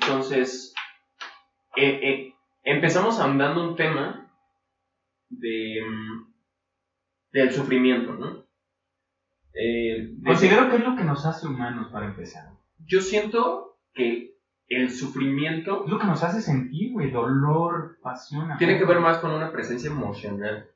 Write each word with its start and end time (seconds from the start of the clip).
Entonces, 0.00 0.74
eh, 1.76 2.00
eh, 2.02 2.34
empezamos 2.62 3.18
andando 3.20 3.68
un 3.68 3.76
tema 3.76 4.30
de, 5.28 5.80
mm, 5.88 6.32
del 7.32 7.52
sufrimiento, 7.52 8.14
¿no? 8.14 8.46
Eh, 9.54 10.08
de- 10.12 10.22
Considero 10.24 10.70
que 10.70 10.76
es 10.76 10.84
lo 10.84 10.96
que 10.96 11.04
nos 11.04 11.26
hace 11.26 11.46
humanos 11.46 11.90
para 11.92 12.06
empezar. 12.06 12.44
yo 12.86 13.00
siento 13.00 13.76
que 13.92 14.36
el 14.68 14.90
sufrimiento 14.90 15.84
Es 15.84 15.90
lo 15.90 15.98
que 15.98 16.06
nos 16.06 16.22
hace 16.22 16.40
sentir, 16.40 16.92
güey, 16.92 17.10
dolor, 17.10 17.98
pasión. 18.02 18.50
tiene 18.58 18.78
que 18.78 18.84
ver 18.84 19.00
más 19.00 19.18
con 19.18 19.32
una 19.32 19.50
presencia 19.50 19.90
emocional. 19.90 20.70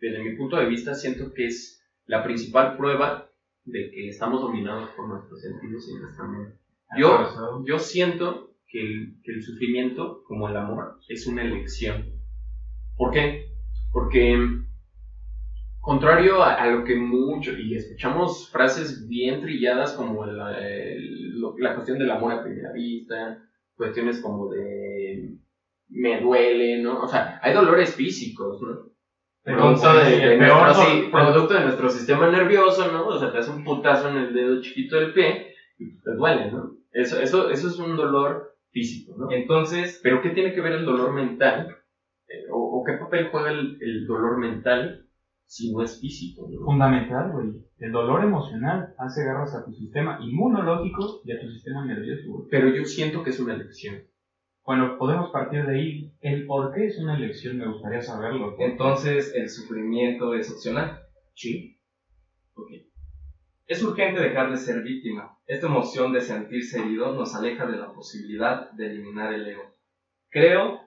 Desde 0.00 0.22
mi 0.24 0.36
punto 0.36 0.56
de 0.56 0.66
vista, 0.66 0.94
siento 0.94 1.32
que 1.32 1.46
es 1.46 1.80
la 2.06 2.24
principal 2.24 2.76
prueba 2.76 3.30
de 3.64 3.90
que 3.90 4.08
estamos 4.08 4.40
dominados 4.42 4.90
por 4.90 5.08
nuestros 5.08 5.40
sentidos 5.40 5.88
y 5.88 5.94
nuestra 6.00 6.24
mente. 6.26 6.58
Yo, 6.98 7.64
yo 7.66 7.78
siento 7.78 8.53
que 8.74 8.80
el, 8.82 9.14
que 9.24 9.32
el 9.34 9.42
sufrimiento, 9.42 10.22
como 10.26 10.48
el 10.48 10.56
amor, 10.56 10.96
es 11.08 11.26
una 11.28 11.44
elección. 11.44 12.04
¿Por 12.96 13.12
qué? 13.12 13.46
Porque, 13.92 14.36
contrario 15.80 16.42
a, 16.42 16.52
a 16.54 16.66
lo 16.66 16.84
que 16.84 16.94
mucho, 16.96 17.52
y 17.56 17.74
escuchamos 17.74 18.48
frases 18.50 19.06
bien 19.06 19.40
trilladas 19.40 19.92
como 19.92 20.24
la, 20.24 20.58
el- 20.58 21.40
la 21.58 21.74
cuestión 21.74 21.98
del 21.98 22.10
amor 22.10 22.32
a 22.32 22.42
primera 22.42 22.72
vista, 22.72 23.36
cuestiones 23.76 24.20
como 24.20 24.48
de 24.50 25.34
me 25.88 26.18
duele, 26.20 26.78
¿no? 26.82 27.02
O 27.02 27.08
sea, 27.08 27.38
hay 27.42 27.52
dolores 27.54 27.94
físicos, 27.94 28.60
¿no? 28.62 28.78
Producto 29.44 29.88
de, 29.94 30.36
peor 30.38 30.62
nuestro, 30.64 30.84
sí, 30.84 31.08
producto 31.12 31.54
de 31.54 31.60
nuestro 31.62 31.90
sistema 31.90 32.26
nervioso, 32.28 32.86
¿no? 32.90 33.06
O 33.06 33.18
sea, 33.18 33.32
te 33.32 33.38
hace 33.38 33.50
un 33.50 33.64
putazo 33.64 34.08
en 34.08 34.16
el 34.18 34.34
dedo 34.34 34.60
chiquito 34.60 34.96
del 34.96 35.12
pie 35.12 35.48
y 35.78 35.86
te 36.00 36.14
duele, 36.16 36.50
¿no? 36.50 36.70
Eso, 36.92 37.18
eso, 37.20 37.50
eso 37.50 37.68
es 37.68 37.78
un 37.78 37.96
dolor 37.96 38.53
físico, 38.74 39.14
¿no? 39.16 39.30
Entonces, 39.30 40.00
Pero 40.02 40.20
¿qué 40.20 40.30
tiene 40.30 40.52
que 40.52 40.60
ver 40.60 40.72
el 40.72 40.84
dolor 40.84 41.14
mental? 41.14 41.68
Eh, 42.28 42.50
o, 42.50 42.80
o 42.80 42.84
qué 42.84 42.94
papel 42.94 43.28
juega 43.30 43.50
el, 43.50 43.78
el 43.80 44.06
dolor 44.06 44.36
mental 44.38 45.06
si 45.46 45.72
no 45.72 45.82
es 45.82 46.00
físico? 46.00 46.48
¿no? 46.50 46.64
Fundamental, 46.64 47.30
güey. 47.30 47.52
El 47.78 47.92
dolor 47.92 48.24
emocional 48.24 48.94
hace 48.98 49.24
garras 49.24 49.54
a 49.54 49.64
tu 49.64 49.72
sistema 49.72 50.18
inmunológico 50.20 51.20
y 51.24 51.32
a 51.32 51.40
tu 51.40 51.48
sistema 51.48 51.84
nervioso, 51.84 52.22
güey. 52.26 52.48
Pero 52.50 52.68
yo 52.68 52.84
siento 52.84 53.22
que 53.22 53.30
es 53.30 53.40
una 53.40 53.54
elección. 53.54 54.02
Bueno, 54.64 54.96
podemos 54.98 55.30
partir 55.30 55.66
de 55.66 55.76
ahí. 55.76 56.12
El 56.20 56.46
por 56.46 56.72
qué 56.74 56.86
es 56.86 56.98
una 56.98 57.16
elección 57.16 57.58
me 57.58 57.68
gustaría 57.68 58.00
saberlo. 58.00 58.56
entonces 58.58 59.32
el 59.34 59.48
sufrimiento 59.48 60.34
es 60.34 60.50
opcional. 60.50 60.98
Sí. 61.34 61.78
Ok. 62.54 62.70
Es 63.66 63.82
urgente 63.82 64.20
dejar 64.20 64.50
de 64.50 64.58
ser 64.58 64.82
víctima. 64.82 65.38
Esta 65.46 65.68
emoción 65.68 66.12
de 66.12 66.20
sentirse 66.20 66.80
herido 66.80 67.14
nos 67.14 67.34
aleja 67.34 67.64
de 67.64 67.78
la 67.78 67.94
posibilidad 67.94 68.70
de 68.72 68.88
eliminar 68.88 69.32
el 69.32 69.48
ego. 69.48 69.62
Creo 70.28 70.80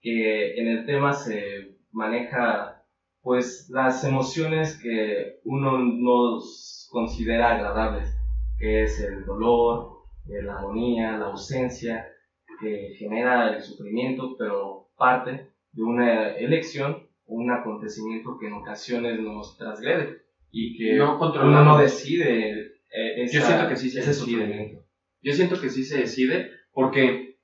que 0.00 0.58
en 0.58 0.68
el 0.68 0.86
tema 0.86 1.12
se 1.12 1.76
maneja 1.92 2.82
pues 3.20 3.68
las 3.68 4.04
emociones 4.04 4.80
que 4.82 5.40
uno 5.44 5.78
nos 5.78 6.88
considera 6.90 7.56
agradables, 7.56 8.16
que 8.58 8.84
es 8.84 9.00
el 9.00 9.26
dolor, 9.26 10.04
eh, 10.26 10.42
la 10.42 10.58
agonía, 10.60 11.18
la 11.18 11.26
ausencia, 11.26 12.08
que 12.58 12.94
genera 12.98 13.54
el 13.54 13.62
sufrimiento, 13.62 14.34
pero 14.38 14.88
parte 14.96 15.50
de 15.72 15.82
una 15.82 16.30
elección 16.36 17.06
o 17.26 17.34
un 17.34 17.50
acontecimiento 17.50 18.38
que 18.38 18.46
en 18.46 18.54
ocasiones 18.54 19.20
nos 19.20 19.58
transgrede 19.58 20.23
y 20.56 20.76
que 20.76 20.94
No 20.96 21.10
uno 21.10 21.18
controlamos. 21.18 21.64
no 21.64 21.76
decide. 21.76 22.74
eh, 22.90 23.26
Yo 23.30 23.40
siento 23.40 23.66
que 23.68 23.76
sí 23.76 23.90
se 23.90 24.00
decide. 24.02 24.78
Yo 25.20 25.32
siento 25.32 25.60
que 25.60 25.68
sí 25.68 25.82
se 25.82 25.98
decide 25.98 26.50
porque, 26.72 27.36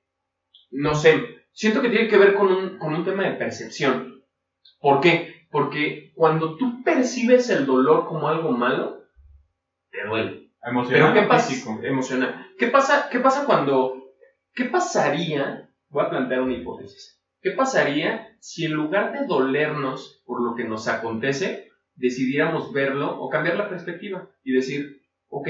no 0.71 0.95
sé, 0.95 1.19
siento 1.51 1.81
que 1.81 1.89
tiene 1.89 2.07
que 2.07 2.17
ver 2.17 2.33
con 2.33 2.51
un, 2.51 2.77
con 2.77 2.93
un 2.93 3.03
tema 3.03 3.23
de 3.25 3.31
percepción. 3.33 4.23
¿Por 4.79 4.99
qué? 5.01 5.45
Porque 5.49 6.11
cuando 6.15 6.55
tú 6.55 6.81
percibes 6.83 7.49
el 7.49 7.65
dolor 7.65 8.05
como 8.05 8.29
algo 8.29 8.51
malo, 8.51 9.01
te 9.91 10.03
duele. 10.07 10.49
Emocional 10.63 11.11
Pero 11.11 11.21
¿qué 11.21 11.27
pasa? 11.27 11.49
físico. 11.49 11.79
Emocional. 11.83 12.47
¿Qué 12.57 12.67
pasa, 12.67 13.09
¿Qué 13.11 13.19
pasa 13.19 13.45
cuando... 13.45 13.95
¿Qué 14.53 14.65
pasaría? 14.65 15.69
Voy 15.89 16.05
a 16.05 16.09
plantear 16.09 16.41
una 16.41 16.53
hipótesis. 16.53 17.19
¿Qué 17.41 17.51
pasaría 17.51 18.37
si 18.39 18.65
en 18.65 18.73
lugar 18.73 19.11
de 19.11 19.25
dolernos 19.25 20.21
por 20.25 20.41
lo 20.43 20.55
que 20.55 20.63
nos 20.65 20.87
acontece, 20.87 21.70
decidiéramos 22.01 22.73
verlo 22.73 23.19
o 23.19 23.29
cambiar 23.29 23.55
la 23.57 23.69
perspectiva 23.69 24.27
y 24.43 24.51
decir, 24.53 25.01
ok, 25.29 25.47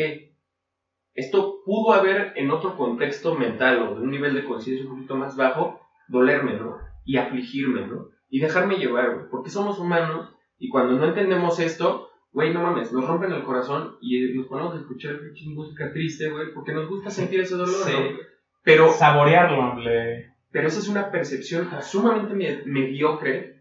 esto 1.13 1.61
pudo 1.65 1.93
haber 1.93 2.33
en 2.35 2.51
otro 2.51 2.77
contexto 2.77 3.35
mental 3.35 3.79
o 3.81 3.95
de 3.95 4.01
un 4.01 4.11
nivel 4.11 4.33
de 4.33 4.45
conciencia 4.45 4.85
un 4.85 4.95
poquito 4.95 5.15
más 5.15 5.35
bajo, 5.35 5.79
dolerme, 6.07 6.53
¿no? 6.53 6.77
Y 7.05 7.17
afligirme, 7.17 7.85
¿no? 7.87 8.09
Y 8.29 8.39
dejarme 8.39 8.77
llevar, 8.77 9.13
güey, 9.15 9.25
porque 9.29 9.49
somos 9.49 9.79
humanos 9.79 10.29
y 10.57 10.69
cuando 10.69 10.93
no 10.97 11.05
entendemos 11.05 11.59
esto, 11.59 12.09
güey, 12.31 12.53
no 12.53 12.61
mames, 12.61 12.93
nos 12.93 13.05
rompen 13.05 13.31
el 13.33 13.43
corazón 13.43 13.97
y 14.01 14.33
nos 14.35 14.47
ponemos 14.47 14.73
a 14.75 14.79
escuchar 14.79 15.15
música 15.47 15.91
triste, 15.91 16.29
güey, 16.29 16.53
porque 16.53 16.71
nos 16.71 16.87
gusta 16.87 17.09
sentir 17.09 17.41
ese 17.41 17.55
dolor, 17.55 17.75
Sí. 17.85 17.91
¿no? 17.93 18.17
Pero, 18.63 18.91
Saborearlo. 18.91 19.79
Le... 19.79 20.33
pero 20.51 20.67
esa 20.67 20.79
es 20.79 20.87
una 20.87 21.11
percepción 21.11 21.67
sumamente 21.81 22.33
me- 22.35 22.61
mediocre. 22.65 23.60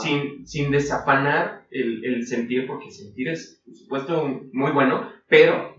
Sin, 0.00 0.46
sin 0.46 0.70
desafanar 0.70 1.66
el, 1.70 2.04
el 2.04 2.26
sentir, 2.26 2.66
porque 2.66 2.90
sentir 2.90 3.28
es, 3.28 3.62
por 3.64 3.74
supuesto, 3.74 4.40
muy 4.52 4.70
bueno, 4.70 5.08
pero 5.28 5.74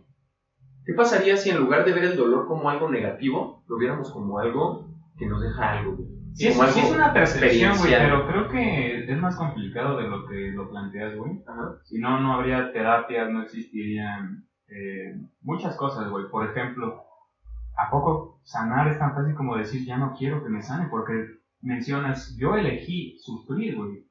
¿qué 0.85 0.93
pasaría 0.93 1.37
si 1.37 1.49
en 1.49 1.57
lugar 1.57 1.85
de 1.85 1.93
ver 1.93 2.05
el 2.05 2.17
dolor 2.17 2.47
como 2.47 2.69
algo 2.69 2.89
negativo, 2.89 3.63
lo 3.67 3.77
viéramos 3.77 4.11
como 4.11 4.39
algo 4.39 4.87
que 5.17 5.27
nos 5.27 5.41
deja 5.41 5.71
algo? 5.73 5.97
Sí, 6.33 6.47
es, 6.47 6.55
sí 6.55 6.79
es 6.79 6.91
una 6.91 7.13
percepción, 7.13 7.77
güey, 7.77 7.91
pero 7.91 8.27
creo 8.27 8.49
que 8.49 9.11
es 9.11 9.17
más 9.19 9.35
complicado 9.35 9.97
de 9.97 10.07
lo 10.07 10.25
que 10.25 10.51
lo 10.51 10.67
planteas, 10.67 11.15
güey. 11.15 11.43
Si 11.83 11.99
no, 11.99 12.19
no 12.19 12.33
habría 12.33 12.71
terapias, 12.71 13.29
no 13.29 13.43
existirían 13.43 14.43
eh, 14.67 15.13
muchas 15.41 15.75
cosas, 15.77 16.09
güey. 16.09 16.27
Por 16.31 16.49
ejemplo, 16.49 17.03
¿a 17.77 17.91
poco 17.91 18.39
sanar 18.43 18.87
es 18.87 18.97
tan 18.97 19.13
fácil 19.13 19.35
como 19.35 19.55
decir 19.55 19.85
ya 19.85 19.97
no 19.97 20.15
quiero 20.17 20.43
que 20.43 20.49
me 20.49 20.63
sane? 20.63 20.87
Porque 20.89 21.13
mencionas, 21.63 22.35
yo 22.37 22.55
elegí 22.55 23.17
sufrir, 23.19 23.75
güey. 23.75 24.05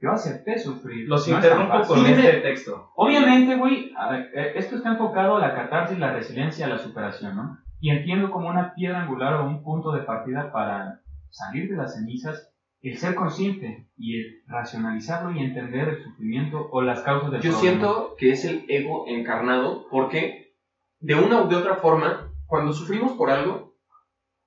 Yo 0.00 0.12
acepté 0.12 0.58
sufrir. 0.58 1.08
Los 1.08 1.26
No 1.28 1.36
interrumpo 1.36 1.82
con 1.86 2.06
este 2.06 2.40
texto. 2.40 2.90
Obviamente, 2.96 3.56
güey, 3.56 3.92
eh, 4.34 4.52
esto 4.54 4.76
está 4.76 4.92
enfocado 4.92 5.36
a 5.36 5.40
la 5.40 5.54
catarsis, 5.54 5.98
la 5.98 6.12
resiliencia, 6.12 6.66
a 6.66 6.68
la 6.68 6.78
superación, 6.78 7.36
¿no? 7.36 7.58
Y 7.80 7.90
entiendo 7.90 8.30
como 8.30 8.48
una 8.48 8.74
piedra 8.74 9.02
angular 9.02 9.34
o 9.34 9.46
un 9.46 9.62
punto 9.62 9.92
de 9.92 10.02
partida 10.02 10.52
para 10.52 11.00
salir 11.30 11.70
de 11.70 11.76
las 11.76 11.94
cenizas 11.94 12.50
el 12.82 12.98
ser 12.98 13.14
consciente 13.14 13.88
y 13.96 14.20
el 14.20 14.42
racionalizarlo 14.46 15.32
y 15.32 15.42
entender 15.42 15.88
el 15.88 16.02
sufrimiento 16.02 16.68
o 16.70 16.82
las 16.82 17.00
causas 17.00 17.30
del 17.30 17.40
Yo 17.40 17.52
problema. 17.52 17.60
siento 17.60 18.14
que 18.18 18.30
es 18.30 18.44
el 18.44 18.66
ego 18.68 19.06
encarnado 19.08 19.86
porque 19.90 20.54
de 21.00 21.14
una 21.14 21.42
u 21.42 21.48
de 21.48 21.56
otra 21.56 21.76
forma, 21.76 22.30
cuando 22.46 22.74
sufrimos 22.74 23.12
por 23.12 23.30
algo, 23.30 23.73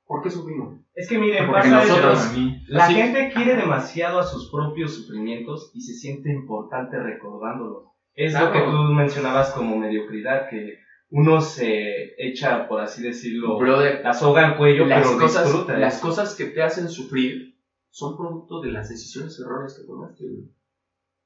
¿por 0.08 0.22
qué 0.24 0.30
sufrimos? 0.30 0.80
Es 0.96 1.08
que 1.08 1.20
miren, 1.20 1.46
Porque 1.46 1.70
pasa 1.70 1.86
nosotros- 1.86 2.34
mí. 2.34 2.64
La 2.68 2.86
Así- 2.86 2.96
gente 2.96 3.32
quiere 3.34 3.56
demasiado 3.56 4.20
a 4.20 4.24
sus 4.24 4.50
propios 4.50 4.96
sufrimientos 4.96 5.70
y 5.74 5.82
se 5.82 5.94
siente 5.94 6.32
importante 6.32 6.98
recordándolos. 6.98 7.84
Es 8.16 8.34
lo 8.34 8.40
Claro. 8.52 8.54
que 8.54 8.72
tú 8.72 8.78
mencionabas 8.94 9.52
como 9.52 9.78
mediocridad, 9.78 10.50
que 10.50 10.80
uno 11.10 11.40
se 11.42 12.16
echa, 12.18 12.68
por 12.68 12.82
así 12.82 13.04
decirlo, 13.04 13.58
Brother, 13.60 14.02
la 14.04 14.14
soga 14.14 14.46
al 14.48 14.58
cuello, 14.58 14.86
las 14.86 15.06
pero 15.08 15.20
cosas, 15.20 15.46
disfruta. 15.46 15.78
las 15.78 16.00
cosas 16.00 16.36
que 16.36 16.46
te 16.46 16.64
hacen 16.64 16.90
sufrir 16.90 17.56
son 17.90 18.18
producto 18.18 18.60
de 18.62 18.72
las 18.72 18.90
decisiones 18.90 19.40
erróneas 19.40 19.78
que 19.78 19.86
tomaste. 19.86 20.24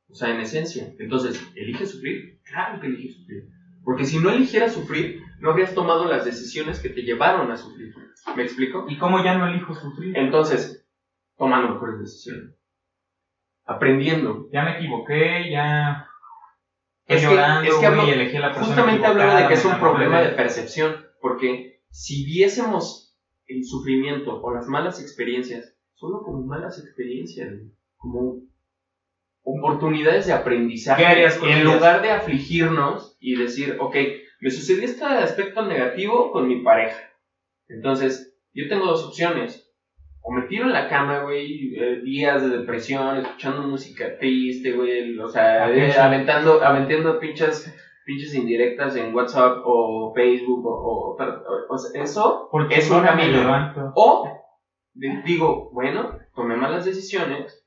O 0.10 0.14
sea, 0.14 0.30
en 0.36 0.42
esencia. 0.42 0.94
Entonces, 1.00 1.42
¿elige 1.56 1.86
sufrir? 1.86 2.42
Claro 2.44 2.80
que 2.82 2.88
elige 2.88 3.14
sufrir. 3.14 3.48
Porque 3.84 4.06
si 4.06 4.20
no 4.20 4.30
eligieras 4.30 4.74
sufrir, 4.74 5.21
no 5.42 5.50
habrías 5.52 5.74
tomado 5.74 6.06
las 6.06 6.24
decisiones 6.26 6.80
que 6.80 6.90
te 6.90 7.02
llevaron 7.02 7.52
a 7.52 7.58
sufrir. 7.58 7.94
¿Me 8.36 8.44
explico? 8.44 8.86
¿Y 8.88 8.98
cómo 8.98 9.24
ya 9.24 9.38
no 9.38 9.48
elijo 9.48 9.74
sufrir? 9.74 10.16
Entonces, 10.18 10.86
tomando 11.38 11.74
mejores 11.74 12.00
decisiones. 12.00 12.52
Aprendiendo. 13.66 14.48
Ya 14.52 14.64
me 14.64 14.78
equivoqué, 14.78 15.50
ya... 15.52 16.08
Es 17.08 17.26
que- 17.28 17.34
es 17.68 17.76
que 17.76 17.86
hablo- 17.86 18.08
elegí 18.08 18.38
a 18.38 18.40
la 18.40 18.48
persona 18.54 18.68
Justamente 18.68 19.06
hablo 19.06 19.36
de 19.36 19.48
que 19.48 19.54
es 19.56 19.66
un 19.66 19.80
problema 19.80 20.22
de- 20.22 20.30
percepción. 20.30 21.06
Porque 21.20 21.82
si 21.90 22.24
viésemos 22.26 23.16
el 23.48 23.66
sufrimiento 23.66 24.42
o 24.42 24.54
las 24.54 24.68
malas 24.68 25.02
experiencias 25.02 25.76
solo 25.96 26.22
como 26.24 26.42
malas 26.46 26.80
experiencias, 26.80 27.54
como 27.98 28.38
oportunidades 29.44 30.26
de 30.28 30.34
aprendizaje, 30.34 31.02
¿Qué 31.02 31.08
harías 31.08 31.38
con 31.38 31.50
en 31.50 31.60
ellas? 31.60 31.74
lugar 31.76 32.02
de 32.02 32.12
afligirnos 32.12 33.18
y 33.20 33.36
decir, 33.36 33.78
ok, 33.80 33.96
me 34.42 34.50
sucedió 34.50 34.84
este 34.84 35.06
aspecto 35.06 35.62
negativo 35.66 36.32
con 36.32 36.48
mi 36.48 36.62
pareja. 36.64 37.00
Entonces, 37.70 38.36
yo 38.54 38.68
tengo 38.68 38.88
dos 38.88 39.04
opciones. 39.06 39.68
O 40.24 40.32
me 40.32 40.44
tiro 40.44 40.66
en 40.66 40.74
la 40.74 40.88
cama, 40.88 41.20
güey, 41.20 41.76
eh, 41.76 42.02
días 42.04 42.42
de 42.44 42.50
depresión, 42.50 43.18
escuchando 43.18 43.64
música 43.64 44.18
triste, 44.20 44.72
güey, 44.72 45.18
o 45.18 45.28
sea, 45.30 45.72
eh, 45.72 45.94
aventando, 45.98 46.62
aventando 46.64 47.18
pinches 47.20 47.74
pinches 48.06 48.34
indirectas 48.34 48.96
en 48.96 49.14
WhatsApp 49.14 49.60
o 49.64 50.12
Facebook 50.14 50.66
o, 50.66 51.16
o- 51.16 51.18
o 51.70 51.76
eso 51.94 52.48
Porque 52.52 52.76
es 52.76 52.90
un 52.90 53.04
camino. 53.04 53.48
O 53.96 54.28
di- 54.94 55.22
digo, 55.24 55.70
bueno, 55.72 56.10
tomé 56.36 56.56
malas 56.56 56.84
decisiones. 56.84 57.64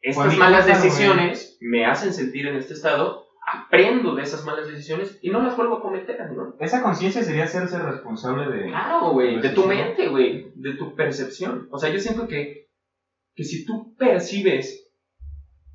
Estas 0.00 0.24
malas 0.38 0.66
decisiones 0.66 1.56
me 1.60 1.86
hacen 1.86 2.12
sentir 2.12 2.46
en 2.46 2.56
este 2.56 2.74
estado, 2.74 3.23
aprendo 3.46 4.14
de 4.14 4.22
esas 4.22 4.44
malas 4.44 4.66
decisiones 4.68 5.18
y 5.22 5.30
no 5.30 5.42
las 5.42 5.56
vuelvo 5.56 5.76
a 5.76 5.82
cometer, 5.82 6.30
¿no? 6.32 6.54
Esa 6.60 6.82
conciencia 6.82 7.22
sería 7.22 7.44
hacerse 7.44 7.78
responsable 7.78 8.50
de... 8.50 8.68
Claro, 8.68 9.10
güey, 9.12 9.40
de 9.40 9.50
tu 9.50 9.66
mente, 9.66 10.08
güey, 10.08 10.52
de 10.54 10.74
tu 10.74 10.94
percepción. 10.94 11.68
O 11.70 11.78
sea, 11.78 11.90
yo 11.90 11.98
siento 11.98 12.26
que, 12.26 12.68
que 13.34 13.44
si 13.44 13.64
tú 13.64 13.94
percibes, 13.96 14.90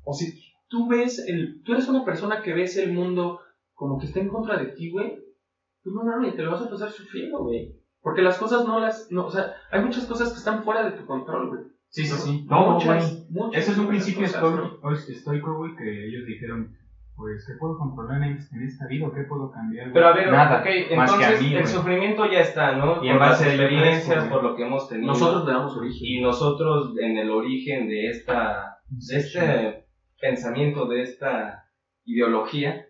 o 0.04 0.12
si 0.12 0.40
tú 0.68 0.88
ves, 0.88 1.24
el, 1.26 1.62
tú 1.62 1.72
eres 1.72 1.88
una 1.88 2.04
persona 2.04 2.42
que 2.42 2.54
ves 2.54 2.76
el 2.76 2.92
mundo 2.92 3.40
como 3.74 3.98
que 3.98 4.06
está 4.06 4.20
en 4.20 4.28
contra 4.28 4.58
de 4.58 4.66
ti, 4.66 4.90
güey, 4.90 5.18
pues 5.82 5.94
no 5.94 6.04
mames, 6.04 6.36
te 6.36 6.42
lo 6.42 6.50
vas 6.50 6.62
a 6.62 6.70
pasar 6.70 6.90
sufriendo, 6.90 7.42
güey. 7.44 7.76
Porque 8.02 8.22
las 8.22 8.38
cosas 8.38 8.66
no 8.66 8.80
las, 8.80 9.10
no, 9.10 9.26
o 9.26 9.30
sea, 9.30 9.54
hay 9.70 9.82
muchas 9.82 10.06
cosas 10.06 10.30
que 10.32 10.38
están 10.38 10.64
fuera 10.64 10.84
de 10.84 10.96
tu 10.96 11.06
control, 11.06 11.48
güey. 11.48 11.60
Sí, 11.88 12.04
sí, 12.04 12.12
¿no? 12.12 12.18
sí. 12.18 12.46
Todo, 12.48 12.70
muchas, 12.72 13.12
güey. 13.12 13.26
muchas, 13.30 13.62
Ese 13.62 13.72
es 13.72 13.78
un 13.78 13.84
muchas 13.86 14.04
principio 14.04 14.26
cosas, 14.26 14.42
estoico, 14.42 14.80
¿no? 14.82 14.96
estoico, 14.96 15.56
güey, 15.56 15.76
que 15.76 16.06
ellos 16.06 16.26
dijeron, 16.26 16.76
pues, 17.20 17.44
¿qué 17.46 17.52
puedo 17.58 17.76
controlar 17.76 18.22
en, 18.22 18.38
en 18.52 18.62
esta 18.66 18.86
vida 18.86 19.06
o 19.06 19.12
qué 19.12 19.22
puedo 19.24 19.50
cambiar? 19.52 19.92
Pero 19.92 20.06
a 20.08 20.12
ver, 20.14 20.32
Nada, 20.32 20.60
ok, 20.60 20.96
más 20.96 21.12
que 21.12 21.24
a 21.24 21.28
entonces 21.28 21.42
mí, 21.50 21.54
el 21.54 21.66
sufrimiento 21.66 22.24
ya 22.30 22.40
está, 22.40 22.72
¿no? 22.72 23.04
Y 23.04 23.08
en 23.08 23.18
por 23.18 23.26
las 23.26 23.30
base 23.38 23.50
a 23.50 23.52
ello 23.52 23.62
experiencias, 23.64 24.18
güey. 24.18 24.30
por 24.30 24.42
lo 24.42 24.56
que 24.56 24.62
hemos 24.64 24.88
tenido. 24.88 25.08
Nosotros 25.12 25.44
le 25.46 25.52
damos 25.52 25.76
origen. 25.76 26.00
y 26.02 26.20
nosotros 26.22 26.94
en 26.98 27.18
el 27.18 27.30
origen 27.30 27.88
de 27.88 28.08
esta 28.08 28.78
de 28.88 29.16
este 29.18 29.86
pensamiento, 30.20 30.86
de 30.86 31.02
esta 31.02 31.64
ideología, 32.04 32.86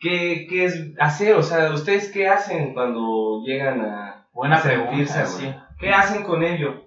¿qué, 0.00 0.46
qué 0.48 0.64
es 0.64 0.92
hacer? 0.98 1.36
O 1.36 1.42
sea, 1.42 1.72
¿ustedes 1.72 2.12
qué 2.12 2.26
hacen 2.28 2.74
cuando 2.74 3.42
llegan 3.46 3.80
a 3.80 4.26
Buena 4.32 4.56
sentirse 4.56 4.84
pregunta, 4.84 5.22
así? 5.22 5.44
güey. 5.44 5.56
¿Qué 5.78 5.90
hacen 5.90 6.24
con 6.24 6.42
ello? 6.42 6.83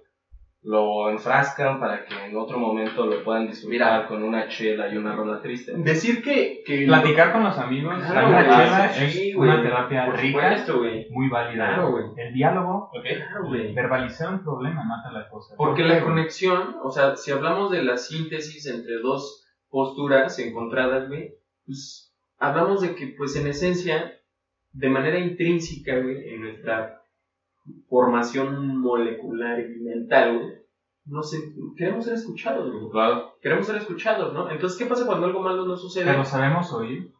¿Lo 0.62 1.08
enfrascan 1.08 1.78
para 1.78 2.04
que 2.04 2.14
en 2.26 2.36
otro 2.36 2.58
momento 2.58 3.06
lo 3.06 3.22
puedan 3.22 3.46
disfrutar 3.46 3.70
Mira. 3.70 4.08
con 4.08 4.24
una 4.24 4.48
chela 4.48 4.92
y 4.92 4.96
una 4.96 5.14
rola 5.14 5.40
triste? 5.40 5.72
Decir 5.76 6.20
que, 6.20 6.62
que 6.66 6.84
Platicar 6.84 7.32
con 7.32 7.44
los 7.44 7.56
amigos, 7.58 7.94
Claro, 8.04 8.30
la 8.30 8.42
chela 8.44 8.92
sí, 8.92 9.30
es 9.30 9.36
una 9.36 9.62
terapia 9.62 10.06
por 10.06 10.16
rica, 10.20 10.58
supuesto, 10.66 11.10
muy 11.10 11.28
válida. 11.28 11.66
Claro, 11.68 11.92
güey. 11.92 12.04
El 12.16 12.34
diálogo, 12.34 12.90
Claro, 12.90 13.46
güey. 13.46 13.72
verbalizar 13.72 14.32
un 14.34 14.42
problema 14.42 14.82
mata 14.84 15.12
la 15.12 15.28
cosa. 15.28 15.54
Porque 15.56 15.82
¿Por 15.82 15.90
la 15.92 16.02
conexión, 16.02 16.76
o 16.82 16.90
sea, 16.90 17.14
si 17.14 17.30
hablamos 17.30 17.70
de 17.70 17.84
la 17.84 17.96
síntesis 17.96 18.66
entre 18.66 18.98
dos 18.98 19.44
posturas 19.70 20.36
encontradas, 20.40 21.08
güey, 21.08 21.34
pues 21.66 22.12
hablamos 22.38 22.80
de 22.80 22.96
que, 22.96 23.14
pues 23.16 23.36
en 23.36 23.46
esencia, 23.46 24.12
de 24.72 24.88
manera 24.88 25.20
intrínseca, 25.20 25.98
güey, 26.00 26.34
en 26.34 26.40
nuestra 26.42 26.97
formación 27.88 28.78
molecular 28.78 29.60
y 29.60 29.80
mental, 29.80 30.38
güey, 30.38 30.52
nos 31.06 31.32
queremos 31.76 32.04
ser 32.04 32.14
escuchados, 32.14 32.70
güey. 32.70 32.90
Claro. 32.90 33.34
Queremos 33.40 33.66
ser 33.66 33.76
escuchados, 33.76 34.32
¿no? 34.34 34.50
Entonces, 34.50 34.78
¿qué 34.78 34.86
pasa 34.86 35.06
cuando 35.06 35.26
algo 35.26 35.40
malo 35.40 35.64
no 35.64 35.76
sucede? 35.76 36.04
Pero 36.04 36.24
sabemos 36.24 36.72
oír. 36.72 37.10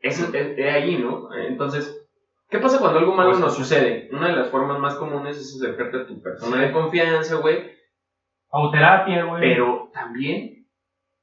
Es, 0.00 0.20
es- 0.20 0.34
es 0.34 0.74
ahí, 0.74 0.98
¿no? 0.98 1.32
Entonces, 1.34 2.06
¿qué 2.50 2.58
pasa 2.58 2.78
cuando 2.80 2.98
algo 2.98 3.14
malo 3.14 3.30
Pues, 3.30 3.40
nos 3.40 3.54
sucede? 3.56 4.08
Una 4.12 4.28
de 4.28 4.36
las 4.36 4.50
formas 4.50 4.78
más 4.80 4.96
comunes 4.96 5.36
es 5.38 5.54
acercarte 5.60 5.98
a 5.98 6.06
tu 6.06 6.20
persona 6.20 6.56
Sí. 6.56 6.62
de 6.62 6.72
confianza, 6.72 7.36
güey, 7.36 7.70
O 8.48 8.70
terapia, 8.70 9.24
güey. 9.24 9.40
pero 9.40 9.90
también, 9.92 10.66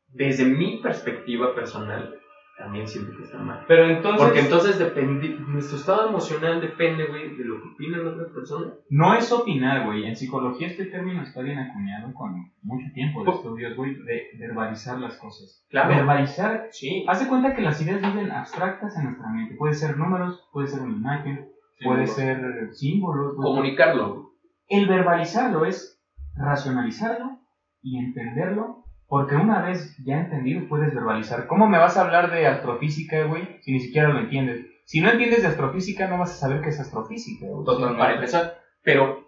desde 0.08 0.46
mi 0.46 0.78
perspectiva 0.82 1.54
personal, 1.54 2.20
también 2.58 2.88
siento 2.88 3.16
que 3.18 3.24
está 3.24 3.40
mal. 3.40 3.64
Pero 3.68 3.86
entonces, 3.86 4.22
Porque 4.22 4.40
entonces 4.40 4.80
dependi- 4.80 5.38
nuestro 5.48 5.76
estado 5.78 6.08
emocional 6.08 6.62
depende, 6.62 7.06
güey, 7.06 7.36
de 7.36 7.44
lo 7.46 7.60
que 7.60 7.68
opinan 7.70 8.06
otras 8.06 8.30
personas. 8.30 8.74
No 8.90 9.14
es 9.16 9.32
opinar, 9.32 9.86
güey. 9.86 10.06
En 10.06 10.16
psicología 10.16 10.68
este 10.68 10.86
término 10.86 11.24
está 11.24 11.42
bien 11.42 11.58
acuñado 11.60 12.14
con 12.14 12.52
mucho 12.62 12.86
tiempo 12.94 13.22
de 13.22 13.26
Por- 13.26 13.36
estudios, 13.36 13.76
güey, 13.76 13.96
de 13.96 14.30
verbalizar 14.40 15.00
las 15.00 15.18
cosas. 15.18 15.66
Claro. 15.70 15.90
Verbalizar, 15.96 16.68
Sí. 16.72 17.06
haz 17.08 17.22
de 17.22 17.28
cuenta 17.28 17.56
que 17.56 17.62
las 17.64 17.82
ideas 17.82 18.02
viven 18.02 18.32
abstractas 18.32 18.96
en 18.98 19.06
nuestra 19.06 19.28
mente. 19.30 19.56
Puede 19.56 19.74
ser 19.74 19.98
números, 19.98 20.48
puede 20.54 20.68
ser 20.68 20.82
una 20.82 20.96
imagen, 20.96 21.50
puede 21.84 22.06
ser 22.08 22.70
símbolos. 22.74 23.36
güey. 23.36 23.46
Comunicarlo. 23.48 24.32
El 24.70 24.88
verbalizarlo 24.88 25.66
es 25.66 26.00
racionalizarlo 26.36 27.40
y 27.82 27.98
entenderlo, 27.98 28.83
porque 29.14 29.36
una 29.36 29.62
vez 29.62 29.96
ya 30.04 30.18
entendido 30.22 30.68
puedes 30.68 30.92
verbalizar. 30.92 31.46
¿Cómo 31.46 31.68
me 31.68 31.78
vas 31.78 31.98
a 31.98 32.02
hablar 32.02 32.32
de 32.32 32.48
astrofísica, 32.48 33.26
güey, 33.26 33.60
si 33.62 33.72
ni 33.72 33.80
siquiera 33.80 34.10
lo 34.10 34.18
entiendes? 34.18 34.66
Si 34.86 35.02
no 35.02 35.12
entiendes 35.12 35.44
de 35.44 35.50
astrofísica, 35.50 36.08
no 36.08 36.18
vas 36.18 36.32
a 36.32 36.36
saber 36.36 36.62
qué 36.62 36.70
es 36.70 36.80
astrofísica, 36.80 37.46
güey. 37.46 37.64
Totalmente. 37.64 38.00
Para 38.00 38.14
empezar. 38.16 38.56
Pero 38.82 39.24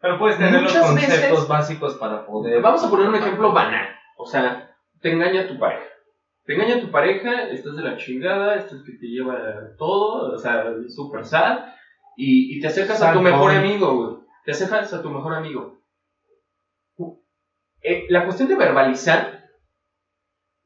pero 0.00 0.18
puedes 0.18 0.38
tener 0.38 0.60
los 0.60 0.76
conceptos 0.76 1.30
veces- 1.30 1.46
básicos 1.46 1.94
para 1.98 2.26
poder. 2.26 2.60
Vamos 2.60 2.82
a 2.82 2.90
poner 2.90 3.08
un 3.08 3.14
ejemplo 3.14 3.52
banal. 3.52 3.86
O 4.16 4.26
sea, 4.26 4.68
te 5.00 5.12
engaña 5.12 5.46
tu 5.46 5.56
pareja. 5.56 5.84
Te 6.44 6.54
engaña 6.54 6.80
tu 6.80 6.90
pareja, 6.90 7.42
estás 7.44 7.76
de 7.76 7.82
la 7.84 7.96
chingada, 7.96 8.56
estás 8.56 8.82
que 8.84 8.94
te 8.94 9.06
lleva 9.06 9.38
todo, 9.78 10.34
o 10.34 10.38
sea, 10.38 10.64
es 10.84 10.96
súper 10.96 11.24
sad. 11.24 11.60
Y, 12.16 12.56
y 12.56 12.60
te 12.60 12.66
acercas 12.66 13.00
a 13.00 13.12
tu 13.12 13.20
mejor 13.22 13.52
boy. 13.52 13.54
amigo, 13.54 13.94
güey. 13.94 14.16
Te 14.44 14.50
acercas 14.50 14.92
a 14.92 15.00
tu 15.00 15.10
mejor 15.10 15.32
amigo. 15.36 15.78
Eh, 17.82 18.06
la 18.08 18.24
cuestión 18.24 18.48
de 18.48 18.56
verbalizar. 18.56 19.50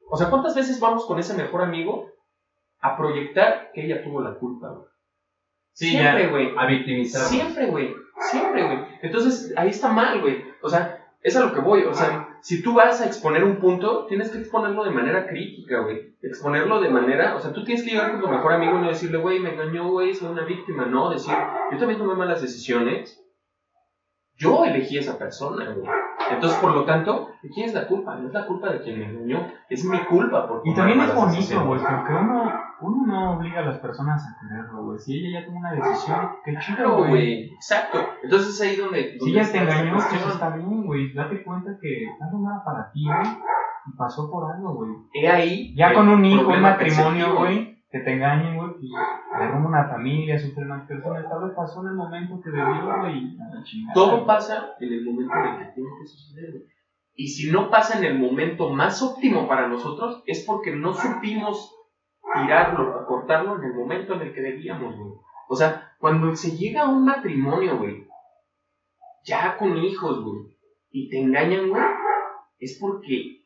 O 0.08 0.16
sea, 0.16 0.30
¿cuántas 0.30 0.54
veces 0.54 0.78
vamos 0.80 1.06
con 1.06 1.18
ese 1.18 1.34
mejor 1.34 1.62
amigo 1.62 2.10
a 2.80 2.96
proyectar 2.96 3.70
que 3.72 3.84
ella 3.84 4.04
tuvo 4.04 4.20
la 4.20 4.34
culpa, 4.34 4.68
güey? 4.68 4.88
Sí, 5.72 5.90
Siempre, 5.90 6.28
güey. 6.28 6.54
A 6.56 6.66
victimizar. 6.66 7.22
Siempre, 7.22 7.66
güey. 7.66 7.94
Siempre, 8.30 8.64
güey. 8.64 8.78
Entonces, 9.02 9.52
ahí 9.56 9.70
está 9.70 9.88
mal, 9.88 10.20
güey. 10.20 10.42
O 10.62 10.68
sea, 10.68 11.06
es 11.22 11.36
a 11.36 11.44
lo 11.44 11.52
que 11.52 11.60
voy. 11.60 11.82
O 11.82 11.92
sea, 11.92 12.38
si 12.40 12.62
tú 12.62 12.74
vas 12.74 13.00
a 13.00 13.06
exponer 13.06 13.44
un 13.44 13.58
punto, 13.58 14.06
tienes 14.06 14.30
que 14.30 14.38
exponerlo 14.38 14.84
de 14.84 14.90
manera 14.90 15.26
crítica, 15.26 15.80
güey. 15.80 16.14
Exponerlo 16.22 16.80
de 16.80 16.88
manera. 16.88 17.34
O 17.36 17.40
sea, 17.40 17.52
tú 17.52 17.64
tienes 17.64 17.84
que 17.84 17.90
llegar 17.90 18.12
con 18.12 18.20
tu 18.22 18.28
mejor 18.28 18.52
amigo 18.52 18.78
y 18.78 18.82
no 18.82 18.88
decirle, 18.88 19.18
güey, 19.18 19.40
me 19.40 19.52
engañó, 19.52 19.90
güey, 19.90 20.14
soy 20.14 20.30
una 20.30 20.44
víctima. 20.44 20.86
No, 20.86 21.10
decir, 21.10 21.34
yo 21.72 21.78
también 21.78 21.98
tomé 21.98 22.14
malas 22.14 22.40
decisiones. 22.40 23.22
Yo 24.36 24.64
elegí 24.64 24.98
a 24.98 25.00
esa 25.00 25.18
persona, 25.18 25.72
güey. 25.72 25.88
Entonces, 26.30 26.58
por 26.58 26.72
lo 26.72 26.84
tanto, 26.84 27.30
¿de 27.42 27.48
quién 27.48 27.68
es 27.68 27.74
la 27.74 27.86
culpa? 27.86 28.16
No 28.16 28.28
es 28.28 28.34
la 28.34 28.46
culpa 28.46 28.70
de 28.70 28.80
quien 28.80 28.98
me 28.98 29.06
engañó. 29.06 29.46
Es 29.68 29.84
mi 29.84 29.98
culpa 30.04 30.46
por 30.46 30.62
Y 30.64 30.74
también 30.74 31.00
es 31.00 31.14
bonito, 31.14 31.64
güey, 31.64 31.80
porque 31.80 32.12
uno, 32.12 32.52
uno 32.80 33.06
no 33.06 33.36
obliga 33.36 33.60
a 33.60 33.66
las 33.66 33.78
personas 33.78 34.22
a 34.24 34.40
quererlo, 34.40 34.84
güey. 34.84 34.98
Si 34.98 35.18
ella 35.18 35.40
ya 35.40 35.46
tomó 35.46 35.60
una 35.60 35.72
decisión, 35.72 36.30
qué 36.44 36.56
chido, 36.58 37.04
güey. 37.06 37.52
Exacto. 37.54 37.98
Entonces 38.22 38.54
es 38.54 38.60
ahí 38.60 38.76
donde. 38.76 39.18
Si 39.18 39.30
ella 39.30 39.50
te 39.50 39.58
engañó, 39.58 39.94
pues 39.94 40.26
está 40.26 40.50
bien, 40.50 40.86
güey. 40.86 41.12
Date 41.12 41.42
cuenta 41.42 41.70
que 41.80 42.06
no 42.32 42.40
nada 42.40 42.64
para 42.64 42.90
ti, 42.92 43.04
güey. 43.04 43.36
Y 43.86 43.96
pasó 43.96 44.30
por 44.30 44.50
algo, 44.50 44.74
güey. 44.74 44.90
He 45.14 45.28
ahí. 45.28 45.74
Ya 45.76 45.94
con 45.94 46.08
un 46.08 46.24
hijo, 46.24 46.48
un 46.48 46.60
matrimonio, 46.60 47.36
güey, 47.36 47.75
que 47.96 48.04
te 48.04 48.12
engañen, 48.12 48.56
güey, 48.56 48.70
pues 48.72 48.90
derrumba 49.38 49.68
una 49.68 49.88
familia, 49.88 50.38
sufren 50.38 50.68
más 50.68 50.86
personas. 50.86 51.28
Tal 51.28 51.44
vez 51.44 51.52
pasó 51.56 51.82
en 51.82 51.88
el 51.88 51.94
momento 51.94 52.40
que 52.42 52.50
debió, 52.50 52.98
güey. 53.00 53.36
Todo 53.94 54.26
pasa 54.26 54.74
en 54.80 54.92
el 54.92 55.04
momento 55.04 55.34
en 55.34 55.46
el 55.46 55.58
que 55.58 55.72
tiene 55.72 55.90
que 56.00 56.06
suceder. 56.06 56.50
güey. 56.52 56.64
Y 57.14 57.28
si 57.28 57.50
no 57.50 57.70
pasa 57.70 57.98
en 57.98 58.04
el 58.04 58.18
momento 58.18 58.68
más 58.70 59.02
óptimo 59.02 59.48
para 59.48 59.68
nosotros, 59.68 60.22
es 60.26 60.44
porque 60.44 60.76
no 60.76 60.92
supimos 60.92 61.74
tirarlo, 62.34 63.00
acortarlo 63.00 63.56
en 63.56 63.64
el 63.64 63.74
momento 63.74 64.14
en 64.14 64.22
el 64.22 64.34
que 64.34 64.42
debíamos, 64.42 64.96
güey. 64.96 65.12
O 65.48 65.56
sea, 65.56 65.94
cuando 65.98 66.34
se 66.36 66.56
llega 66.56 66.82
a 66.82 66.88
un 66.88 67.04
matrimonio, 67.04 67.78
güey, 67.78 68.06
ya 69.24 69.56
con 69.56 69.76
hijos, 69.78 70.22
güey, 70.22 70.42
y 70.90 71.08
te 71.08 71.20
engañan, 71.20 71.70
güey, 71.70 71.82
es 72.58 72.78
porque 72.80 73.44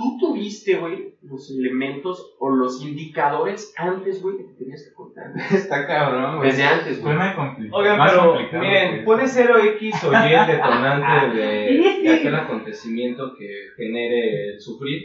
tú 0.00 0.16
tuviste, 0.18 0.76
güey, 0.76 1.14
los 1.20 1.50
elementos 1.50 2.34
o 2.38 2.48
los 2.48 2.82
indicadores 2.82 3.74
antes, 3.76 4.22
güey, 4.22 4.38
que 4.38 4.44
te 4.44 4.54
tenías 4.54 4.82
que 4.88 4.94
cortar. 4.94 5.26
Está 5.52 5.86
cabrón, 5.86 6.38
güey. 6.38 6.48
Desde 6.48 6.64
antes, 6.64 7.02
güey. 7.02 7.14
Complicado. 7.36 7.78
Oigan, 7.78 7.98
más 7.98 8.12
pero 8.12 8.26
complicado 8.30 8.62
miren, 8.64 8.94
que- 8.94 9.02
puede 9.02 9.26
ser 9.26 9.50
o 9.52 9.58
X 9.58 10.04
o 10.04 10.12
Y 10.12 10.32
el 10.32 10.46
detonante 10.46 11.36
de, 11.38 12.00
de 12.02 12.14
aquel 12.14 12.34
acontecimiento 12.34 13.34
que 13.38 13.48
genere 13.76 14.54
el 14.54 14.60
sufrir, 14.60 15.02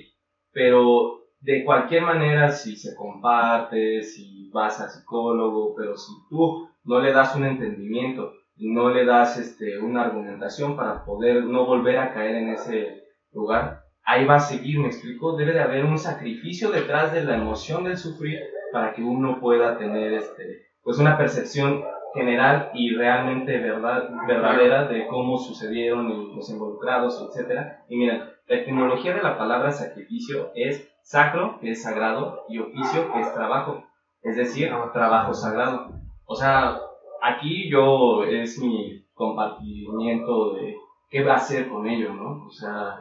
pero 0.53 1.25
de 1.41 1.65
cualquier 1.65 2.03
manera, 2.03 2.49
si 2.51 2.77
se 2.77 2.95
comparte, 2.95 4.01
si 4.01 4.49
vas 4.53 4.79
al 4.79 4.89
psicólogo, 4.89 5.75
pero 5.75 5.97
si 5.97 6.13
tú 6.29 6.69
no 6.85 7.01
le 7.01 7.11
das 7.11 7.35
un 7.35 7.43
entendimiento 7.45 8.31
y 8.55 8.71
no 8.71 8.89
le 8.89 9.03
das 9.05 9.37
este, 9.37 9.77
una 9.79 10.03
argumentación 10.05 10.77
para 10.77 11.03
poder 11.03 11.43
no 11.43 11.65
volver 11.65 11.97
a 11.97 12.13
caer 12.13 12.35
en 12.35 12.49
ese 12.51 13.03
lugar, 13.33 13.81
ahí 14.05 14.25
va 14.25 14.35
a 14.35 14.39
seguir, 14.39 14.79
me 14.79 14.87
explico, 14.87 15.35
debe 15.35 15.53
de 15.53 15.61
haber 15.61 15.83
un 15.83 15.97
sacrificio 15.97 16.71
detrás 16.71 17.11
de 17.13 17.23
la 17.23 17.35
emoción 17.35 17.83
del 17.83 17.97
sufrir 17.97 18.39
para 18.71 18.93
que 18.93 19.01
uno 19.01 19.39
pueda 19.39 19.77
tener 19.77 20.13
este, 20.13 20.67
pues 20.83 20.99
una 20.99 21.17
percepción 21.17 21.83
general 22.13 22.71
y 22.73 22.95
realmente 22.95 23.57
verdad, 23.57 24.09
verdadera 24.27 24.87
de 24.87 25.07
cómo 25.07 25.37
sucedieron 25.37 26.09
y 26.09 26.35
los 26.35 26.49
involucrados, 26.49 27.21
etcétera. 27.29 27.83
Y 27.89 27.97
miren, 27.97 28.23
la 28.47 28.55
etimología 28.55 29.13
de 29.13 29.23
la 29.23 29.37
palabra 29.37 29.71
sacrificio 29.71 30.51
es 30.55 30.89
sacro, 31.03 31.59
que 31.59 31.71
es 31.71 31.83
sagrado, 31.83 32.45
y 32.47 32.59
oficio, 32.59 33.11
que 33.11 33.19
es 33.19 33.33
trabajo. 33.33 33.83
es 34.21 34.37
decir, 34.37 34.71
trabajo 34.93 35.33
sagrado. 35.33 35.91
O 36.25 36.35
sea, 36.35 36.79
aquí 37.21 37.69
yo 37.69 38.23
es 38.23 38.59
mi 38.59 39.05
compartimiento 39.13 40.53
de 40.53 40.75
qué 41.09 41.23
va 41.23 41.33
a 41.33 41.37
hacer 41.37 41.69
con 41.69 41.87
ello, 41.87 42.13
¿no? 42.13 42.45
O 42.45 42.51
sea, 42.51 42.99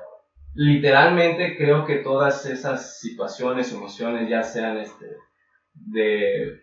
literalmente 0.54 1.56
creo 1.56 1.84
que 1.84 1.96
todas 1.96 2.46
esas 2.46 2.98
situaciones, 2.98 3.72
emociones, 3.72 4.28
ya 4.28 4.42
sean 4.42 4.78
este, 4.78 5.06
de 5.74 6.60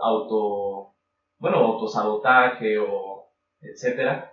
auto, 0.00 0.94
bueno, 1.38 1.58
autosabotaje 1.58 2.78
o 2.78 3.30
etcétera, 3.60 4.32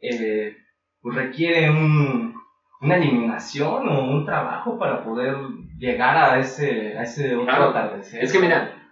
eh, 0.00 0.56
pues 1.00 1.16
requieren 1.16 2.34
una 2.80 2.96
eliminación 2.96 3.88
o 3.88 4.04
un 4.04 4.24
trabajo 4.24 4.78
para 4.78 5.04
poder 5.04 5.36
llegar 5.78 6.16
a 6.16 6.38
ese, 6.38 6.96
a 6.98 7.02
ese 7.02 7.34
otro 7.34 7.52
atardecer. 7.52 8.22
Es 8.22 8.32
que 8.32 8.40
mira, 8.40 8.90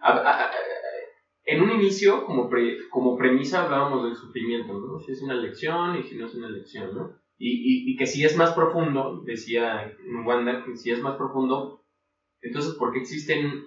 en 1.45 1.63
un 1.63 1.71
inicio, 1.73 2.25
como, 2.25 2.49
como 2.91 3.17
premisa, 3.17 3.65
hablábamos 3.65 4.05
del 4.05 4.17
sufrimiento, 4.17 4.73
¿no? 4.73 4.99
Si 5.01 5.13
es 5.13 5.23
una 5.23 5.35
lección 5.35 5.97
y 5.97 6.03
si 6.03 6.17
no 6.17 6.27
es 6.27 6.35
una 6.35 6.49
lección, 6.49 6.95
¿no? 6.95 7.22
Y, 7.45 7.55
y, 7.55 7.93
y 7.93 7.97
que 7.97 8.07
si 8.07 8.25
es 8.25 8.37
más 8.37 8.53
profundo, 8.53 9.21
decía 9.25 9.93
Wanda, 10.25 10.65
que 10.65 10.77
si 10.77 10.93
es 10.93 11.03
más 11.03 11.17
profundo, 11.17 11.83
entonces, 12.41 12.75
¿por 12.75 12.93
qué 12.93 13.01
existen 13.01 13.65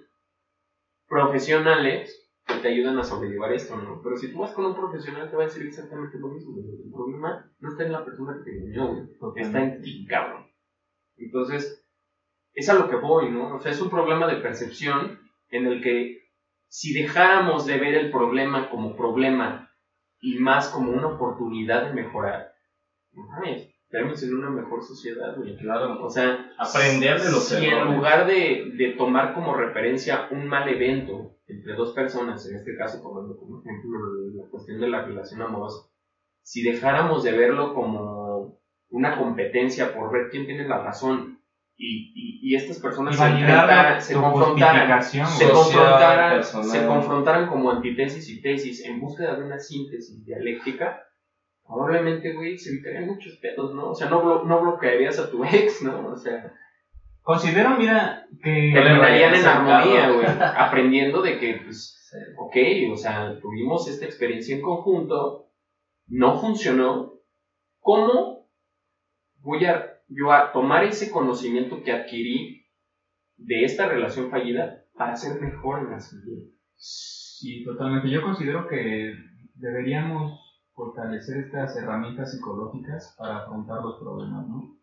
profesionales 1.06 2.26
que 2.46 2.54
te 2.54 2.68
ayudan 2.68 2.98
a 2.98 3.04
sobrellevar 3.04 3.52
esto, 3.52 3.76
¿no? 3.76 4.00
Pero 4.02 4.16
si 4.16 4.32
tú 4.32 4.38
vas 4.38 4.52
con 4.52 4.64
un 4.64 4.74
profesional, 4.74 5.28
te 5.28 5.36
va 5.36 5.42
a 5.42 5.46
decir 5.48 5.66
exactamente 5.66 6.16
lo 6.16 6.28
mismo. 6.28 6.56
El 6.56 6.90
problema 6.90 7.52
no 7.58 7.68
está 7.68 7.84
en 7.84 7.92
la 7.92 8.02
persona 8.02 8.38
que 8.38 8.50
te 8.50 8.56
engañó, 8.56 9.08
Está 9.36 9.62
en 9.62 9.82
ti, 9.82 10.06
cabrón. 10.06 10.46
Entonces, 11.18 11.84
es 12.54 12.70
a 12.70 12.74
lo 12.78 12.88
que 12.88 12.96
voy, 12.96 13.30
¿no? 13.30 13.56
O 13.56 13.60
sea, 13.60 13.72
es 13.72 13.80
un 13.82 13.90
problema 13.90 14.26
de 14.26 14.40
percepción 14.40 15.20
en 15.50 15.66
el 15.66 15.82
que 15.82 16.22
si 16.68 16.94
dejáramos 16.94 17.66
de 17.66 17.76
ver 17.76 17.94
el 17.94 18.10
problema 18.10 18.70
como 18.70 18.96
problema 18.96 19.70
y 20.22 20.38
más 20.38 20.70
como 20.70 20.92
una 20.92 21.08
oportunidad 21.08 21.88
de 21.88 21.92
mejorar, 21.92 22.55
mames, 23.22 23.68
en 24.22 24.34
una 24.34 24.50
mejor 24.50 24.82
sociedad, 24.82 25.36
güey. 25.36 25.56
Claro. 25.56 26.04
O 26.04 26.10
sea, 26.10 26.52
aprender 26.58 27.20
de 27.20 27.30
los 27.30 27.48
si 27.48 27.64
en 27.64 27.94
lugar 27.94 28.26
de, 28.26 28.72
de, 28.76 28.94
tomar 28.96 29.34
como 29.34 29.54
referencia 29.54 30.28
un 30.30 30.46
mal 30.46 30.68
evento 30.68 31.36
entre 31.46 31.74
dos 31.74 31.92
personas, 31.94 32.48
en 32.48 32.56
este 32.56 32.76
caso 32.76 33.00
tomando 33.00 33.36
como 33.36 33.60
ejemplo 33.60 33.98
la 34.34 34.50
cuestión 34.50 34.80
de 34.80 34.88
la 34.88 35.02
relación 35.02 35.42
amorosa, 35.42 35.88
si 36.42 36.62
dejáramos 36.62 37.22
de 37.24 37.32
verlo 37.32 37.74
como 37.74 38.60
una 38.90 39.18
competencia 39.18 39.94
por 39.94 40.12
ver 40.12 40.28
quién 40.30 40.46
tiene 40.46 40.66
la 40.66 40.82
razón 40.82 41.40
y, 41.78 42.40
y, 42.42 42.54
estas 42.54 42.78
personas 42.78 43.16
se, 43.16 43.22
se 43.22 44.14
confrontaran, 44.14 45.02
se 45.02 45.50
confrontaran, 45.50 46.42
se 46.42 46.86
confrontaran 46.86 47.48
como 47.48 47.70
antitesis 47.70 48.30
y 48.30 48.40
tesis 48.40 48.82
en 48.86 48.98
búsqueda 48.98 49.36
de 49.36 49.44
una 49.44 49.58
síntesis 49.58 50.24
dialéctica, 50.24 51.05
probablemente, 51.66 52.32
güey, 52.32 52.58
se 52.58 52.70
evitarían 52.70 53.06
muchos 53.06 53.36
pedos, 53.36 53.74
¿no? 53.74 53.90
O 53.90 53.94
sea, 53.94 54.08
no, 54.08 54.44
no 54.44 54.60
bloquearías 54.60 55.18
a 55.18 55.30
tu 55.30 55.44
ex, 55.44 55.82
¿no? 55.82 56.08
O 56.08 56.16
sea... 56.16 56.52
Considero, 57.22 57.76
mira, 57.76 58.26
que... 58.42 58.70
Terminarían 58.72 59.34
en 59.34 59.44
armonía, 59.44 60.10
güey, 60.10 60.26
aprendiendo 60.56 61.22
de 61.22 61.38
que, 61.38 61.60
pues, 61.64 62.12
ok, 62.38 62.56
o 62.92 62.96
sea, 62.96 63.38
tuvimos 63.40 63.88
esta 63.88 64.04
experiencia 64.04 64.54
en 64.54 64.62
conjunto, 64.62 65.50
no 66.06 66.38
funcionó, 66.40 67.14
¿cómo 67.80 68.48
voy 69.40 69.64
a 69.64 69.96
yo 70.08 70.32
a 70.32 70.52
tomar 70.52 70.84
ese 70.84 71.10
conocimiento 71.10 71.82
que 71.82 71.92
adquirí 71.92 72.66
de 73.36 73.64
esta 73.64 73.88
relación 73.88 74.30
fallida 74.30 74.84
para 74.94 75.16
ser 75.16 75.40
mejor 75.40 75.80
en 75.80 75.90
la 75.90 76.00
siguiente. 76.00 76.52
Sí, 76.76 77.64
totalmente. 77.64 78.10
Yo 78.10 78.22
considero 78.22 78.66
que 78.68 79.14
deberíamos 79.54 80.40
fortalecer 80.76 81.38
estas 81.38 81.74
herramientas 81.76 82.32
psicológicas 82.32 83.16
para 83.18 83.38
afrontar 83.38 83.82
los 83.82 83.98
problemas, 83.98 84.46
¿no? 84.46 84.76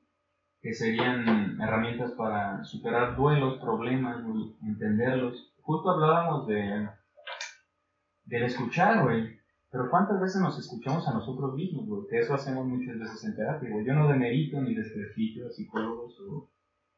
Que 0.60 0.74
serían 0.74 1.62
herramientas 1.62 2.12
para 2.14 2.64
superar 2.64 3.16
duelos, 3.16 3.62
problemas, 3.62 4.18
entenderlos. 4.64 5.54
Justo 5.62 5.92
hablábamos 5.92 6.48
de 6.48 6.90
del 8.26 8.44
escuchar, 8.44 9.04
güey. 9.04 9.38
Pero 9.70 9.90
¿cuántas 9.90 10.20
veces 10.20 10.42
nos 10.42 10.58
escuchamos 10.58 11.08
a 11.08 11.14
nosotros 11.14 11.56
mismos, 11.56 11.88
güey? 11.88 12.08
Que 12.10 12.20
eso 12.20 12.34
hacemos 12.34 12.66
muchas 12.66 12.98
veces 12.98 13.24
en 13.26 13.36
terapia, 13.36 13.70
güey. 13.70 13.86
Yo 13.86 13.94
no 13.94 14.08
demerito 14.08 14.62
ni 14.62 14.74
desprestigio 14.74 15.48
a 15.48 15.52
psicólogos 15.52 16.16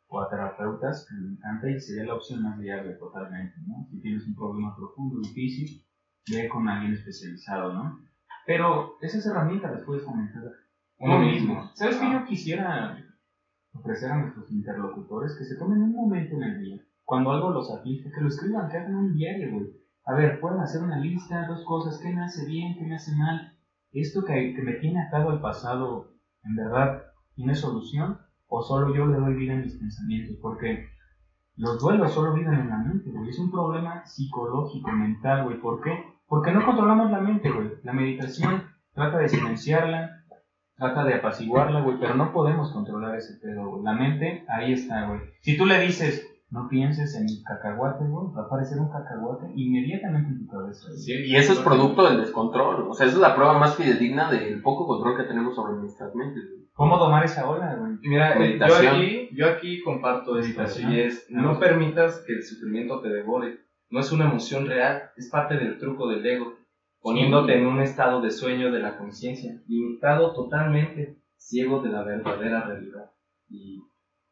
o, 0.07 0.21
a 0.21 0.29
terapeutas, 0.29 1.05
que 1.09 1.15
me 1.15 1.33
encanta 1.33 1.69
y 1.69 1.79
sería 1.79 2.05
la 2.05 2.15
opción 2.15 2.43
más 2.43 2.57
viable 2.57 2.93
totalmente, 2.93 3.55
¿no? 3.67 3.85
Si 3.89 3.99
tienes 4.01 4.25
un 4.25 4.35
problema 4.35 4.73
profundo, 4.75 5.19
difícil, 5.19 5.83
ve 6.31 6.47
con 6.47 6.69
alguien 6.69 6.93
especializado, 6.93 7.73
¿no? 7.73 7.99
Pero 8.45 8.97
esas 9.01 9.25
herramientas 9.25 9.71
las 9.71 9.83
puedes 9.83 10.03
fomentar 10.03 10.43
uno 10.97 11.19
mismo. 11.19 11.69
¿Sabes 11.73 11.97
qué 11.97 12.11
yo 12.11 12.25
quisiera 12.25 12.97
ofrecer 13.73 14.11
a 14.11 14.17
nuestros 14.17 14.51
interlocutores? 14.51 15.35
Que 15.37 15.45
se 15.45 15.57
tomen 15.57 15.81
un 15.81 15.93
momento 15.93 16.35
en 16.35 16.43
el 16.43 16.61
día, 16.61 16.81
cuando 17.03 17.31
algo 17.31 17.49
los 17.49 17.71
aflige, 17.71 18.11
que 18.11 18.21
lo 18.21 18.27
escriban, 18.27 18.69
que 18.69 18.77
hagan 18.77 18.95
un 18.95 19.13
diario, 19.13 19.51
güey 19.51 19.85
a 20.05 20.13
ver, 20.13 20.39
pueden 20.39 20.59
hacer 20.59 20.83
una 20.83 20.99
lista, 20.99 21.47
dos 21.47 21.65
cosas, 21.65 21.99
qué 21.99 22.13
me 22.13 22.23
hace 22.23 22.45
bien, 22.45 22.75
qué 22.77 22.85
me 22.85 22.95
hace 22.95 23.15
mal. 23.15 23.57
¿Esto 23.91 24.23
que, 24.23 24.53
que 24.53 24.61
me 24.61 24.73
tiene 24.73 25.01
atado 25.01 25.31
al 25.31 25.41
pasado, 25.41 26.13
en 26.43 26.55
verdad, 26.55 27.01
tiene 27.33 27.55
solución? 27.55 28.19
¿O 28.47 28.61
solo 28.61 28.93
yo 28.93 29.07
le 29.07 29.17
doy 29.17 29.33
vida 29.33 29.53
a 29.53 29.57
mis 29.57 29.75
pensamientos? 29.77 30.37
Porque 30.39 30.85
los 31.55 31.81
duelos 31.81 32.13
solo 32.13 32.33
viven 32.33 32.53
en 32.53 32.69
la 32.69 32.77
mente, 32.77 33.09
güey. 33.09 33.29
Es 33.29 33.39
un 33.39 33.49
problema 33.49 34.05
psicológico, 34.05 34.91
mental, 34.91 35.45
güey. 35.45 35.59
¿Por 35.59 35.81
qué? 35.81 36.03
Porque 36.27 36.51
no 36.51 36.65
controlamos 36.65 37.11
la 37.11 37.21
mente, 37.21 37.51
güey. 37.51 37.71
La 37.83 37.93
meditación 37.93 38.63
trata 38.93 39.19
de 39.19 39.29
silenciarla, 39.29 40.23
trata 40.77 41.03
de 41.03 41.15
apaciguarla, 41.15 41.81
güey, 41.81 41.99
pero 41.99 42.15
no 42.15 42.33
podemos 42.33 42.71
controlar 42.71 43.15
ese 43.15 43.39
pedo, 43.39 43.69
güey. 43.69 43.83
La 43.83 43.93
mente, 43.93 44.43
ahí 44.47 44.73
está, 44.73 45.07
güey. 45.07 45.21
Si 45.41 45.57
tú 45.57 45.65
le 45.65 45.79
dices, 45.79 46.27
no 46.49 46.67
pienses 46.69 47.15
en 47.15 47.23
el 47.23 47.43
cacahuate, 47.43 48.05
güey. 48.05 48.33
Va 48.35 48.43
a 48.43 48.45
aparecer 48.45 48.79
un 48.79 48.89
cacahuate 48.89 49.51
inmediatamente 49.55 50.29
en 50.29 50.39
tu 50.39 50.47
cabeza. 50.47 50.87
y 51.07 51.35
eso 51.35 51.53
es 51.53 51.59
producto 51.59 52.07
del 52.07 52.19
descontrol. 52.21 52.87
O 52.89 52.93
sea, 52.93 53.07
esa 53.07 53.15
es 53.15 53.21
la 53.21 53.35
prueba 53.35 53.57
más 53.57 53.75
fidedigna 53.75 54.31
del 54.31 54.61
poco 54.61 54.87
control 54.87 55.17
que 55.17 55.23
tenemos 55.23 55.55
sobre 55.55 55.73
nuestras 55.73 56.13
mentes. 56.15 56.43
¿Cómo 56.73 56.99
tomar 56.99 57.23
esa 57.23 57.49
ola, 57.49 57.75
güey? 57.75 57.93
Mira, 58.01 58.37
eh, 58.37 58.59
yo 58.59 58.75
aquí, 58.75 59.29
yo 59.33 59.49
aquí 59.49 59.81
comparto 59.81 60.33
Meditación. 60.33 60.91
y 60.91 60.99
es, 60.99 61.25
no 61.29 61.57
permitas 61.59 62.21
que 62.27 62.33
el 62.33 62.43
sufrimiento 62.43 63.01
te 63.01 63.09
devore. 63.09 63.64
No 63.89 63.99
es 63.99 64.11
una 64.11 64.25
emoción 64.25 64.65
real, 64.65 65.11
es 65.15 65.29
parte 65.29 65.55
del 65.55 65.77
truco 65.77 66.07
del 66.07 66.25
ego, 66.25 66.57
poniéndote 66.99 67.55
en 67.55 67.67
un 67.67 67.81
estado 67.81 68.21
de 68.21 68.31
sueño 68.31 68.71
de 68.71 68.79
la 68.79 68.97
conciencia, 68.97 69.61
limitado 69.67 70.33
totalmente, 70.33 71.17
ciego 71.37 71.81
de 71.81 71.89
la 71.89 72.03
verdadera 72.03 72.61
realidad. 72.61 73.11
Y 73.47 73.83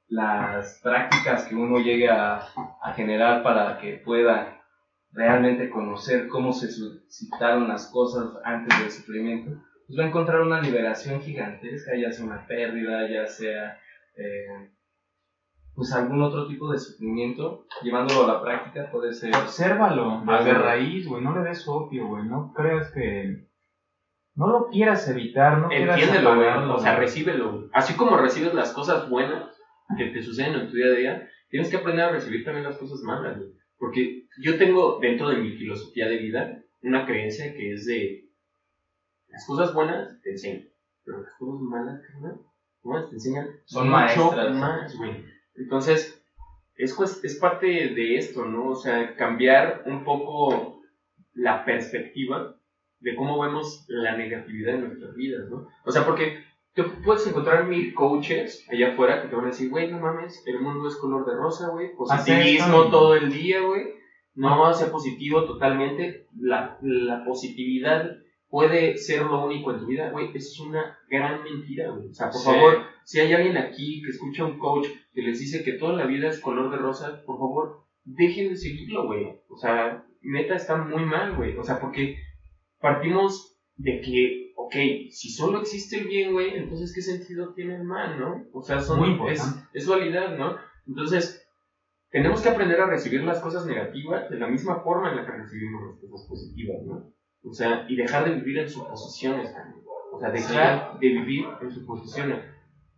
las 0.07 0.79
prácticas 0.81 1.45
que 1.45 1.55
uno 1.55 1.79
llegue 1.79 2.09
a, 2.09 2.41
generar 2.95 3.43
para 3.43 3.77
que 3.79 3.97
pueda 3.97 4.61
realmente 5.11 5.69
conocer 5.69 6.27
cómo 6.27 6.51
se 6.51 6.71
suscitaron 6.71 7.67
las 7.67 7.87
cosas 7.91 8.39
antes 8.43 8.79
del 8.79 8.91
sufrimiento, 8.91 9.61
pues 9.87 9.99
va 9.99 10.03
a 10.03 10.07
encontrar 10.07 10.41
una 10.41 10.61
liberación 10.61 11.21
gigantesca, 11.21 11.95
ya 11.95 12.11
sea 12.11 12.25
una 12.25 12.45
pérdida, 12.47 13.09
ya 13.09 13.27
sea 13.27 13.77
eh, 14.15 14.71
pues 15.75 15.91
algún 15.93 16.21
otro 16.21 16.47
tipo 16.47 16.71
de 16.71 16.77
sufrimiento, 16.77 17.65
llevándolo 17.81 18.23
a 18.23 18.33
la 18.35 18.41
práctica 18.41 18.89
puede 18.91 19.13
ser... 19.13 19.35
Obsérvalo 19.35 20.23
desde 20.25 20.53
raíz, 20.53 21.07
güey, 21.07 21.23
no 21.23 21.35
le 21.35 21.43
des 21.49 21.67
opio, 21.67 22.07
güey, 22.07 22.25
no 22.25 22.53
creas 22.53 22.91
que... 22.91 23.47
No 24.35 24.47
lo 24.47 24.69
quieras 24.69 25.07
evitar, 25.09 25.59
no 25.59 25.69
quieras 25.69 25.99
Entiéndelo, 25.99 26.75
o 26.75 26.79
sea, 26.79 26.95
recíbelo. 26.95 27.69
Así 27.71 27.95
como 27.95 28.17
recibes 28.17 28.53
las 28.53 28.73
cosas 28.73 29.09
buenas, 29.09 29.55
que 29.97 30.05
te 30.07 30.23
suceden 30.23 30.55
en 30.55 30.69
tu 30.69 30.75
día 30.75 30.87
a 30.87 30.97
día, 30.97 31.29
tienes 31.49 31.69
que 31.69 31.77
aprender 31.77 32.05
a 32.05 32.11
recibir 32.11 32.43
también 32.43 32.65
las 32.65 32.77
cosas 32.77 33.01
malas, 33.01 33.37
Porque 33.77 34.25
yo 34.41 34.57
tengo 34.57 34.99
dentro 34.99 35.29
de 35.29 35.37
mi 35.37 35.51
filosofía 35.51 36.07
de 36.07 36.17
vida 36.17 36.63
una 36.81 37.05
creencia 37.05 37.53
que 37.53 37.73
es 37.73 37.85
de 37.85 38.23
las 39.27 39.45
cosas 39.47 39.73
buenas 39.73 40.21
te 40.21 40.31
enseñan, 40.31 40.63
pero 41.03 41.21
las 41.21 41.33
cosas 41.39 41.61
malas, 41.61 42.01
¿no? 42.83 43.09
Te 43.09 43.15
enseñan 43.15 43.47
Son 43.65 43.89
maestras. 43.89 44.55
más, 44.55 44.95
güey. 44.97 45.32
Entonces, 45.55 46.23
es, 46.75 46.97
es 47.23 47.35
parte 47.35 47.67
de 47.67 48.17
esto, 48.17 48.45
¿no? 48.45 48.69
O 48.69 48.75
sea, 48.75 49.15
cambiar 49.15 49.83
un 49.85 50.03
poco 50.03 50.81
la 51.33 51.65
perspectiva 51.65 52.55
de 52.99 53.15
cómo 53.15 53.39
vemos 53.39 53.85
la 53.87 54.15
negatividad 54.17 54.75
en 54.75 54.87
nuestras 54.87 55.15
vidas, 55.15 55.49
¿no? 55.49 55.67
O 55.85 55.91
sea, 55.91 56.05
porque 56.05 56.43
te 56.73 56.83
puedes 56.83 57.27
encontrar 57.27 57.67
mil 57.67 57.93
coaches 57.93 58.65
allá 58.71 58.93
afuera 58.93 59.21
que 59.21 59.27
te 59.27 59.35
van 59.35 59.45
a 59.45 59.49
decir, 59.49 59.69
güey, 59.69 59.91
no 59.91 59.99
mames, 59.99 60.43
el 60.47 60.61
mundo 60.61 60.87
es 60.87 60.95
color 60.95 61.25
de 61.25 61.35
rosa, 61.35 61.69
güey, 61.69 61.93
positivismo 61.95 62.89
todo 62.89 63.15
el 63.15 63.31
día, 63.31 63.61
güey, 63.61 63.93
no, 64.35 64.65
a 64.65 64.73
ser 64.73 64.89
positivo 64.89 65.45
totalmente, 65.45 66.27
la, 66.39 66.77
la, 66.81 67.23
positividad 67.23 68.17
puede 68.53 68.99
ser 68.99 69.23
lo 69.23 69.47
único 69.47 69.71
en 69.71 69.79
tu 69.79 69.87
vida, 69.87 70.11
güey, 70.11 70.29
es 70.35 70.59
una 70.59 70.95
gran 71.09 71.43
mentira, 71.43 71.89
güey, 71.89 72.09
o 72.09 72.13
sea, 72.13 72.29
por 72.29 72.43
favor, 72.43 72.83
si 73.03 73.19
hay 73.19 73.33
alguien 73.33 73.57
aquí 73.57 74.03
que 74.03 74.11
escucha 74.11 74.43
a 74.43 74.45
un 74.45 74.59
coach 74.59 74.89
que 75.11 75.23
les 75.23 75.39
dice 75.39 75.63
que 75.63 75.73
toda 75.73 75.93
la 75.93 76.05
vida 76.05 76.29
es 76.29 76.39
color 76.39 76.69
de 76.69 76.77
rosa, 76.77 77.23
por 77.25 77.39
favor, 77.39 77.87
dejen 78.03 78.49
de 78.49 78.57
seguirlo, 78.57 79.07
güey, 79.07 79.25
o 79.49 79.57
sea, 79.57 80.05
neta 80.21 80.53
está 80.53 80.77
muy 80.77 81.03
mal, 81.03 81.35
güey. 81.35 81.57
O 81.57 81.63
sea, 81.63 81.79
porque 81.79 82.17
partimos 82.79 83.57
de 83.75 84.01
que, 84.01 84.53
ok, 84.55 84.75
si 85.09 85.29
solo 85.31 85.61
existe 85.61 85.97
el 85.97 86.07
bien, 86.07 86.33
güey, 86.33 86.55
entonces 86.55 86.93
¿qué 86.93 87.01
sentido 87.01 87.55
tiene 87.55 87.77
el 87.77 87.83
mal, 87.85 88.19
no? 88.19 88.45
O 88.53 88.61
sea, 88.61 88.79
son, 88.79 88.99
Muy 88.99 89.31
es, 89.31 89.43
es 89.73 89.87
dualidad, 89.87 90.37
¿no? 90.37 90.57
Entonces, 90.87 91.43
tenemos 92.11 92.39
que 92.43 92.49
aprender 92.49 92.79
a 92.81 92.85
recibir 92.85 93.23
las 93.23 93.39
cosas 93.39 93.65
negativas 93.65 94.29
de 94.29 94.37
la 94.37 94.47
misma 94.47 94.81
forma 94.81 95.09
en 95.09 95.15
la 95.15 95.25
que 95.25 95.31
recibimos 95.31 95.81
las 95.89 96.11
cosas 96.11 96.27
positivas, 96.27 96.83
¿no? 96.85 97.11
O 97.45 97.53
sea, 97.53 97.85
y 97.89 97.95
dejar 97.95 98.25
de 98.25 98.35
vivir 98.35 98.59
en 98.59 98.69
suposiciones 98.69 99.53
también. 99.53 99.83
O 100.13 100.19
sea, 100.19 100.29
dejar 100.29 100.99
de 100.99 101.07
vivir 101.09 101.45
en 101.61 101.71
suposiciones. 101.71 102.39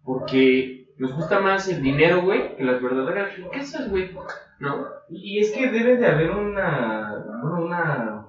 Porque 0.04 0.88
nos 0.98 1.14
gusta 1.14 1.40
más 1.40 1.68
el 1.68 1.82
dinero, 1.82 2.22
güey, 2.22 2.56
que 2.56 2.64
las 2.64 2.82
verdaderas 2.82 3.36
riquezas, 3.38 3.90
güey. 3.90 4.12
¿No? 4.60 4.86
Y 5.10 5.40
es 5.40 5.52
que 5.52 5.70
debe 5.72 5.98
de 5.98 6.08
haber 6.08 6.32
una, 6.32 7.24
bueno, 7.42 7.66
una... 7.66 8.22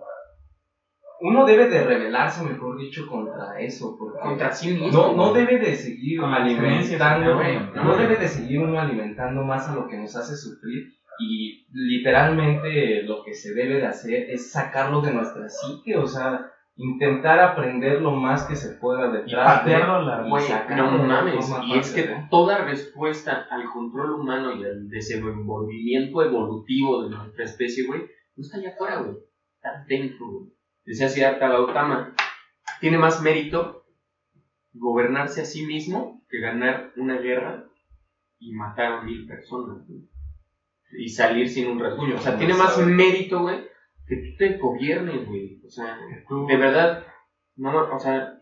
Uno 1.19 1.47
debe 1.47 1.69
de 1.69 1.83
rebelarse, 1.83 2.45
mejor 2.45 2.77
dicho, 2.77 3.07
contra 3.07 3.59
eso, 3.59 3.97
porque 3.99 4.19
Contra 4.21 4.53
sí 4.53 4.75
mismo. 4.75 4.91
no, 4.93 5.17
no 5.17 5.33
debe 5.33 5.59
de 5.59 5.75
seguir 5.75 6.21
alimentando, 6.23 7.41
¿no? 7.75 7.97
debe 7.97 8.17
de 8.17 8.29
seguir 8.29 8.61
uno 8.61 8.79
alimentando 8.79 9.43
más 9.43 9.67
a 9.69 9.75
lo 9.75 9.89
que 9.89 9.97
nos 9.97 10.15
hace 10.15 10.37
sufrir 10.37 10.93
y 11.19 11.67
literalmente 11.73 13.03
lo 13.03 13.23
que 13.23 13.35
se 13.35 13.55
debe 13.55 13.77
de 13.77 13.87
hacer 13.87 14.31
es 14.31 14.51
sacarlo 14.51 15.01
de 15.01 15.13
nuestra 15.13 15.49
psique, 15.49 15.97
o 15.97 16.07
sea, 16.07 16.51
intentar 16.77 17.41
aprender 17.41 18.01
lo 18.01 18.13
más 18.13 18.45
que 18.45 18.55
se 18.55 18.77
pueda 18.77 19.09
Y 19.09 19.13
detrás 19.13 19.65
de 19.65 19.73
patearlo 19.73 19.95
a 19.95 20.03
la 20.03 20.23
no 20.77 20.99
de 20.99 21.05
mames. 21.05 21.51
Y 21.67 21.79
es 21.79 21.93
que 21.93 22.01
¿eh? 22.03 22.27
toda 22.31 22.65
respuesta 22.65 23.47
al 23.51 23.65
control 23.71 24.21
humano 24.21 24.55
y 24.55 24.65
al 24.65 24.89
desenvolvimiento 24.89 26.23
evolutivo 26.23 27.05
de 27.05 27.17
nuestra 27.17 27.45
especie, 27.45 27.87
güey, 27.87 28.01
no 28.01 28.43
está 28.43 28.59
allá 28.59 28.71
afuera, 28.71 28.99
güey. 28.99 29.17
Está 29.55 29.85
dentro, 29.89 30.27
güey. 30.31 30.53
Decía 30.85 31.09
Siddhartha 31.09 31.49
Gautama, 31.49 32.15
tiene 32.81 32.99
más 32.99 33.23
mérito 33.23 33.85
gobernarse 34.73 35.41
a 35.41 35.45
sí 35.45 35.65
mismo 35.65 36.23
que 36.29 36.41
ganar 36.41 36.93
una 36.97 37.17
guerra 37.19 37.65
y 38.39 38.53
matar 38.53 38.93
a 38.93 39.03
mil 39.03 39.27
personas, 39.27 39.87
güey. 39.89 40.03
Y 40.93 41.09
salir 41.09 41.49
sin 41.49 41.69
un 41.69 41.81
rasguño. 41.81 42.17
O 42.17 42.19
sea, 42.19 42.33
No 42.33 42.39
tiene 42.39 42.55
más 42.55 42.79
mérito, 42.79 43.41
güey, 43.41 43.61
que 44.07 44.17
tú 44.17 44.37
te 44.39 44.59
gobiernes, 44.59 45.27
güey. 45.27 45.61
O 45.67 45.71
sea, 45.71 45.99
tú- 46.29 46.47
de 46.47 46.57
verdad, 46.57 47.05
no, 47.57 47.77
o 47.95 47.99
sea, 47.99 48.35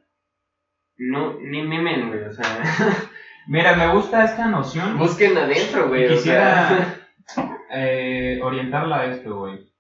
no, 0.97 1.35
ni 1.41 1.63
memen, 1.63 2.09
güey, 2.09 2.25
o 2.25 2.33
sea, 2.33 2.45
Mira, 3.49 3.77
me 3.77 3.93
gusta 3.95 4.25
esta 4.25 4.47
noción. 4.47 4.99
busquen 4.99 5.37
adentro, 5.37 5.89
güey, 5.89 6.03
Y 6.05 6.07
o 6.15 6.17
sea, 6.17 6.97
quisiera 7.27 7.59
eh, 7.71 8.41
orientarla 8.43 9.01
a 9.01 9.07
esto, 9.07 9.39
güey. 9.39 9.71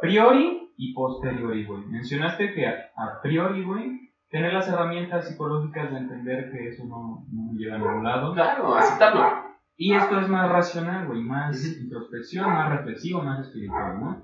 Priori 0.00 0.72
y 0.76 0.94
posteriori, 0.94 1.64
güey. 1.64 1.82
Mencionaste 1.86 2.54
que 2.54 2.66
a, 2.66 2.90
a 2.96 3.20
priori, 3.22 3.62
güey, 3.64 4.12
tener 4.30 4.52
las 4.52 4.68
herramientas 4.68 5.28
psicológicas 5.28 5.90
de 5.90 5.98
entender 5.98 6.50
que 6.50 6.68
eso 6.68 6.84
no, 6.86 7.26
no 7.30 7.52
lleva 7.58 7.76
a 7.76 7.78
ningún 7.78 8.04
lado. 8.04 8.32
claro, 8.34 8.74
aceptarlo. 8.76 9.49
Y 9.82 9.94
esto 9.94 10.20
es 10.20 10.28
más 10.28 10.46
racional, 10.50 11.06
güey, 11.06 11.22
más 11.22 11.56
introspección, 11.80 12.46
más 12.52 12.68
reflexivo, 12.68 13.22
más 13.22 13.40
espiritual, 13.46 13.98
¿no? 13.98 14.22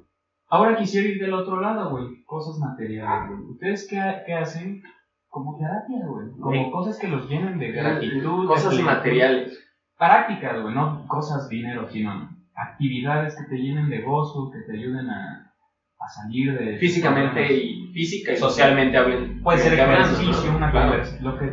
Ahora 0.49 0.77
quisiera 0.77 1.09
ir 1.09 1.19
del 1.19 1.33
otro 1.33 1.61
lado, 1.61 1.89
güey, 1.91 2.23
cosas 2.27 2.59
materiales, 2.61 3.31
güey. 3.31 3.51
¿Ustedes 3.53 3.87
qué, 3.89 3.99
qué 4.27 4.35
hacen? 4.35 4.83
Como 5.29 5.57
terapia, 5.57 6.07
güey. 6.07 6.31
Como 6.39 6.71
cosas 6.71 6.99
que 6.99 7.09
los 7.09 7.27
llenen 7.29 7.59
de 7.59 7.73
gratitud. 7.73 8.43
de 8.43 8.47
Cosas 8.47 8.69
plenitud. 8.75 8.91
materiales. 8.95 9.59
Prácticas, 9.99 10.61
güey, 10.61 10.75
no 10.75 11.07
cosas 11.09 11.49
dinero, 11.49 11.89
sino 11.89 12.29
actividades 12.55 13.35
que 13.35 13.45
te 13.45 13.57
llenen 13.57 13.89
de 13.89 14.03
gozo, 14.03 14.51
que 14.53 14.61
te 14.71 14.79
ayuden 14.79 15.09
a, 15.09 15.53
a 15.99 16.09
salir 16.09 16.53
de... 16.59 16.77
Físicamente 16.77 17.51
y 17.51 17.93
física 17.95 18.33
y 18.33 18.37
socialmente 18.37 18.99
hablen. 18.99 19.43
Puede 19.43 19.59
ser 19.61 19.81
hablando, 19.81 20.19
ejercicio, 20.21 20.51
¿no? 20.53 20.59
una 20.59 20.71
Claro. 20.71 20.89
conversación, 20.91 21.25
lo 21.25 21.39
que... 21.39 21.47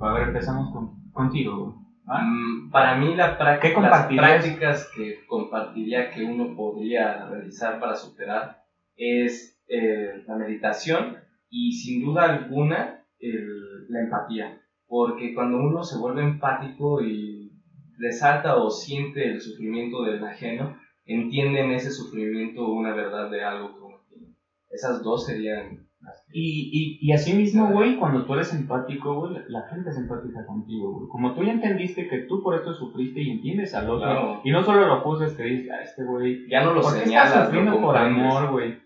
A 0.00 0.12
ver, 0.14 0.28
empezamos 0.28 0.72
con- 0.72 1.10
contigo, 1.12 1.56
güey. 1.64 1.85
¿Va? 2.08 2.20
Mm, 2.22 2.70
Para 2.70 2.94
mí 2.94 3.14
la 3.14 3.38
prá- 3.38 3.58
¿Qué 3.60 3.72
las 3.80 4.06
prácticas 4.06 4.90
que 4.94 5.24
compartiría 5.26 6.10
que 6.10 6.24
uno 6.24 6.54
podría 6.56 7.26
realizar 7.26 7.78
para 7.80 7.94
superar 7.96 8.56
es 8.96 9.54
eh, 9.68 10.22
la 10.26 10.36
meditación 10.36 11.16
y 11.50 11.72
sin 11.72 12.04
duda 12.04 12.24
alguna 12.24 13.02
el- 13.18 13.86
la 13.88 14.00
empatía. 14.00 14.60
Porque 14.86 15.34
cuando 15.34 15.56
uno 15.58 15.82
se 15.82 15.98
vuelve 15.98 16.22
empático 16.22 17.00
y 17.02 17.50
resalta 17.98 18.56
o 18.56 18.70
siente 18.70 19.26
el 19.26 19.40
sufrimiento 19.40 20.02
del 20.02 20.22
ajeno, 20.22 20.76
entiende 21.04 21.60
en 21.60 21.72
ese 21.72 21.90
sufrimiento 21.90 22.68
una 22.68 22.92
verdad 22.92 23.30
de 23.30 23.42
algo 23.42 23.74
que 23.74 23.80
uno 23.80 23.96
tiene. 24.08 24.26
Esas 24.70 25.02
dos 25.02 25.24
serían 25.26 25.85
Y, 26.32 26.70
y, 26.72 27.08
y 27.08 27.12
así 27.12 27.34
mismo, 27.34 27.70
güey, 27.70 27.96
cuando 27.96 28.24
tú 28.24 28.34
eres 28.34 28.52
empático, 28.52 29.20
güey, 29.20 29.34
la, 29.48 29.62
gente 29.68 29.90
es 29.90 29.96
empática 29.96 30.44
contigo, 30.46 30.92
güey. 30.92 31.08
Como 31.08 31.34
tú 31.34 31.42
ya 31.44 31.52
entendiste 31.52 32.08
que 32.08 32.18
tú 32.28 32.42
por 32.42 32.54
esto 32.54 32.72
sufriste 32.74 33.20
y 33.22 33.30
entiendes 33.30 33.74
al 33.74 33.90
otro, 33.90 34.06
Claro. 34.06 34.40
y 34.44 34.50
no 34.50 34.62
solo 34.62 34.86
lo 34.86 35.00
juzgas, 35.00 35.36
te 35.36 35.44
dices, 35.44 35.70
ah, 35.72 35.82
este 35.82 36.04
güey, 36.04 36.48
Ya 36.48 36.64
no 36.64 36.74
lo 36.74 36.80
¿por 36.82 36.94
qué 36.94 37.00
señalas, 37.00 37.28
estás 37.30 37.46
sufriendo 37.46 37.80
por 37.80 37.96
amor, 37.96 38.50
güey? 38.52 38.78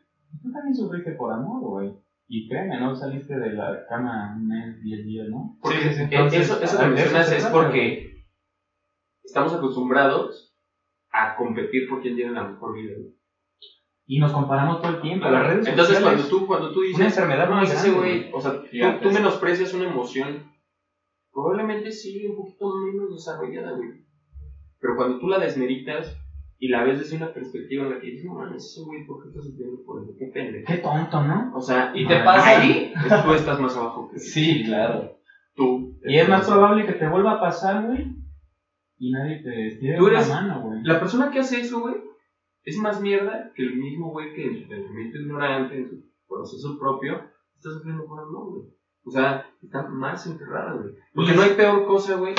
Tú 0.43 0.53
también 0.53 0.75
sufriste 0.75 1.13
por 1.13 1.33
amor, 1.33 1.61
güey. 1.61 1.93
Y 2.29 2.49
créeme, 2.49 2.79
no 2.79 2.95
saliste 2.95 3.37
de 3.39 3.55
la 3.55 3.85
cama 3.89 4.35
un 4.37 4.47
mes, 4.47 4.81
diez 4.83 5.05
días, 5.05 5.29
¿no? 5.29 5.59
Porque 5.61 5.79
Sí, 5.79 5.89
sí, 5.89 5.95
sí. 5.95 6.03
Entonces, 6.03 6.41
eso, 6.43 6.63
eso 6.63 6.79
que 6.79 6.87
mencionas 6.87 7.33
es 7.33 7.47
porque 7.47 8.25
estamos 9.25 9.53
acostumbrados 9.53 10.55
a 11.13 11.35
competir 11.37 11.89
por 11.89 12.01
quién 12.03 12.15
tiene 12.15 12.33
la 12.33 12.45
mejor 12.45 12.75
vida. 12.75 12.93
güey. 12.97 13.20
Y 14.13 14.19
nos 14.19 14.33
comparamos 14.33 14.81
todo 14.81 14.91
el 14.91 15.01
tiempo. 15.01 15.29
Las 15.29 15.47
redes 15.47 15.69
Entonces 15.69 15.95
sociales, 15.99 16.21
cuando 16.27 16.29
tú, 16.41 16.47
cuando 16.49 16.73
tú 16.73 16.81
dices, 16.81 16.97
una 16.97 17.05
enfermedad 17.07 17.49
no, 17.49 17.63
es 17.63 17.71
ese 17.71 17.91
güey, 17.93 18.29
o 18.33 18.41
sea, 18.41 18.61
tú, 18.61 18.67
tú 19.03 19.11
menosprecias 19.13 19.73
una 19.73 19.85
emoción, 19.85 20.43
probablemente 21.33 21.93
sí 21.93 22.27
un 22.27 22.35
poquito 22.35 22.75
menos 22.93 23.13
desarrollada, 23.13 23.71
güey. 23.77 23.91
Pero 24.81 24.97
cuando 24.97 25.19
tú 25.21 25.29
la 25.29 25.39
desmeritas 25.39 26.13
y 26.59 26.67
la 26.71 26.83
ves 26.83 26.99
desde 26.99 27.19
una 27.19 27.33
perspectiva 27.33 27.85
en 27.85 27.91
la 27.91 28.01
que 28.01 28.07
dices, 28.09 28.25
no 28.25 28.35
mames, 28.35 28.65
ese 28.65 28.81
güey, 28.85 29.07
¿por 29.07 29.23
qué 29.23 29.29
está 29.29 29.43
sufriendo 29.43 29.79
por 29.87 30.03
eso? 30.03 30.11
Qué 30.19 30.27
pendejo. 30.27 30.67
Qué 30.67 30.77
tonto, 30.79 31.23
¿no? 31.23 31.53
O 31.55 31.61
sea, 31.61 31.93
¿Y 31.95 32.05
te 32.05 32.15
Madre. 32.15 32.25
pasa? 32.25 32.61
ahí 32.61 32.93
es- 32.93 33.23
tú 33.23 33.33
estás 33.33 33.61
más 33.61 33.77
abajo 33.77 34.09
que 34.11 34.19
Sí, 34.19 34.65
claro. 34.65 35.13
tú. 35.55 35.89
Y 36.05 36.17
es 36.17 36.29
más 36.29 36.45
probable 36.49 36.85
que 36.85 36.95
te 36.95 37.07
vuelva 37.07 37.35
a 37.35 37.41
pasar, 37.41 37.87
güey, 37.87 38.07
y 38.99 39.13
nadie 39.13 39.41
te 39.41 39.69
estire 39.69 39.99
la 40.01 40.27
mano, 40.27 40.63
güey. 40.63 40.81
La 40.83 40.99
persona 40.99 41.31
que 41.31 41.39
hace 41.39 41.61
eso, 41.61 41.79
güey, 41.79 41.95
es 42.65 42.77
más 42.79 43.01
mierda 43.01 43.51
que 43.55 43.63
el 43.63 43.77
mismo 43.77 44.11
güey 44.11 44.35
que 44.35 44.47
en 44.47 44.63
su 44.63 44.69
pensamiento 44.69 45.19
ignorante, 45.19 45.77
en 45.77 45.89
su 45.89 45.97
proceso 46.29 46.79
propio, 46.79 47.15
está 47.57 47.71
sufriendo 47.71 48.05
por 48.07 48.21
amor, 48.21 48.51
güey. 48.51 48.63
O 49.05 49.11
sea, 49.11 49.47
está 49.63 49.89
más 49.89 50.27
enterrada, 50.27 50.75
güey. 50.75 50.95
Porque 51.15 51.33
no 51.33 51.43
hay 51.43 51.51
peor 51.55 51.87
cosa, 51.87 52.17
güey, 52.17 52.35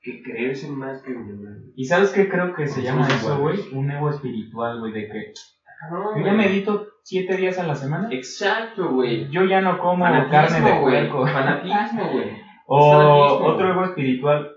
que 0.00 0.22
creerse 0.22 0.70
más 0.70 1.02
que 1.02 1.12
un 1.12 1.26
demás. 1.26 1.58
¿Y 1.74 1.84
sabes 1.84 2.12
qué 2.12 2.28
creo 2.28 2.54
que 2.54 2.66
se 2.66 2.82
llama 2.82 3.08
eso, 3.08 3.38
güey? 3.38 3.58
Un 3.72 3.90
ego 3.90 4.10
espiritual, 4.10 4.78
güey, 4.78 4.92
de 4.92 5.08
que 5.08 5.32
No, 5.90 6.16
yo 6.18 6.24
ya 6.24 6.32
medito 6.32 6.86
siete 7.02 7.36
días 7.36 7.58
a 7.58 7.66
la 7.66 7.74
semana, 7.74 8.08
Exacto, 8.12 8.90
güey. 8.92 9.28
yo 9.30 9.44
ya 9.44 9.60
no 9.60 9.78
como 9.78 10.04
Fanatismo, 10.04 10.30
carne 10.32 10.60
de 10.70 10.80
güey. 10.80 11.08
puerco. 11.10 11.26
Fanatismo, 11.26 12.12
güey. 12.12 12.46
O 12.68 12.90
fanatismo. 12.92 13.46
otro 13.52 13.70
ego 13.70 13.84
espiritual. 13.84 14.52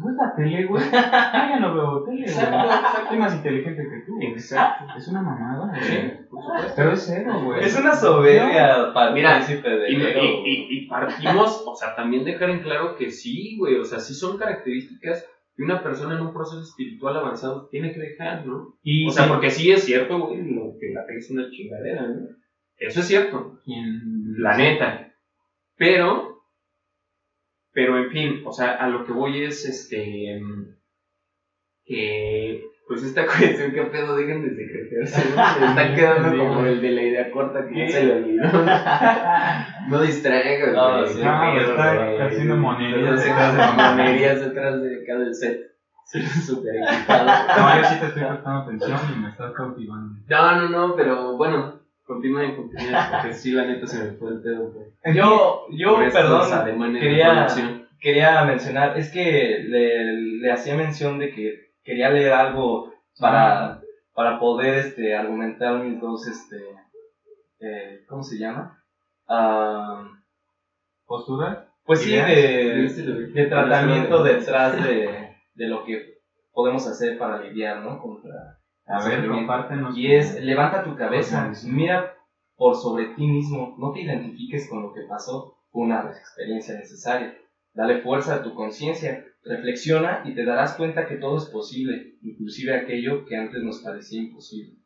¿Tú 0.00 0.06
ves 0.06 0.16
la 0.16 0.34
tele, 0.36 0.64
güey? 0.66 0.84
Yo 0.84 0.90
ya 0.92 1.58
no 1.58 1.74
veo 1.74 2.04
tele, 2.04 2.20
Exacto, 2.26 2.56
güey. 2.68 3.06
Soy 3.08 3.18
más 3.18 3.34
inteligente 3.34 3.82
que 3.82 4.06
tú. 4.06 4.14
güey. 4.14 4.28
Exacto. 4.28 4.84
Es 4.96 5.08
una 5.08 5.22
mamada, 5.22 5.66
güey. 5.70 5.82
Sí, 5.82 5.98
por 6.30 6.42
supuesto. 6.44 6.72
Pero 6.76 6.92
es 6.92 7.04
cero, 7.06 7.40
güey. 7.44 7.64
Es 7.64 7.76
una 7.78 7.94
soberbia 7.94 8.92
para 8.94 9.10
Mira, 9.12 9.34
príncipe 9.34 9.68
de 9.68 9.90
Y, 9.90 9.94
enero. 9.96 10.20
y- 10.22 10.26
y- 10.50 10.66
y 10.84 10.86
partimos, 10.86 11.64
o 11.66 11.74
sea, 11.74 11.96
también 11.96 12.24
dejar 12.24 12.50
en 12.50 12.60
claro 12.60 12.94
que 12.96 13.10
sí, 13.10 13.56
güey, 13.58 13.74
o 13.76 13.84
sea, 13.84 13.98
sí 13.98 14.14
son 14.14 14.38
características 14.38 15.26
que 15.56 15.64
una 15.64 15.82
persona 15.82 16.14
en 16.14 16.20
un 16.22 16.32
proceso 16.32 16.60
espiritual 16.62 17.16
avanzado 17.16 17.66
tiene 17.68 17.92
que 17.92 17.98
dejar, 17.98 18.46
¿no? 18.46 18.74
Y 18.84 19.08
O 19.08 19.10
sea, 19.10 19.26
porque 19.26 19.50
sí 19.50 19.72
es 19.72 19.82
cierto, 19.84 20.20
güey, 20.20 20.42
lo 20.54 20.74
que 20.78 20.92
la 20.94 21.02
fe 21.04 21.16
es 21.16 21.28
una 21.32 21.50
chingadera, 21.50 22.02
¿no? 22.02 22.28
Eso 22.76 23.00
es 23.00 23.06
cierto, 23.08 23.58
la 23.66 24.56
neta. 24.56 25.12
Pero, 25.76 26.37
pero 27.78 27.96
en 27.96 28.10
fin, 28.10 28.40
o 28.44 28.50
sea, 28.52 28.72
a 28.72 28.88
lo 28.88 29.04
que 29.04 29.12
voy 29.12 29.44
es, 29.44 29.64
este, 29.64 30.36
que, 31.84 32.60
pues 32.88 33.04
esta 33.04 33.24
cuestión, 33.26 33.70
que 33.70 33.82
pedo, 33.84 34.16
dejen 34.16 34.42
de 34.42 34.50
secretarse, 34.50 35.36
¿no? 35.36 35.54
Se 35.54 35.64
están 35.64 35.94
quedando 35.94 36.36
como 36.36 36.66
el 36.66 36.80
de 36.80 36.90
la 36.90 37.02
idea 37.02 37.30
corta 37.30 37.64
que 37.68 37.78
ya 37.78 37.88
se 37.88 38.02
le 38.04 38.12
olvidó. 38.14 38.42
No 39.90 40.00
distraigas, 40.00 40.72
No, 40.74 41.06
sí, 41.06 41.18
qué 41.20 41.24
no, 41.24 41.40
pedo, 41.40 41.70
está 41.70 42.04
güey. 42.04 42.20
haciendo 42.20 42.56
monerías 42.56 43.26
monerías 43.76 44.40
detrás 44.40 44.82
de 44.82 45.04
cada 45.06 45.32
set. 45.32 45.60
Sí, 46.06 46.20
súper 46.26 46.74
equipado. 46.82 47.26
No, 47.26 47.80
yo 47.80 47.84
sí 47.90 48.00
te 48.00 48.06
estoy 48.06 48.22
prestando 48.24 48.58
atención 48.58 48.98
y 49.14 49.20
me 49.20 49.28
estás 49.28 49.52
cautivando. 49.52 50.14
No, 50.26 50.56
no, 50.56 50.68
no, 50.68 50.96
pero 50.96 51.36
bueno, 51.36 51.77
continúen, 52.08 52.56
continúen, 52.56 52.94
porque 53.12 53.34
sí, 53.34 53.52
la 53.52 53.64
neta 53.66 53.86
se 53.86 54.02
me 54.02 54.10
fue 54.12 54.30
el 54.30 54.40
güey. 54.40 55.14
Yo, 55.14 55.66
yo, 55.70 55.94
Por 55.96 56.12
perdón, 56.12 56.98
quería, 56.98 57.46
quería 58.00 58.44
mencionar, 58.44 58.98
es 58.98 59.10
que 59.10 59.60
le, 59.68 60.14
le 60.14 60.50
hacía 60.50 60.74
mención 60.74 61.18
de 61.18 61.30
que 61.30 61.68
quería 61.84 62.08
leer 62.10 62.32
algo 62.32 62.92
para, 63.20 63.80
para 64.14 64.40
poder 64.40 64.74
este, 64.74 65.14
argumentar 65.14 65.78
mis 65.78 66.00
dos, 66.00 66.26
este, 66.26 66.56
eh, 67.60 68.00
¿cómo 68.08 68.22
se 68.22 68.38
llama? 68.38 68.82
Ah, 69.28 70.04
¿Posturas? 71.06 71.68
pues 71.84 72.00
sí, 72.00 72.12
de, 72.12 73.32
de 73.32 73.46
tratamiento 73.46 74.22
detrás 74.22 74.82
de, 74.84 75.34
de 75.54 75.68
lo 75.68 75.84
que 75.84 76.18
podemos 76.52 76.86
hacer 76.86 77.16
para 77.16 77.42
lidiar, 77.42 77.80
¿no? 77.80 77.98
Contra 77.98 78.57
A 78.88 79.06
ver, 79.06 79.28
compártenos. 79.28 79.96
Y 79.96 80.14
es, 80.14 80.42
levanta 80.42 80.82
tu 80.82 80.96
cabeza, 80.96 81.52
mira 81.64 82.14
por 82.56 82.74
sobre 82.74 83.14
ti 83.14 83.26
mismo, 83.26 83.76
no 83.78 83.92
te 83.92 84.00
identifiques 84.00 84.68
con 84.68 84.82
lo 84.82 84.92
que 84.92 85.02
pasó, 85.02 85.58
fue 85.70 85.84
una 85.84 86.10
experiencia 86.10 86.74
necesaria. 86.74 87.36
Dale 87.74 88.00
fuerza 88.00 88.36
a 88.36 88.42
tu 88.42 88.54
conciencia, 88.54 89.24
reflexiona 89.44 90.22
y 90.24 90.34
te 90.34 90.44
darás 90.44 90.74
cuenta 90.74 91.06
que 91.06 91.16
todo 91.16 91.36
es 91.36 91.44
posible, 91.46 92.16
inclusive 92.22 92.74
aquello 92.74 93.24
que 93.26 93.36
antes 93.36 93.62
nos 93.62 93.82
parecía 93.82 94.22
imposible. 94.22 94.78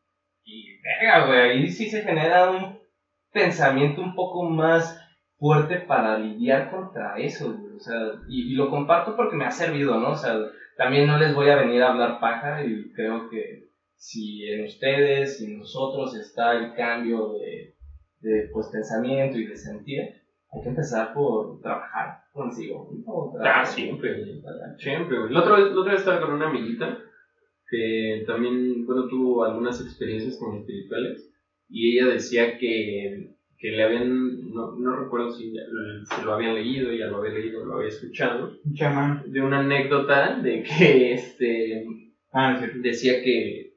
Y 0.45 0.81
venga, 0.83 1.27
güey, 1.27 1.41
ahí 1.41 1.69
sí 1.69 1.89
se 1.89 2.03
genera 2.03 2.51
un 2.51 2.79
pensamiento 3.33 4.03
un 4.03 4.15
poco 4.15 4.43
más 4.51 4.99
fuerte 5.39 5.77
para 5.77 6.19
lidiar 6.19 6.71
contra 6.71 7.17
eso, 7.19 7.57
güey. 7.57 7.77
O 7.77 7.81
sea, 7.81 7.97
y, 8.29 8.53
y 8.53 8.55
lo 8.55 8.69
comparto 8.69 9.17
porque 9.17 9.37
me 9.37 9.47
ha 9.47 9.51
servido, 9.51 9.99
¿no? 9.99 10.11
O 10.11 10.17
sea, 10.17 10.37
también 10.77 11.07
no 11.07 11.19
les 11.19 11.35
voy 11.35 11.49
a 11.49 11.57
venir 11.57 11.83
a 11.83 11.93
hablar 11.93 12.21
paja 12.21 12.65
y 12.65 12.93
creo 12.93 13.31
que 13.31 13.72
si 14.03 14.49
en 14.51 14.65
ustedes 14.65 15.41
y 15.41 15.45
en 15.45 15.59
nosotros 15.59 16.17
está 16.17 16.55
el 16.59 16.75
cambio 16.75 17.35
de, 17.35 17.77
de 18.21 18.49
pues, 18.53 18.67
pensamiento 18.73 19.39
y 19.39 19.47
de 19.47 19.57
sentir, 19.57 20.01
hay 20.51 20.61
que 20.61 20.69
empezar 20.71 21.15
por 21.15 21.61
trabajar 21.61 22.25
consigo. 22.33 22.91
¿no? 23.07 23.33
Ah, 23.45 23.65
siempre, 23.65 24.19
güey. 24.19 24.43
Siempre, 24.79 25.19
güey. 25.21 25.33
La 25.33 25.41
otra 25.43 25.55
vez, 25.57 25.73
la 25.73 25.81
otra 25.81 25.93
vez 25.93 26.01
estaba 26.01 26.21
con 26.21 26.33
una 26.33 26.49
amiguita 26.49 26.99
que 27.71 28.25
también, 28.27 28.85
bueno, 28.87 29.07
tuvo 29.07 29.45
algunas 29.45 29.81
experiencias 29.81 30.37
como 30.37 30.59
espirituales 30.59 31.31
y 31.69 31.97
ella 31.97 32.09
decía 32.13 32.59
que, 32.59 33.37
que 33.57 33.71
le 33.71 33.85
habían, 33.85 34.51
no, 34.53 34.73
no 34.73 34.97
recuerdo 34.97 35.31
si 35.31 35.55
se 35.55 36.25
lo 36.25 36.35
habían 36.35 36.57
leído, 36.57 36.91
ya 36.93 37.07
lo 37.07 37.19
había 37.19 37.35
leído, 37.35 37.65
lo 37.65 37.77
había 37.77 37.89
escuchado, 37.89 38.59
Un 38.65 38.75
chamán. 38.75 39.23
de 39.31 39.41
una 39.41 39.61
anécdota 39.61 40.39
de 40.41 40.65
que 40.65 41.13
este 41.15 41.87
Ah, 42.33 42.57
cierto. 42.59 42.79
decía 42.83 43.23
que, 43.23 43.72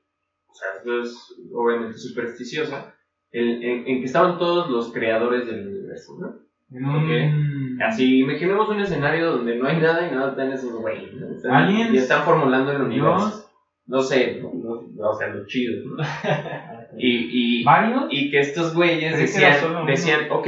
o 0.56 0.58
sea, 0.58 0.70
esto 0.78 1.02
es 1.02 1.36
obviamente 1.54 1.98
supersticiosa, 1.98 2.89
en, 3.32 3.62
en- 3.62 3.88
en 3.88 4.00
que 4.00 4.06
estaban 4.06 4.38
todos 4.38 4.70
los 4.70 4.89
creadores 4.94 5.46
del 5.46 5.68
universo, 5.68 6.13
¿no? 6.18 6.34
En 6.72 6.86
un... 6.86 7.82
Así, 7.82 8.20
imaginemos 8.20 8.70
un 8.70 8.80
escenario 8.80 9.28
donde 9.32 9.54
no 9.54 9.65
hay 9.65 9.78
nada 9.78 10.06
y 10.08 10.10
nada 10.10 10.30
están 10.30 10.50
esos 10.52 10.72
güeyes, 10.72 11.13
¿no? 11.13 11.30
Están- 11.36 11.52
Aliens, 11.54 11.94
Y 11.94 11.98
están 11.98 12.24
formulando 12.24 12.72
el 12.72 12.82
universo. 12.82 13.18
Dios, 13.26 13.41
No 13.88 14.00
sé, 14.02 14.39
no, 14.39 14.50
no- 14.54 15.10
o 15.10 15.13
sea, 15.13 15.28
los 15.28 15.46
chidos, 15.46 15.84
¿no? 15.86 15.98
Y, 16.98 17.60
y, 17.60 17.63
varios. 17.65 18.06
y 18.10 18.30
que 18.30 18.39
estos 18.39 18.74
güeyes 18.74 19.18
decían, 19.18 19.86
decían, 19.86 20.28
ok, 20.30 20.48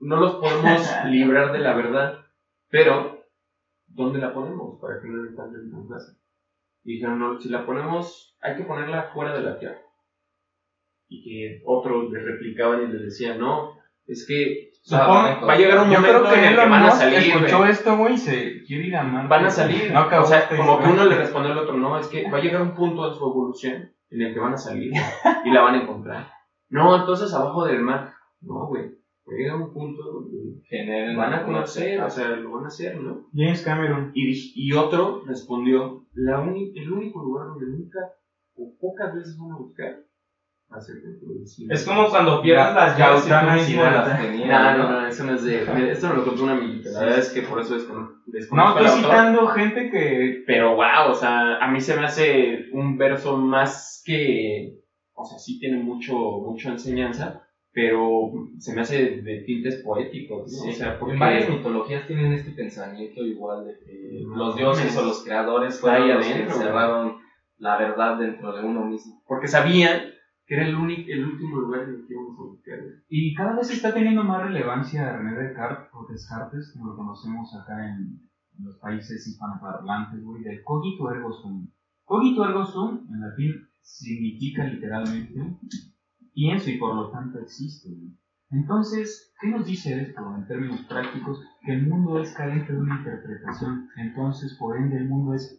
no 0.00 0.16
los 0.16 0.32
podemos 0.34 0.82
librar 1.06 1.52
de 1.52 1.60
la 1.60 1.72
verdad, 1.72 2.12
pero 2.68 3.20
¿dónde 3.86 4.18
la 4.18 4.32
ponemos 4.32 4.76
para 4.80 4.98
que 5.00 5.06
no 5.06 5.18
nos 5.18 5.28
en 5.28 5.70
la 5.70 5.94
casa? 5.94 6.12
Dijeron, 6.94 7.18
no, 7.18 7.40
si 7.40 7.48
la 7.48 7.64
ponemos, 7.66 8.36
hay 8.40 8.56
que 8.56 8.64
ponerla 8.64 9.10
fuera 9.14 9.34
de 9.34 9.42
la 9.42 9.58
tierra. 9.58 9.78
Y 11.08 11.22
que 11.22 11.62
otros 11.66 12.10
le 12.10 12.20
replicaban 12.20 12.82
y 12.84 12.92
les 12.92 13.02
decían, 13.02 13.38
no, 13.38 13.74
es 14.06 14.26
que 14.26 14.70
Supongo- 14.82 15.46
va 15.46 15.52
a 15.52 15.56
llegar 15.56 15.78
un 15.80 15.90
Yo 15.90 16.00
creo 16.00 16.12
momento 16.14 16.30
que 16.30 16.38
en 16.38 16.44
el 16.44 16.50
que 16.58 16.68
van 16.68 16.82
a 16.84 16.90
salir, 16.90 17.18
escuchó 17.18 17.66
esto, 17.66 17.96
güey, 17.96 18.16
se 18.16 18.62
quiere 18.64 18.86
ir 18.86 18.96
a 18.96 19.02
Marte. 19.02 19.28
van 19.28 19.44
a 19.44 19.50
salir. 19.50 19.92
No 19.92 20.06
o 20.06 20.24
sea, 20.24 20.38
esta 20.40 20.56
como 20.56 20.78
que 20.80 20.88
uno 20.88 21.04
le 21.04 21.16
respondió 21.16 21.52
al 21.52 21.58
otro, 21.58 21.74
no, 21.76 21.98
es 21.98 22.06
que 22.08 22.30
va 22.30 22.38
a 22.38 22.40
llegar 22.40 22.62
un 22.62 22.74
punto 22.74 23.08
en 23.08 23.14
su 23.14 23.24
evolución 23.24 23.92
en 24.10 24.22
el 24.22 24.34
que 24.34 24.40
van 24.40 24.54
a 24.54 24.58
salir 24.58 24.92
y 25.44 25.50
la 25.50 25.60
van 25.62 25.74
a 25.74 25.82
encontrar. 25.82 26.32
No, 26.68 26.96
entonces 26.96 27.32
abajo 27.34 27.64
del 27.66 27.80
mar. 27.80 28.14
No, 28.40 28.66
güey. 28.66 28.99
Va 29.28 29.32
a 29.34 29.36
llegar 29.36 29.56
un 29.56 29.72
punto 29.72 30.02
donde 30.02 30.36
Generen 30.68 31.16
van 31.16 31.32
a 31.32 31.44
conocer, 31.44 32.00
o 32.00 32.08
sea, 32.10 32.28
lo 32.36 32.50
van 32.50 32.64
a 32.64 32.68
hacer, 32.68 32.96
¿no? 32.96 33.26
James 33.32 33.60
Cameron. 33.62 34.10
Y, 34.14 34.32
y 34.54 34.72
otro 34.72 35.20
respondió, 35.26 36.02
la 36.14 36.38
uni- 36.38 36.72
el 36.74 36.90
único 36.90 37.20
lugar 37.20 37.46
donde 37.46 37.66
nunca 37.66 37.98
o 38.54 38.68
pocas 38.80 39.12
veces 39.14 39.36
van 39.38 39.52
a 39.52 39.56
buscar 39.56 39.92
va 40.72 40.76
a 40.76 40.80
ser 40.80 40.96
dentro 41.02 41.28
del 41.32 41.46
cine. 41.46 41.74
Es 41.74 41.84
como 41.84 42.08
cuando 42.08 42.40
pierdes 42.40 42.72
las 42.72 42.96
llaves 42.96 43.20
y 43.26 43.60
Sinatra. 43.64 44.06
las 44.06 44.20
tenías. 44.20 44.48
No, 44.48 44.84
no, 44.84 44.88
no, 45.00 45.06
eso 45.06 45.24
no 45.24 45.34
es 45.34 45.42
de... 45.42 45.90
Esto 45.90 46.08
me 46.08 46.14
lo 46.14 46.24
contó 46.24 46.44
una 46.44 46.52
amiguita, 46.52 46.90
la 46.90 47.00
verdad 47.00 47.18
es 47.18 47.28
que 47.30 47.42
por 47.42 47.58
eso 47.60 47.74
descon- 47.76 48.06
No, 48.06 48.32
desconozco 48.32 48.78
estoy 48.78 49.02
citando 49.02 49.46
gente 49.48 49.88
que. 49.90 50.42
Pero 50.46 50.74
wow, 50.74 51.08
o 51.10 51.14
sea, 51.14 51.56
a 51.56 51.66
mí 51.70 51.80
se 51.80 51.94
me 51.94 52.04
hace 52.04 52.68
un 52.72 52.96
verso 52.96 53.36
más 53.36 54.00
que, 54.04 54.76
o 55.12 55.24
sea, 55.24 55.38
sí 55.38 55.58
tiene 55.58 55.76
mucho, 55.76 56.14
mucha 56.14 56.70
enseñanza, 56.70 57.42
pero 57.72 58.32
se 58.58 58.74
me 58.74 58.80
hace 58.80 59.22
de 59.22 59.42
tintes 59.46 59.76
poéticos, 59.84 60.42
¿no? 60.42 60.48
Sí, 60.48 60.68
o 60.70 60.72
sea, 60.72 60.98
porque 60.98 61.14
en 61.14 61.20
varias 61.20 61.48
mitologías 61.48 62.06
tienen 62.06 62.32
este 62.32 62.50
pensamiento 62.52 63.24
igual 63.24 63.64
de 63.64 63.78
que 63.78 64.22
No, 64.26 64.36
los 64.36 64.56
dioses 64.56 64.86
mames. 64.86 64.98
o 64.98 65.04
los 65.06 65.22
creadores 65.22 65.80
fueron 65.80 66.08
los 66.08 66.26
que 66.26 66.32
adentro, 66.32 66.54
encerraron 66.56 67.16
la 67.58 67.78
verdad 67.78 68.18
dentro 68.18 68.52
de 68.56 68.64
uno 68.64 68.84
mismo. 68.86 69.22
porque 69.26 69.46
sabían 69.46 70.00
que 70.46 70.54
era 70.56 70.66
el 70.66 70.74
único, 70.74 71.02
el 71.12 71.24
último 71.24 71.58
lugar 71.60 71.82
en 71.84 71.90
el 71.94 72.06
que 72.08 72.12
íbamos 72.14 72.36
a 72.38 72.42
buscar. 72.42 72.78
Y 73.08 73.34
cada 73.34 73.54
vez 73.54 73.70
está 73.70 73.94
teniendo 73.94 74.24
más 74.24 74.42
relevancia 74.42 75.16
René 75.16 75.36
Descartes, 75.40 75.88
o 75.92 76.06
Descartes, 76.10 76.72
como 76.72 76.90
lo 76.90 76.96
conocemos 76.96 77.54
acá 77.54 77.86
en, 77.86 78.18
en 78.58 78.64
los 78.64 78.76
países 78.78 79.24
hispanoparlantes, 79.28 80.24
güey, 80.24 80.42
del 80.42 80.64
cogito 80.64 81.08
ergo 81.12 81.32
sum. 81.32 81.68
Cogito 82.04 82.44
ergo 82.44 82.64
sum, 82.66 83.06
en 83.14 83.20
latín, 83.20 83.68
significa 83.80 84.64
literalmente 84.64 85.40
pienso 86.34 86.70
y 86.70 86.78
por 86.78 86.94
lo 86.94 87.10
tanto 87.10 87.38
existo. 87.38 87.88
Entonces, 88.50 89.32
¿qué 89.40 89.48
nos 89.48 89.64
dice 89.66 90.00
esto 90.02 90.20
en 90.36 90.46
términos 90.46 90.80
prácticos? 90.88 91.40
Que 91.64 91.72
el 91.72 91.86
mundo 91.86 92.20
es 92.20 92.32
carente 92.34 92.72
de 92.72 92.80
una 92.80 92.96
interpretación. 92.98 93.88
Entonces, 93.96 94.56
por 94.58 94.76
ende, 94.76 94.96
el 94.96 95.08
mundo 95.08 95.34
es. 95.34 95.56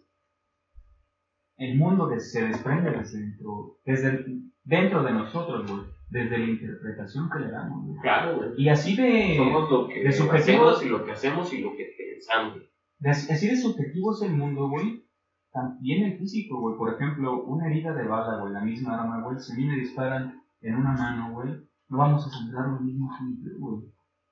El 1.58 1.78
mundo 1.78 2.10
que 2.10 2.20
se 2.20 2.48
desprende 2.48 2.90
desde 2.92 3.20
dentro, 3.20 3.78
desde 3.86 4.26
dentro 4.64 5.04
de 5.04 5.12
nosotros, 5.14 5.70
güey, 5.72 5.84
desde 6.10 6.38
la 6.40 6.46
interpretación 6.46 7.30
que 7.30 7.40
le 7.40 7.52
damos. 7.52 7.86
güey. 7.86 8.00
Claro, 8.02 8.38
güey. 8.38 8.50
Y 8.58 8.68
así 8.70 8.96
de, 8.96 9.36
Somos 9.38 9.70
lo 9.70 9.88
que 9.88 10.04
de 10.04 10.12
subjetivo- 10.12 10.68
hacemos 10.70 10.84
y 10.86 10.90
lo 10.90 11.06
que 11.06 11.12
hacemos 11.12 11.54
y 11.54 11.62
lo 11.62 11.72
que 11.76 11.86
pensamos. 11.98 12.58
de- 13.00 13.10
así 13.10 13.48
de 13.48 13.58
subjetivo 13.58 14.12
es 14.14 14.22
el 14.24 14.32
mundo, 14.36 14.70
güey. 14.70 15.06
También 15.52 16.04
el 16.12 16.18
físico, 16.18 16.60
güey. 16.60 16.78
Por 16.78 16.94
ejemplo, 16.96 17.44
una 17.44 17.68
herida 17.70 17.94
de 17.94 18.08
bala, 18.08 18.40
güey, 18.40 18.54
la 18.54 18.62
misma 18.62 19.00
arma, 19.02 19.22
güey. 19.22 19.38
Si 19.40 19.54
a 19.54 19.56
mí 19.56 19.66
me 19.66 19.76
disparan 19.76 20.41
en 20.62 20.76
una 20.76 20.94
mano, 20.94 21.34
güey, 21.34 21.52
no 21.90 21.98
vamos 21.98 22.26
a 22.26 22.30
sangrar 22.30 22.68
lo 22.70 22.80
mismo 22.80 23.10
siempre, 23.18 23.54
güey. 23.58 23.82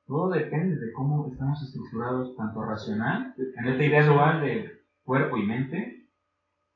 Todo 0.06 0.30
depende 0.30 0.76
de 0.76 0.92
cómo 0.94 1.28
estamos 1.32 1.62
estructurados, 1.62 2.36
tanto 2.36 2.64
racional, 2.64 3.34
en 3.38 3.68
esta 3.68 3.84
idea 3.84 4.06
dual 4.06 4.42
de 4.42 4.72
cuerpo 5.04 5.38
y 5.38 5.46
mente, 5.46 6.08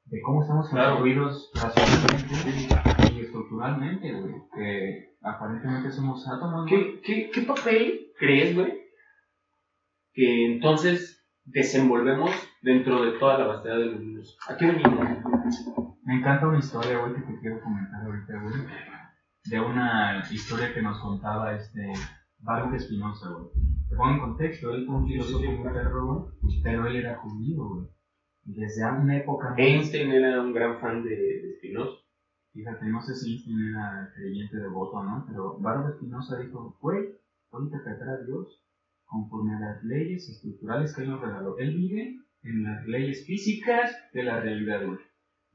de 0.06 0.22
cómo 0.22 0.42
estamos 0.44 0.70
Claro. 0.70 0.92
construidos 0.98 1.52
racionalmente 1.56 3.14
y 3.16 3.20
estructuralmente, 3.22 4.12
güey. 4.14 4.34
Que 4.54 5.16
aparentemente 5.22 5.90
somos 5.92 6.28
átomos, 6.28 6.70
güey. 6.70 7.02
¿Qué, 7.02 7.02
qué, 7.02 7.30
¿Qué 7.34 7.42
papel 7.42 8.08
crees, 8.20 8.56
güey, 8.56 8.72
que 10.14 10.54
entonces 10.54 11.26
desenvolvemos 11.46 12.30
dentro 12.62 13.04
de 13.04 13.18
toda 13.20 13.40
la 13.40 13.48
vastedad 13.48 13.78
del 13.78 13.96
universo? 13.96 14.38
¿A 14.48 14.56
qué 14.58 14.68
venimos? 14.68 15.00
Me 16.04 16.20
encanta 16.20 16.48
una 16.48 16.60
historia, 16.60 17.00
güey, 17.00 17.16
que 17.16 17.22
te 17.22 17.40
quiero 17.40 17.62
comentar 17.62 18.06
ahorita, 18.06 18.34
güey. 18.42 18.54
De 19.46 19.60
una 19.60 20.24
historia 20.32 20.74
que 20.74 20.82
nos 20.82 21.00
contaba 21.00 21.56
este 21.56 21.92
Baruch 22.40 22.76
Espinosa, 22.76 23.30
güey. 23.30 23.48
Te 23.90 23.96
pongo 23.96 24.12
en 24.12 24.20
contexto, 24.20 24.74
él 24.74 24.86
fue 24.86 24.96
un 24.96 25.08
filósofo 25.08 25.52
muy 25.52 25.64
perro, 25.64 26.30
güey, 26.40 26.62
pero 26.64 26.88
él 26.88 26.96
era 26.96 27.18
judío, 27.18 27.68
güey. 27.68 27.88
Desde 28.46 28.86
una 28.86 29.18
época. 29.18 29.54
Einstein 29.58 30.12
era 30.12 30.42
un 30.42 30.54
gran 30.54 30.80
fan 30.80 31.04
de, 31.04 31.56
Spinoza. 31.58 32.02
Fíjate, 32.54 32.86
no 32.86 33.02
sé 33.02 33.16
si 33.16 33.34
Einstein 33.34 33.70
era 33.70 34.12
creyente 34.16 34.58
devoto 34.58 34.98
o 34.98 35.04
no, 35.04 35.26
pero 35.28 35.60
Baruch 35.60 35.94
Espinosa 35.94 36.40
dijo, 36.40 36.78
güey, 36.82 37.10
voy 37.52 37.62
a 37.62 37.66
interpretar 37.66 38.10
a 38.10 38.24
Dios 38.24 38.64
conforme 39.06 39.56
a 39.56 39.60
las 39.60 39.84
leyes 39.84 40.30
estructurales 40.30 40.96
que 40.96 41.04
él 41.04 41.10
nos 41.10 41.22
regaló. 41.22 41.58
Él 41.58 41.76
vive 41.76 42.20
en 42.44 42.64
las 42.64 42.86
leyes 42.86 43.26
físicas 43.26 43.96
de 44.14 44.24
la 44.24 44.40
realidad, 44.40 44.86
güey. 44.86 45.00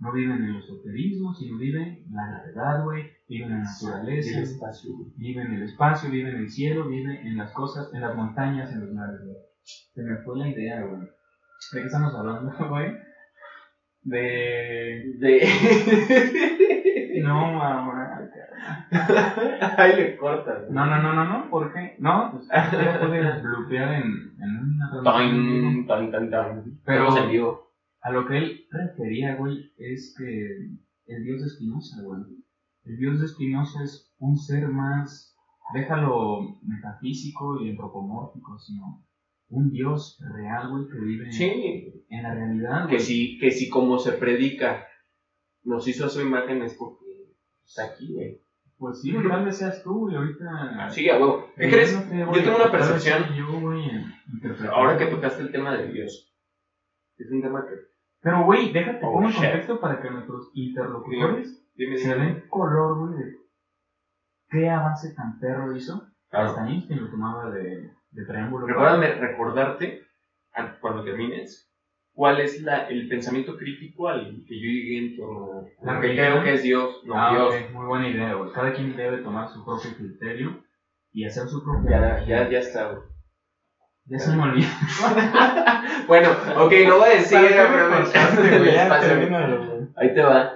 No 0.01 0.13
vive 0.13 0.33
en 0.35 0.45
el 0.45 0.57
esoterismo, 0.57 1.35
sino 1.35 1.59
vive 1.59 1.83
en 2.07 2.15
la 2.15 2.29
gravedad, 2.29 2.85
güey. 2.85 3.11
Vive 3.29 3.45
en 3.47 3.51
la 3.51 3.59
naturaleza, 3.59 4.39
El 4.39 4.45
espacio, 4.45 4.91
güey. 4.97 5.09
vive 5.17 5.43
en 5.43 5.55
el 5.55 5.63
espacio, 5.65 6.11
vive 6.11 6.31
en 6.31 6.37
el 6.37 6.49
cielo, 6.49 6.89
vive 6.89 7.21
en 7.27 7.37
las 7.37 7.53
cosas, 7.53 7.93
en 7.93 8.01
las 8.03 8.15
montañas, 8.15 8.73
en 8.73 8.81
los 8.81 8.95
mares, 8.95 9.21
güey. 9.25 9.37
Se 9.65 10.03
me 10.03 10.17
fue 10.19 10.39
la 10.39 10.49
idea, 10.49 10.83
güey. 10.83 11.01
¿De 11.01 11.81
qué 11.81 11.87
estamos 11.87 12.15
hablando, 12.15 12.53
güey? 12.69 12.93
De... 14.05 15.15
De... 15.19 15.49
No, 17.21 17.35
mamá. 17.53 18.21
Ahí 19.77 19.97
le 19.97 20.17
cortas. 20.17 20.61
güey. 20.63 20.73
No, 20.73 20.87
no, 20.87 21.03
no, 21.03 21.13
no, 21.15 21.25
no, 21.25 21.51
¿por 21.51 21.73
qué? 21.75 21.97
No, 21.99 22.31
pues 22.33 22.49
bloquear 23.43 23.95
en, 23.95 24.05
en 24.41 24.57
una. 24.61 25.03
Tan, 25.03 25.87
tan, 25.87 26.11
tan, 26.13 26.31
tan. 26.31 26.65
Pero- 26.85 27.09
Estamos 27.09 27.25
en 27.25 27.31
vivo. 27.33 27.68
A 28.09 28.11
lo 28.11 28.27
que 28.27 28.39
él 28.39 28.67
refería, 28.71 29.37
güey, 29.37 29.71
es 29.77 30.15
que 30.17 30.25
el 31.09 31.25
dios 31.25 31.43
de 31.43 31.49
Spinoza, 31.51 32.01
güey. 32.03 32.23
El 32.85 32.97
dios 32.97 33.21
de 33.21 33.29
Spinoza 33.29 33.85
es 33.85 34.15
un 34.17 34.35
ser 34.39 34.67
más, 34.69 35.37
déjalo 35.75 36.59
metafísico 36.63 37.61
y 37.61 37.69
antropomórfico, 37.69 38.59
sino 38.61 39.07
un 39.51 39.71
dios 39.71 40.19
real, 40.35 40.71
güey, 40.71 40.89
que 40.89 40.99
vive 41.05 41.31
Sí, 41.31 42.07
en 42.09 42.23
la 42.23 42.35
realidad, 42.35 42.89
que 42.89 42.99
si, 42.99 43.39
que 43.39 43.51
si 43.51 43.69
como 43.69 43.99
se 43.99 44.13
predica 44.13 44.87
nos 45.65 45.87
hizo 45.87 46.07
a 46.07 46.09
su 46.09 46.23
imagen 46.23 46.63
es 46.63 46.77
porque 46.79 47.35
está 47.63 47.93
aquí, 47.93 48.15
güey. 48.15 48.41
Pues 48.79 49.03
sí, 49.03 49.13
tal 49.13 49.45
vez 49.45 49.59
seas 49.59 49.83
tú, 49.83 50.07
güey, 50.07 50.17
ahorita... 50.17 50.89
Sí, 50.89 51.11
a 51.11 51.19
huevo. 51.19 51.51
¿Qué 51.59 51.69
crees? 51.69 51.93
no 52.11 52.35
Yo 52.35 52.43
tengo 52.43 52.57
una 52.57 52.73
percepción, 52.73 53.35
Yo, 53.37 53.61
güey, 53.61 53.83
ahora 54.73 54.97
que 54.97 55.09
tocaste 55.09 55.43
el 55.43 55.53
tema 55.53 55.77
de 55.77 55.93
Dios, 55.93 56.35
es 57.19 57.31
un 57.31 57.43
tema 57.43 57.67
que... 57.69 57.98
Pero, 58.21 58.45
güey, 58.45 58.73
déjate 58.73 58.99
Oh, 59.07 59.13
pongo 59.13 59.29
en 59.29 59.33
contexto 59.35 59.81
para 59.81 60.01
que 60.01 60.11
nuestros 60.11 60.51
interlocutores 60.55 61.65
Dime, 61.75 61.97
se 61.97 62.13
dime. 62.15 62.25
den 62.27 62.49
color, 62.49 62.99
güey, 62.99 63.19
de 63.25 63.33
qué 64.51 64.69
avance 64.71 65.15
tan 65.15 65.39
perro 65.39 65.75
hizo. 65.75 66.03
Claro. 66.31 66.49
Hasta 66.49 66.69
Einstein 66.69 67.01
lo 67.05 67.11
tomaba 67.11 67.51
de, 67.51 67.91
de 68.11 68.25
triángulo. 68.27 68.67
Recuérdame 68.67 69.15
recordarte, 69.15 70.03
an- 70.53 70.77
cuando 70.81 71.05
termines, 71.05 71.71
cuál 72.13 72.41
es 72.41 72.61
la, 72.63 72.89
el 72.89 73.09
pensamiento 73.09 73.57
crítico 73.57 74.09
al 74.09 74.45
que 74.47 74.61
yo 74.61 74.67
llegué 74.69 74.99
en 74.99 75.17
torno 75.17 75.67
a 75.87 76.01
que 76.01 76.09
creo 76.15 76.43
que 76.43 76.55
es 76.55 76.63
Dios, 76.63 77.03
no 77.05 77.15
Ah, 77.17 77.31
Dios. 77.33 77.55
ok, 77.55 77.73
muy 77.75 77.87
buena 77.87 78.09
idea, 78.09 78.35
güey. 78.35 78.53
Cada 78.53 78.73
quien 78.75 78.97
debe 78.97 79.19
tomar 79.19 79.49
su 79.49 79.65
propio 79.65 79.95
criterio 79.97 80.63
y 81.13 81.25
hacer 81.25 81.47
su 81.49 81.63
propia. 81.65 82.21
Ya, 82.21 82.27
ya, 82.27 82.51
ya 82.51 82.59
está, 82.59 82.91
güey. 82.93 83.03
Ya 84.11 84.19
se 84.19 84.37
me 84.37 84.43
olvidó. 84.43 84.67
Bueno, 86.07 86.31
ok, 86.57 86.73
lo 86.87 86.99
voy 86.99 87.09
a 87.11 87.15
decir. 87.17 87.39
Ahí 89.97 90.15
te 90.15 90.23
va. 90.23 90.53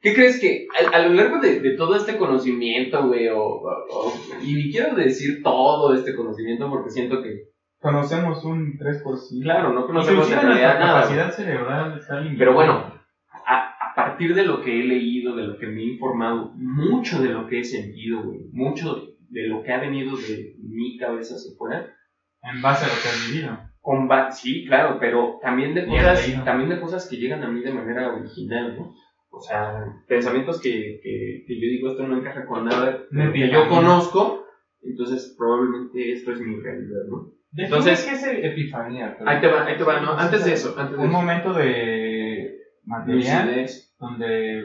¿Qué 0.00 0.14
crees 0.14 0.40
que 0.40 0.66
a, 0.92 0.96
a 0.96 0.98
lo 1.06 1.14
largo 1.14 1.38
de, 1.38 1.60
de 1.60 1.76
todo 1.76 1.94
este 1.96 2.16
conocimiento, 2.16 3.06
güey, 3.06 3.28
o, 3.28 3.38
o- 3.40 3.86
o- 3.90 4.12
y 4.42 4.54
ni 4.54 4.72
quiero 4.72 4.96
decir 4.96 5.42
todo 5.44 5.94
este 5.94 6.14
conocimiento 6.16 6.68
porque 6.68 6.90
siento 6.90 7.22
que, 7.22 7.52
Conocemos 7.80 8.44
un 8.44 8.78
3%. 8.78 9.42
claro, 9.42 9.72
no 9.72 9.86
conocemos 9.86 10.30
en 10.30 10.40
realidad 10.40 10.78
nada. 10.78 11.00
capacidad 11.02 11.30
cerebral 11.32 11.98
está 11.98 12.16
limitada. 12.20 12.38
Pero 12.38 12.54
bueno, 12.54 12.72
a, 13.46 13.54
a 13.56 13.94
partir 13.96 14.34
de 14.34 14.44
lo 14.44 14.60
que 14.62 14.80
he 14.80 14.84
leído, 14.84 15.34
de 15.36 15.44
lo 15.44 15.58
que 15.58 15.66
me 15.66 15.80
he 15.82 15.84
informado, 15.94 16.52
mucho 16.56 17.20
de 17.22 17.28
lo 17.30 17.46
que 17.48 17.60
he 17.60 17.64
sentido, 17.64 18.22
güey, 18.22 18.40
mucho 18.52 18.94
de 19.30 19.46
lo 19.48 19.62
que 19.62 19.72
ha 19.72 19.78
venido 19.80 20.16
de 20.16 20.54
mi 20.62 20.96
cabeza 20.98 21.34
hacia 21.34 21.52
afuera, 21.54 21.86
En 22.42 22.60
base 22.62 22.84
a 22.84 22.88
lo 22.88 22.94
que 22.94 23.08
has 23.08 23.30
vivido. 23.30 23.58
comba- 23.80 24.30
sí, 24.30 24.64
claro, 24.66 24.98
pero 25.00 25.38
también 25.42 25.74
de 25.74 25.86
cosas, 25.86 26.44
también 26.44 26.68
de 26.70 26.80
cosas 26.80 27.08
que 27.08 27.16
llegan 27.16 27.42
a 27.42 27.48
mí 27.48 27.60
de 27.62 27.72
manera 27.72 28.12
original, 28.12 28.76
¿no? 28.76 28.94
O 29.30 29.40
sea, 29.40 29.84
pensamientos 30.06 30.60
que, 30.60 31.00
que, 31.02 31.42
que 31.46 31.54
yo 31.54 31.66
digo 31.68 31.88
esto 31.90 32.06
no 32.06 32.16
encaja 32.16 32.44
con 32.46 32.64
nada 32.64 33.00
Me 33.10 33.32
que 33.32 33.48
yo 33.50 33.66
conozco, 33.68 34.44
entonces 34.82 35.34
probablemente 35.38 36.12
esto 36.12 36.32
es 36.32 36.40
mi 36.40 36.60
realidad, 36.60 37.04
¿no? 37.08 37.28
Entonces- 37.56 38.04
Entonces, 38.04 38.04
¿qué 38.04 38.12
es 38.44 38.52
epifanía? 38.52 39.16
Ahí 39.26 39.40
te 39.40 39.46
va, 39.48 39.64
ahí 39.64 39.76
te 39.76 39.84
va, 39.84 40.00
¿no? 40.00 40.12
Antes 40.12 40.44
de 40.44 40.52
eso, 40.52 40.74
antes 40.78 40.96
de 40.98 41.02
Un 41.04 41.10
eso. 41.10 41.18
momento 41.18 41.52
de 41.54 42.56
material 42.84 43.46
Lucidez. 43.46 43.94
donde 43.98 44.64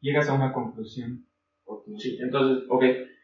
llegas 0.00 0.28
a 0.28 0.34
una 0.34 0.52
conclusión. 0.52 1.22
Sí, 1.98 2.18
entonces, 2.20 2.64
ok. 2.68 2.82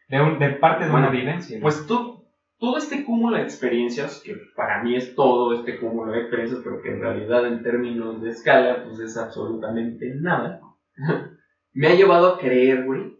De, 0.09 0.21
un- 0.21 0.39
de 0.39 0.49
parte 0.49 0.85
de 0.85 0.91
Bueno, 0.91 1.07
una 1.09 1.17
vivencia. 1.17 1.59
Pues 1.61 1.85
tú, 1.85 2.18
todo 2.59 2.77
este 2.77 3.05
cúmulo 3.05 3.37
de 3.37 3.43
experiencias, 3.43 4.21
que 4.23 4.35
para 4.55 4.83
mí 4.83 4.95
es 4.95 5.15
todo 5.15 5.53
este 5.53 5.79
cúmulo 5.79 6.11
de 6.11 6.19
experiencias, 6.19 6.61
pero 6.63 6.81
que 6.81 6.89
en 6.89 7.01
realidad 7.01 7.47
en 7.47 7.63
términos 7.63 8.21
de 8.21 8.29
escala, 8.29 8.83
pues 8.83 8.99
es 8.99 9.17
absolutamente 9.17 10.13
nada, 10.15 10.61
me 11.73 11.87
ha 11.87 11.95
llevado 11.95 12.35
a 12.35 12.39
creer, 12.39 12.85
güey, 12.85 13.17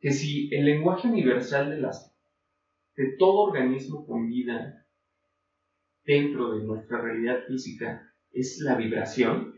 que 0.00 0.10
si 0.10 0.52
el 0.52 0.64
lenguaje 0.64 1.06
universal 1.06 1.70
de 1.70 1.80
las 1.80 2.12
de 2.96 3.16
todo 3.18 3.48
organismo 3.48 4.04
con 4.04 4.28
vida 4.28 4.86
dentro 6.04 6.52
de 6.52 6.64
nuestra 6.64 7.00
realidad 7.00 7.38
física 7.46 8.12
es 8.32 8.58
la 8.60 8.74
vibración, 8.74 9.54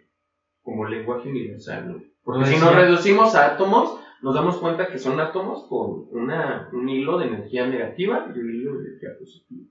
como 0.62 0.86
lenguaje 0.86 1.28
universal, 1.28 1.88
¿no? 1.88 2.02
Porque 2.22 2.46
si 2.46 2.60
nos 2.60 2.74
reducimos 2.74 3.34
a 3.34 3.54
átomos, 3.54 4.00
nos 4.22 4.34
damos 4.34 4.58
cuenta 4.58 4.88
que 4.88 4.98
son 4.98 5.20
átomos 5.20 5.66
con 5.68 6.08
una, 6.10 6.68
un 6.72 6.88
hilo 6.88 7.18
de 7.18 7.26
energía 7.26 7.66
negativa 7.66 8.32
y 8.34 8.38
un 8.38 8.54
hilo 8.54 8.74
de 8.74 8.88
energía 8.88 9.10
positiva. 9.18 9.66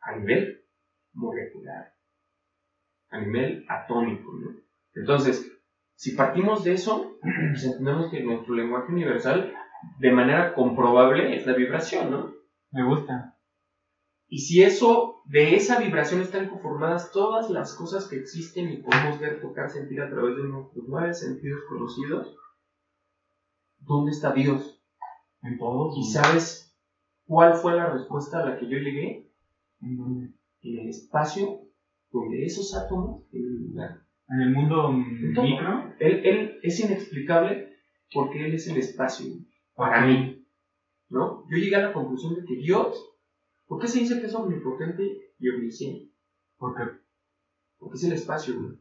A 0.00 0.16
nivel 0.16 0.64
molecular. 1.12 1.94
A 3.10 3.20
nivel 3.20 3.64
atómico, 3.68 4.32
¿no? 4.32 4.56
Entonces, 4.94 5.50
si 5.94 6.16
partimos 6.16 6.64
de 6.64 6.72
eso, 6.72 7.18
pues 7.20 7.64
entendemos 7.64 8.10
que 8.10 8.22
nuestro 8.22 8.54
lenguaje 8.54 8.92
universal, 8.92 9.54
de 9.98 10.12
manera 10.12 10.54
comprobable, 10.54 11.36
es 11.36 11.46
la 11.46 11.54
vibración, 11.54 12.10
¿no? 12.10 12.34
Me 12.70 12.84
gusta. 12.84 13.38
Y 14.28 14.38
si 14.38 14.62
eso, 14.62 15.22
de 15.26 15.54
esa 15.54 15.78
vibración 15.78 16.20
están 16.20 16.48
conformadas 16.48 17.12
todas 17.12 17.50
las 17.50 17.76
cosas 17.76 18.08
que 18.08 18.16
existen 18.16 18.72
y 18.72 18.78
podemos 18.78 19.20
ver, 19.20 19.40
tocar, 19.40 19.70
sentir 19.70 20.00
a 20.00 20.10
través 20.10 20.36
de 20.36 20.44
nuestros 20.44 20.84
nueve 20.88 21.14
sentidos 21.14 21.60
conocidos, 21.68 22.36
¿dónde 23.86 24.10
está 24.10 24.32
Dios? 24.32 24.82
En 25.42 25.58
todo. 25.58 25.92
¿Y 25.96 26.04
sabes 26.04 26.74
cuál 27.26 27.54
fue 27.54 27.76
la 27.76 27.90
respuesta 27.90 28.40
a 28.40 28.46
la 28.46 28.58
que 28.58 28.68
yo 28.68 28.78
llegué? 28.78 29.30
En, 29.80 30.34
el 30.62 30.88
espacio 30.88 31.60
donde 32.10 32.46
esos 32.46 32.74
átomos 32.74 33.28
tienen 33.28 33.66
lugar. 33.66 34.02
en 34.28 34.40
el 34.40 34.50
mundo 34.52 34.92
micro. 34.92 35.94
Él, 35.98 36.24
él 36.24 36.60
es 36.62 36.80
inexplicable 36.80 37.76
porque 38.14 38.46
él 38.46 38.54
es 38.54 38.66
el 38.68 38.78
espacio 38.78 39.26
para 39.74 40.06
mí. 40.06 40.46
¿No? 41.10 41.44
Yo 41.50 41.58
llegué 41.58 41.76
a 41.76 41.88
la 41.88 41.92
conclusión 41.92 42.34
de 42.34 42.44
que 42.46 42.56
Dios, 42.56 42.98
¿por 43.66 43.78
qué 43.78 43.88
se 43.88 43.98
dice 44.00 44.20
que 44.20 44.26
es 44.26 44.34
omnipotente 44.34 45.34
y 45.38 45.48
omnisciente? 45.50 46.10
Porque 46.56 46.82
Porque 47.78 47.96
es 47.96 48.04
el 48.04 48.14
espacio, 48.14 48.58
güey. 48.58 48.78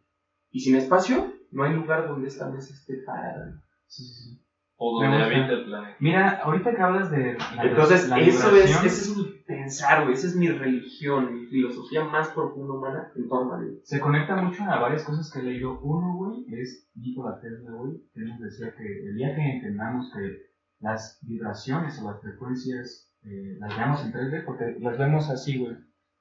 Y 0.52 0.62
sin 0.62 0.76
espacio, 0.76 1.34
no 1.52 1.64
hay 1.64 1.74
lugar 1.74 2.08
donde 2.08 2.30
esta 2.30 2.50
mesa 2.50 2.74
esté 2.74 2.98
parada. 3.06 3.62
sí, 3.88 4.04
sí, 4.04 4.14
sí. 4.14 4.43
O 4.86 5.00
donde 5.00 5.24
habita 5.24 5.54
el 5.54 5.64
planeta. 5.64 5.96
Mira, 6.02 6.42
ahorita 6.44 6.76
que 6.76 6.82
hablas 6.82 7.10
de 7.10 7.38
la, 7.56 7.64
Entonces, 7.64 8.10
la 8.10 8.20
eso 8.20 8.54
es, 8.54 8.70
ese 8.84 8.88
es 8.88 9.16
mi 9.16 9.24
pensar, 9.48 10.04
güey. 10.04 10.14
Esa 10.14 10.28
es 10.28 10.36
mi 10.36 10.50
religión, 10.50 11.34
mi 11.34 11.46
filosofía 11.46 12.04
más 12.04 12.28
profunda 12.30 12.74
humana 12.74 13.12
en 13.16 13.30
torno 13.30 13.54
a 13.54 13.62
Dios. 13.62 13.76
se 13.86 14.02
conecta 14.02 14.36
mucho 14.36 14.62
a 14.64 14.80
varias 14.80 15.06
cosas 15.06 15.32
que 15.32 15.40
he 15.40 15.44
leído. 15.44 15.80
Uno, 15.80 16.18
güey, 16.18 16.46
es 16.60 16.90
Nikola 16.96 17.40
Tesla, 17.40 17.72
güey, 17.72 17.94
que 18.14 18.22
nos 18.26 18.42
decía 18.42 18.76
que 18.76 19.08
el 19.08 19.16
día 19.16 19.34
que 19.34 19.42
entendamos 19.42 20.12
que 20.14 20.52
las 20.82 21.18
vibraciones 21.22 22.02
o 22.02 22.12
las 22.12 22.22
frecuencias 22.22 23.10
eh, 23.24 23.56
las 23.60 23.78
veamos 23.78 24.04
en 24.04 24.12
3D, 24.12 24.44
porque 24.44 24.76
las 24.82 24.98
vemos 24.98 25.30
así, 25.30 25.60
güey, 25.60 25.78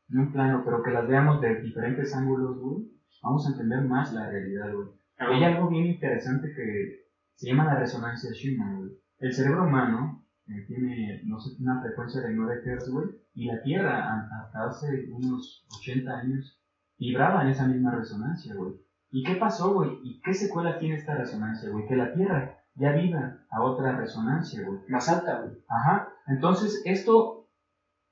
en 0.09 0.19
un 0.21 0.31
plano, 0.31 0.63
pero 0.65 0.85
que 0.85 0.93
las 0.93 1.09
veamos 1.09 1.41
de 1.41 1.63
diferentes 1.63 2.15
ángulos, 2.15 2.61
güey, 2.61 2.87
vamos 3.25 3.45
a 3.45 3.51
entender 3.51 3.83
más 3.83 4.13
la 4.13 4.31
realidad, 4.31 4.73
güey. 4.73 4.87
Hay 5.19 5.43
algo 5.43 5.69
bien 5.69 5.87
interesante 5.87 6.53
que 6.55 7.02
se 7.43 7.49
llama 7.49 7.65
la 7.65 7.75
resonancia 7.75 8.31
Schumann, 8.33 8.77
güey. 8.79 8.93
El 9.19 9.33
cerebro 9.33 9.65
humano 9.65 10.25
eh, 10.47 10.65
tiene, 10.69 11.23
no 11.25 11.41
sé, 11.41 11.61
una 11.61 11.83
frecuencia 11.83 12.21
de 12.21 12.35
9 12.35 12.63
Hz, 12.65 12.89
güey, 12.91 13.09
y 13.35 13.47
la 13.47 13.61
Tierra 13.65 14.29
hasta 14.31 14.65
hace 14.65 15.09
unos 15.11 15.67
80 15.81 16.19
años 16.19 16.63
vibraba 16.97 17.43
en 17.43 17.49
esa 17.49 17.67
misma 17.67 17.97
resonancia, 17.97 18.55
güey. 18.55 18.75
¿Y 19.11 19.25
qué 19.25 19.35
pasó, 19.35 19.75
güey? 19.75 19.91
¿Y 20.05 20.21
qué 20.21 20.33
secuelas 20.35 20.79
tiene 20.79 20.95
esta 20.95 21.17
resonancia, 21.17 21.69
güey? 21.69 21.85
Que 21.89 21.97
la 21.97 22.15
Tierra 22.15 22.61
ya 22.77 22.93
vibra 22.93 23.45
a 23.51 23.63
otra 23.65 23.97
resonancia, 23.97 24.65
güey. 24.65 24.79
Más 24.87 25.09
alta, 25.09 25.41
güey. 25.41 25.59
Ajá. 25.67 26.11
Entonces, 26.29 26.81
esto 26.85 27.49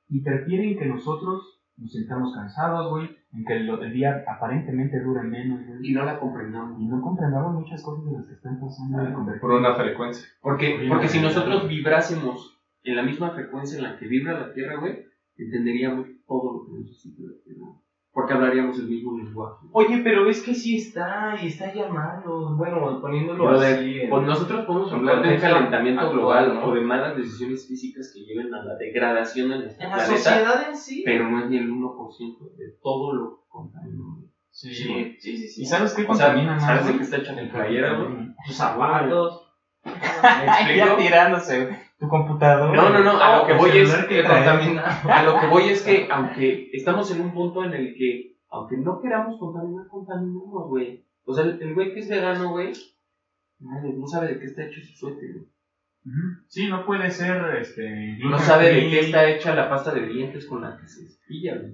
interfiere 0.09 0.73
en 0.73 0.77
que 0.77 0.87
nosotros 0.87 1.62
nos 1.77 1.93
sintamos 1.93 2.35
cansados, 2.35 2.90
güey, 2.90 3.16
en 3.33 3.45
que 3.45 3.57
el, 3.57 3.69
el 3.69 3.93
día 3.93 4.25
aparentemente 4.27 5.01
dure 5.01 5.23
menos. 5.23 5.61
Y 5.83 5.93
no 5.93 6.05
la 6.05 6.19
comprendamos. 6.19 6.81
Y 6.81 6.87
no 6.87 7.01
comprendamos 7.01 7.55
muchas 7.55 7.83
cosas 7.83 8.05
de 8.07 8.12
las 8.12 8.27
que 8.27 8.35
están 8.35 8.61
pasando 8.61 9.38
Por 9.40 9.53
una 9.53 9.75
frecuencia. 9.75 10.29
Porque, 10.40 10.87
porque 10.88 11.09
si 11.09 11.21
nosotros 11.21 11.69
vibrásemos 11.69 12.61
en 12.83 12.97
la 12.97 13.03
misma 13.03 13.31
frecuencia 13.31 13.79
en 13.79 13.85
la 13.85 13.99
que 13.99 14.07
vibra 14.07 14.40
la 14.40 14.53
Tierra, 14.53 14.77
güey, 14.77 15.05
entenderíamos 15.37 16.07
todo 16.27 16.53
lo 16.53 16.66
que 16.66 16.81
necesita 16.81 17.23
la 17.23 17.43
Tierra. 17.45 17.66
Porque 18.12 18.33
hablaríamos 18.33 18.77
el 18.79 18.88
mismo 18.88 19.16
lenguaje. 19.16 19.66
Oye, 19.73 20.01
pero 20.03 20.29
es 20.29 20.42
que 20.42 20.53
sí 20.53 20.77
está, 20.77 21.37
y 21.40 21.46
está 21.46 21.73
llamando. 21.73 22.57
Bueno, 22.57 23.01
poniéndolo 23.01 23.51
así. 23.51 24.01
en- 24.01 24.11
Pues 24.11 24.27
nosotros 24.27 24.66
podemos 24.66 24.90
en 24.90 24.99
hablar 24.99 25.14
de 25.14 25.20
un 25.20 25.27
contexto 25.35 25.49
calentamiento 25.55 26.01
actual, 26.01 26.18
global 26.18 26.55
¿no? 26.55 26.64
o 26.66 26.75
de 26.75 26.81
malas 26.81 27.16
decisiones 27.16 27.68
físicas 27.68 28.11
que 28.12 28.25
lleven 28.25 28.53
a 28.53 28.64
la 28.64 28.75
degradación 28.77 29.51
de 29.51 29.59
nuestro 29.61 29.85
En 29.85 29.90
la 29.90 29.96
planeta, 29.96 30.16
sociedad 30.18 30.68
en 30.68 30.77
sí. 30.77 31.03
pero 31.05 31.31
no 31.31 31.38
es 31.40 31.49
ni 31.51 31.59
el 31.59 31.70
1% 31.70 32.51
de 32.57 32.64
todo 32.83 33.12
lo 33.14 33.31
que 33.37 33.42
contamina. 33.49 34.05
Sí, 34.51 34.75
Sí, 34.75 35.16
sí, 35.20 35.37
sí, 35.37 35.49
sí. 35.49 35.62
¿Y 35.62 35.64
sabes 35.66 35.94
qué 35.94 36.05
contamina 36.05 36.55
más? 36.55 36.62
¿sabes 36.64 36.87
de 36.88 36.96
qué 36.96 37.03
está 37.05 37.16
hecha 37.18 37.37
tu 37.38 37.49
playera, 37.49 37.92
güey? 37.94 38.09
Tus 38.44 38.57
zapatos. 38.57 39.46
¿Me 40.66 40.77
ya 40.77 40.96
tirándose, 40.96 41.64
güey. 41.64 41.77
Tu 42.00 42.08
computadora. 42.08 42.74
No, 42.74 42.88
no, 42.88 43.04
no, 43.04 43.22
a 43.22 43.38
lo 43.38 43.46
que 43.46 43.52
voy 43.52 43.78
es 43.78 43.94
que. 44.06 44.20
A 44.26 45.22
lo 45.22 45.38
que 45.38 45.46
voy 45.48 45.64
es 45.64 45.82
que, 45.82 46.08
aunque 46.10 46.70
estamos 46.72 47.10
en 47.10 47.20
un 47.20 47.32
punto 47.32 47.62
en 47.62 47.74
el 47.74 47.94
que, 47.94 48.36
aunque 48.48 48.78
no 48.78 49.00
queramos 49.00 49.38
contaminar, 49.38 49.86
contaminamos, 49.88 50.68
güey. 50.68 51.04
O 51.24 51.34
sea, 51.34 51.44
el 51.44 51.60
el 51.62 51.74
güey 51.74 51.92
que 51.92 52.00
es 52.00 52.08
vegano, 52.08 52.50
güey, 52.50 52.72
no 53.60 54.06
sabe 54.06 54.28
de 54.28 54.38
qué 54.38 54.46
está 54.46 54.64
hecho 54.64 54.80
su 54.80 54.96
suéter. 54.96 55.32
güey. 55.32 55.46
Sí, 56.48 56.66
no 56.68 56.86
puede 56.86 57.10
ser, 57.10 57.56
este... 57.56 58.16
No 58.24 58.38
sabe 58.38 58.72
de 58.72 58.88
qué 58.88 59.00
está 59.00 59.28
hecha 59.28 59.54
la 59.54 59.68
pasta 59.68 59.92
de 59.92 60.06
dientes 60.06 60.46
con 60.46 60.62
la 60.62 60.78
que 60.80 60.88
se 60.88 61.06
cepilla, 61.06 61.58
güey. 61.58 61.72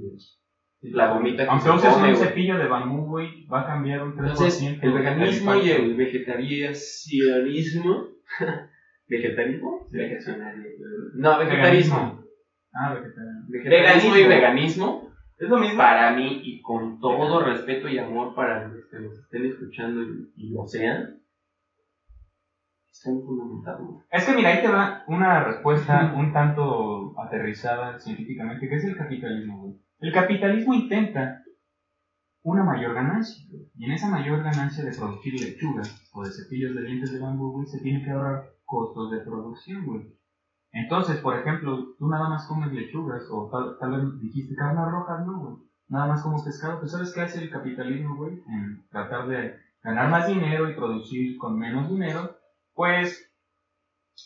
La 0.82 1.14
gomita 1.14 1.44
que 1.44 1.50
Aunque 1.50 1.64
se 1.64 1.70
uses 1.70 1.96
un 1.96 2.16
cepillo 2.16 2.58
de 2.58 2.66
bambú, 2.66 3.06
güey, 3.06 3.46
va 3.46 3.62
a 3.62 3.66
cambiar 3.66 4.02
un 4.02 4.16
3%. 4.16 4.30
Entonces, 4.30 4.78
el 4.82 4.92
veganismo 4.92 5.54
y 5.54 5.70
el 5.70 5.94
vegetarianismo. 5.94 8.08
¿Vegetarismo? 9.09 9.87
Vegetarianismo. 9.90 10.85
No, 11.14 11.38
vegetarismo. 11.38 12.23
Ah, 12.73 12.95
vegetariano. 12.95 13.45
Vegetarianismo 13.49 14.16
y 14.16 14.25
Veganismo. 14.25 14.29
veganismo, 14.29 15.12
Es 15.38 15.49
lo 15.49 15.59
mismo. 15.59 15.77
para 15.79 16.11
mí, 16.16 16.40
y 16.42 16.61
con 16.62 16.99
todo 17.01 17.45
respeto 17.45 17.88
y 17.88 17.99
amor 17.99 18.35
para 18.35 18.69
los 18.69 18.85
que 18.90 18.99
nos 18.99 19.19
estén 19.19 19.47
escuchando 19.47 20.03
y, 20.03 20.33
y 20.37 20.51
lo 20.51 20.66
sean, 20.66 21.21
están 22.90 23.21
fundamentados. 23.23 24.03
Es 24.11 24.25
que 24.25 24.35
mira, 24.35 24.51
ahí 24.51 24.62
te 24.62 24.69
va 24.69 25.05
una 25.07 25.45
respuesta 25.45 26.12
un 26.16 26.33
tanto 26.33 27.14
aterrizada 27.21 27.99
científicamente, 27.99 28.69
que 28.69 28.75
es 28.77 28.85
el 28.85 28.97
capitalismo, 28.97 29.59
güey. 29.61 29.75
El 30.01 30.12
capitalismo 30.12 30.75
intenta 30.75 31.42
una 32.42 32.64
mayor 32.64 32.95
ganancia, 32.95 33.45
güey. 33.51 33.66
Y 33.79 33.85
en 33.85 33.92
esa 33.92 34.09
mayor 34.09 34.42
ganancia 34.42 34.85
de 34.85 34.92
producir 34.97 35.35
lechugas 35.40 36.09
o 36.12 36.25
de 36.25 36.31
cepillos 36.33 36.75
de 36.75 36.83
dientes 36.83 37.12
de 37.12 37.21
bambú, 37.21 37.53
güey, 37.53 37.66
se 37.66 37.81
tiene 37.81 38.03
que 38.05 38.11
ahorrar 38.11 38.51
costos 38.66 39.11
de 39.11 39.20
producción, 39.20 39.87
güey. 39.87 40.14
Entonces, 40.72 41.18
por 41.20 41.38
ejemplo, 41.38 41.94
tú 41.98 42.09
nada 42.09 42.29
más 42.29 42.46
comes 42.46 42.70
lechugas, 42.72 43.22
o 43.31 43.48
tal, 43.81 43.90
vez 43.90 44.20
dijiste 44.20 44.55
carnes 44.55 44.90
rojas, 44.90 45.24
no, 45.24 45.38
güey. 45.38 45.55
Nada 45.88 46.07
más 46.07 46.22
como 46.22 46.44
pescado, 46.44 46.81
pues 46.81 46.90
¿sabes 46.90 47.12
qué 47.14 47.22
hace 47.22 47.42
el 47.42 47.50
capitalismo, 47.50 48.16
güey? 48.16 48.42
En 48.48 48.87
tratar 48.90 49.26
de 49.29 49.55
ganar 49.83 50.11
más 50.11 50.26
dinero 50.26 50.68
y 50.68 50.74
producir 50.74 51.38
con 51.38 51.59
menos 51.59 51.88
dinero, 51.88 52.37
pues 52.74 53.33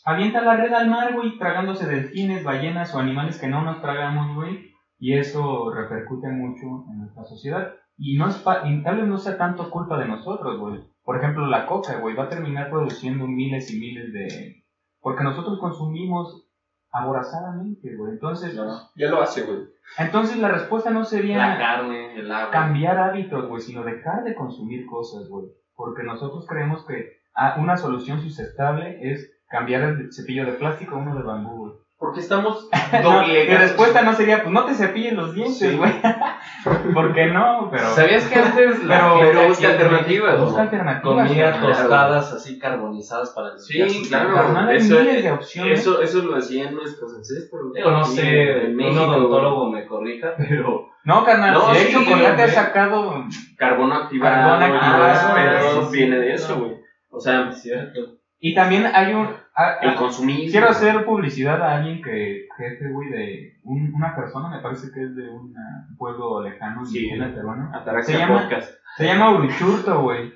avienta 0.05 0.41
la 0.41 0.57
red 0.57 0.73
al 0.73 0.89
mar, 0.89 1.15
güey, 1.15 1.39
tragándose 1.39 1.87
delfines, 1.87 2.45
ballenas 2.45 2.95
o 2.95 2.99
animales 2.99 3.39
que 3.39 3.49
no 3.49 3.63
nos 3.63 3.81
tragamos, 3.81 4.35
güey, 4.35 4.73
y 4.99 5.15
eso 5.15 5.71
repercute 5.73 6.29
mucho 6.29 6.85
en 6.91 6.99
nuestra 7.01 7.25
sociedad. 7.25 7.75
Y, 7.97 8.17
no 8.17 8.29
es 8.29 8.43
y 8.65 8.83
tal 8.83 8.97
vez 8.97 9.07
no 9.07 9.19
sea 9.19 9.37
tanto 9.37 9.71
culpa 9.71 9.99
de 9.99 10.09
nosotros, 10.09 10.59
güey. 10.59 10.90
Por 11.03 11.17
ejemplo, 11.17 11.47
la 11.47 11.67
coca, 11.67 11.99
güey, 11.99 12.15
va 12.15 12.25
a 12.25 12.29
terminar 12.29 12.71
produciendo 12.71 13.27
miles 13.27 13.73
y 13.73 13.81
miles 13.81 14.13
de... 14.13 14.65
Porque 15.01 15.25
nosotros 15.25 15.59
consumimos 15.59 16.47
aborazadamente, 16.93 17.97
güey. 17.97 18.13
Entonces, 18.13 18.55
Ya 18.97 19.09
lo 19.09 19.23
hace, 19.23 19.43
güey. 19.43 19.61
entonces 19.99 20.39
la 20.39 20.49
respuesta 20.49 20.91
no 20.91 21.05
sería 21.05 21.39
La 21.39 21.59
carne, 21.59 22.19
el 22.19 22.31
agua. 22.31 22.51
cambiar 22.51 22.99
hábitos, 22.99 23.49
güey, 23.49 23.61
sino 23.63 23.83
dejar 23.83 24.25
de 24.25 24.35
consumir 24.35 24.87
cosas, 24.87 25.29
güey. 25.29 25.47
Porque 25.75 26.03
nosotros 26.03 26.47
creemos 26.47 26.85
que 26.87 27.13
ah, 27.35 27.57
una 27.59 27.77
solución 27.77 28.21
sustentable 28.21 28.99
es 29.13 29.31
cambiar 29.49 29.83
el 29.83 30.13
cepillo 30.13 30.45
de 30.45 30.53
plástico 30.53 30.97
a 30.97 30.99
uno 30.99 31.15
de 31.17 31.23
bambú, 31.23 31.57
güey. 31.57 31.73
Porque 32.01 32.21
estamos 32.21 32.67
No, 33.05 33.13
doblegados. 33.21 33.49
mi 33.49 33.55
respuesta 33.57 34.01
no 34.03 34.15
sería, 34.15 34.39
pues 34.43 34.53
no 34.53 34.65
te 34.65 34.73
cepilles 34.75 35.13
los 35.13 35.35
dientes, 35.35 35.59
Sí. 35.59 35.77
güey. 35.77 35.93
¿Por 36.95 37.15
qué 37.15 37.27
no? 37.27 37.69
Pero 37.71 37.91
¿Sabías 37.91 38.25
que 38.25 38.35
antes 38.37 38.83
la 38.85 38.97
Pero- 39.01 39.17
gente 39.19 39.33
pero 39.37 39.49
busca 39.49 39.69
alternativas? 39.69 40.41
busca 40.41 40.63
alternativas. 40.63 41.29
Comida 41.29 41.51
güey. 41.61 41.73
tostadas 41.73 42.33
así 42.33 42.59
carbonizadas 42.59 43.31
para 43.31 43.57
Sí, 43.59 43.75
limpiar 43.75 43.91
sus 43.99 44.09
claro. 44.09 44.35
Carnal, 44.35 44.69
hay 44.71 44.77
Eso- 44.79 44.99
miles 44.99 45.23
de 45.23 45.31
opciones. 45.33 45.79
Eso, 45.81 46.01
eso 46.03 46.23
lo 46.23 46.37
hacían 46.37 46.75
nuestros 46.75 47.15
ancestros. 47.15 47.73
Digo, 47.75 47.91
no 47.91 48.05
Sí, 48.05 48.17
sé, 48.17 48.67
un 48.75 48.99
odontólogo 48.99 49.71
me 49.71 49.87
corrija, 49.87 50.35
pero 50.39 50.89
No, 51.05 51.25
carnal, 51.25 51.53
No, 51.55 51.69
de 51.73 51.81
sí, 51.81 51.89
hecho, 51.89 52.03
chocolate 52.03 52.43
ha 52.43 52.49
sacado... 52.49 53.25
Carbono 53.57 53.95
activado. 53.95 54.59
Carbono 54.59 54.77
activado, 54.77 55.83
sí, 55.83 55.89
sí, 55.91 55.97
viene 55.99 56.17
de 56.19 56.27
sí. 56.39 56.45
eso, 56.45 56.59
güey. 56.59 56.73
O 57.11 57.21
sea, 57.21 57.49
es 57.51 57.61
cierto. 57.63 58.01
Y 58.39 58.55
también 58.55 58.87
hay 58.95 59.13
un... 59.15 59.29
ah, 59.57 59.75
el 59.83 59.91
ah, 59.91 59.95
consumismo. 59.97 60.51
Quiero 60.51 60.69
hacer 60.69 61.05
publicidad 61.05 61.61
a 61.63 61.77
alguien 61.77 62.03
que, 62.03 62.47
jefe, 62.57 62.89
güey, 62.91 63.09
de 63.11 63.53
un- 63.65 63.93
una 63.95 64.15
persona, 64.17 64.49
me 64.49 64.63
parece 64.63 64.91
que 64.93 65.03
es 65.05 65.15
de 65.17 65.29
un 65.31 65.55
pueblo 65.99 66.43
lejano, 66.43 66.85
Sí. 66.85 66.99
indígena 66.99 67.35
peruano. 67.35 67.71
Se 68.03 68.19
llama- 68.19 68.43
Podcast. 68.43 68.73
Se 68.97 69.05
llama 69.07 69.33
Uruchurto, 69.39 70.03
güey. 70.03 70.33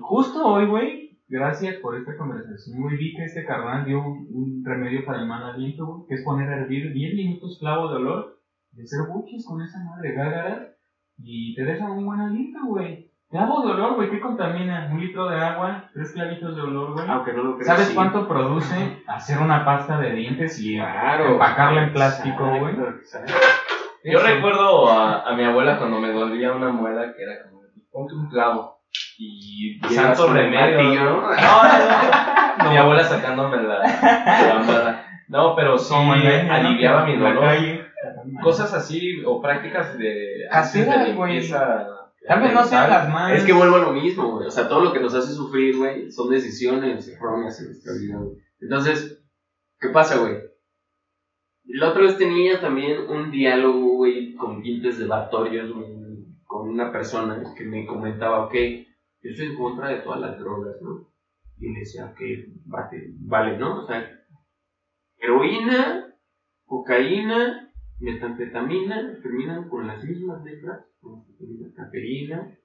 Justo 0.00 0.46
hoy, 0.46 0.66
güey, 0.66 1.18
gracias 1.28 1.76
por 1.76 1.96
esta 1.96 2.16
conversación, 2.16 2.80
güey, 2.82 2.96
vi 2.96 3.14
que 3.14 3.24
este 3.24 3.44
carnal 3.44 3.84
dio 3.84 4.00
un, 4.04 4.26
un 4.32 4.64
remedio 4.64 5.04
para 5.04 5.20
el 5.20 5.26
mal 5.28 5.42
aliento, 5.44 5.86
güey, 5.86 6.08
que 6.08 6.14
es 6.16 6.22
poner 6.24 6.48
a 6.50 6.56
hervir 6.58 6.92
10 6.92 7.14
minutos 7.14 7.58
clavo 7.60 7.88
de 7.90 7.96
olor, 7.96 8.40
de 8.72 8.82
hacer 8.82 9.00
buches 9.08 9.44
con 9.46 9.62
esa 9.62 9.82
madre 9.84 10.12
gágara, 10.14 10.68
y 11.18 11.54
te 11.54 11.64
deja 11.64 11.90
un 11.90 12.04
buen 12.06 12.20
aliento, 12.20 12.58
güey. 12.66 13.11
Clavo 13.32 13.66
de 13.66 13.72
olor, 13.72 13.94
güey, 13.94 14.10
¿qué 14.10 14.20
contamina? 14.20 14.88
Un 14.92 15.00
litro 15.00 15.26
de 15.28 15.40
agua, 15.42 15.88
tres 15.94 16.12
clavitos 16.12 16.54
de 16.54 16.60
olor, 16.62 16.92
güey. 16.92 17.08
Aunque 17.08 17.32
no 17.32 17.42
lo 17.44 17.54
creas. 17.56 17.66
¿Sabes 17.66 17.88
sí. 17.88 17.94
cuánto 17.94 18.28
produce 18.28 19.02
hacer 19.08 19.38
una 19.38 19.64
pasta 19.64 19.98
de 19.98 20.12
dientes 20.12 20.60
y 20.60 20.76
Claro. 20.76 21.32
empacarla 21.32 21.84
en 21.84 21.92
plástico, 21.94 22.44
güey? 22.46 22.76
Yo 24.04 24.18
recuerdo 24.20 24.90
a, 24.90 25.22
a 25.30 25.34
mi 25.34 25.44
abuela 25.44 25.78
cuando 25.78 25.98
me 25.98 26.12
dolía 26.12 26.52
una 26.52 26.68
muela 26.70 27.14
que 27.16 27.22
era 27.22 27.42
como, 27.48 27.62
ponte 27.90 28.14
un 28.14 28.28
clavo. 28.28 28.78
Y 29.16 29.78
Y 29.82 29.88
santo 29.94 30.30
remedio. 30.32 31.02
¿no? 31.04 31.20
¿no? 31.22 31.28
No, 32.58 32.64
no. 32.64 32.70
Mi 32.70 32.76
abuela 32.76 33.02
sacándome 33.02 33.62
la, 33.62 33.78
la. 33.78 35.04
No, 35.28 35.54
pero 35.56 35.78
sí 35.78 35.94
la- 35.94 36.54
aliviaba 36.54 37.06
mi 37.06 37.16
dolor. 37.16 37.48
Cosas 38.42 38.74
así, 38.74 39.22
o 39.24 39.40
prácticas 39.40 39.96
de... 39.96 40.42
Caseras, 40.50 41.14
güey. 41.14 41.40
Tal 42.26 42.40
vez 42.40 42.54
no 42.54 42.64
sean 42.64 42.88
las 42.88 43.08
más... 43.08 43.32
Es 43.32 43.44
que 43.44 43.52
vuelvo 43.52 43.76
a 43.76 43.80
lo 43.80 43.92
mismo, 43.92 44.36
güey. 44.36 44.46
O 44.46 44.50
sea, 44.50 44.68
todo 44.68 44.84
lo 44.84 44.92
que 44.92 45.00
nos 45.00 45.14
hace 45.14 45.32
sufrir, 45.32 45.76
güey, 45.76 46.10
son 46.10 46.30
decisiones 46.30 47.08
erróneas 47.08 47.58
en 47.60 47.66
nuestra 47.66 47.92
vida, 47.94 48.18
güey. 48.18 48.36
Entonces, 48.60 49.24
¿qué 49.80 49.88
pasa, 49.88 50.18
güey? 50.18 50.36
La 51.64 51.90
otra 51.90 52.02
vez 52.02 52.18
tenía 52.18 52.60
también 52.60 53.08
un 53.08 53.30
diálogo, 53.30 53.96
güey, 53.96 54.34
con 54.34 54.62
dientes 54.62 54.98
de 54.98 55.06
Bartorius, 55.06 55.72
güey, 55.72 55.92
con 56.44 56.68
una 56.68 56.92
persona 56.92 57.42
que 57.56 57.64
me 57.64 57.86
comentaba, 57.86 58.46
ok, 58.46 58.54
yo 58.54 59.30
estoy 59.30 59.46
en 59.46 59.56
contra 59.56 59.88
de 59.88 60.00
todas 60.00 60.20
las 60.20 60.38
drogas, 60.38 60.76
¿no? 60.82 61.08
Y 61.58 61.72
le 61.72 61.80
decía, 61.80 62.06
ok, 62.06 62.20
vale, 62.66 63.14
vale, 63.20 63.58
¿no? 63.58 63.82
O 63.82 63.86
sea, 63.86 64.04
heroína, 65.16 66.14
cocaína, 66.66 67.71
metanfetamina, 68.02 69.18
terminan 69.22 69.68
con 69.68 69.86
las 69.86 70.02
mismas 70.04 70.44
letras, 70.44 70.84
con 71.00 71.24
cafeína, 71.74 72.58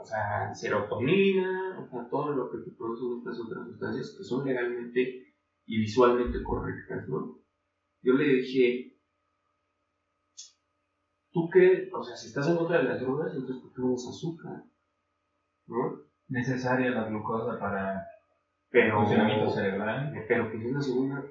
o 0.00 0.04
sea, 0.04 0.54
serotonina, 0.54 1.78
o 1.80 1.88
sea, 1.88 2.08
todo 2.08 2.32
lo 2.32 2.50
que 2.50 2.58
te 2.58 2.70
producen 2.76 3.18
estas 3.18 3.40
otras 3.40 3.66
sustancias 3.66 4.14
que 4.16 4.24
son 4.24 4.46
legalmente 4.46 5.34
y 5.66 5.78
visualmente 5.78 6.42
correctas, 6.42 7.08
¿no? 7.08 7.38
Yo 8.02 8.14
le 8.14 8.24
dije, 8.24 8.96
¿tú 11.32 11.48
crees? 11.50 11.92
O 11.92 12.02
sea, 12.02 12.16
si 12.16 12.28
estás 12.28 12.48
en 12.48 12.56
contra 12.56 12.78
de 12.78 12.84
las 12.84 13.00
drogas, 13.00 13.34
entonces 13.34 13.62
¿por 13.62 13.72
qué 13.74 13.82
usas 13.82 14.16
azúcar? 14.16 14.64
¿No? 15.66 16.02
Necesaria 16.28 16.90
la 16.90 17.08
glucosa 17.08 17.58
para 17.58 17.94
el 17.94 18.00
Pero, 18.70 18.98
funcionamiento 18.98 19.50
cerebral. 19.50 20.12
pero 20.28 20.50
que 20.50 20.58
es 20.66 20.72
la 20.72 20.80
segunda 20.80 21.24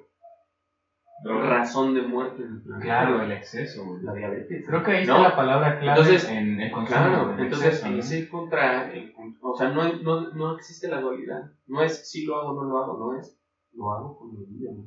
razón 1.24 1.94
de 1.94 2.02
muerte 2.02 2.42
en 2.42 2.52
el 2.52 2.62
planeta. 2.62 2.84
Claro, 2.84 3.22
el 3.22 3.32
exceso, 3.32 3.84
güey. 3.84 4.02
La 4.02 4.12
diabetes. 4.14 4.66
Creo 4.66 4.82
que 4.82 4.90
ahí 4.92 5.06
¿No? 5.06 5.16
está 5.16 5.28
la 5.28 5.36
palabra 5.36 5.78
clave 5.78 6.00
Entonces, 6.00 6.28
en 6.30 6.60
el 6.60 6.70
consumo. 6.72 6.98
Claro, 6.98 7.38
entonces 7.38 7.68
exceso, 7.68 7.90
¿no? 7.90 7.98
ese 7.98 8.28
contra, 8.28 8.92
el 8.92 9.14
o 9.40 9.56
sea, 9.56 9.70
no, 9.70 9.92
no, 10.02 10.30
no 10.32 10.56
existe 10.56 10.88
la 10.88 11.00
dualidad. 11.00 11.52
No 11.66 11.82
es 11.82 12.10
si 12.10 12.24
lo 12.24 12.36
hago 12.36 12.50
o 12.50 12.62
no 12.62 12.70
lo 12.70 12.78
hago, 12.78 12.98
no 12.98 13.18
es 13.18 13.38
lo 13.72 13.92
hago 13.92 14.18
con 14.18 14.32
mi 14.32 14.44
vida. 14.46 14.72
¿no? 14.72 14.84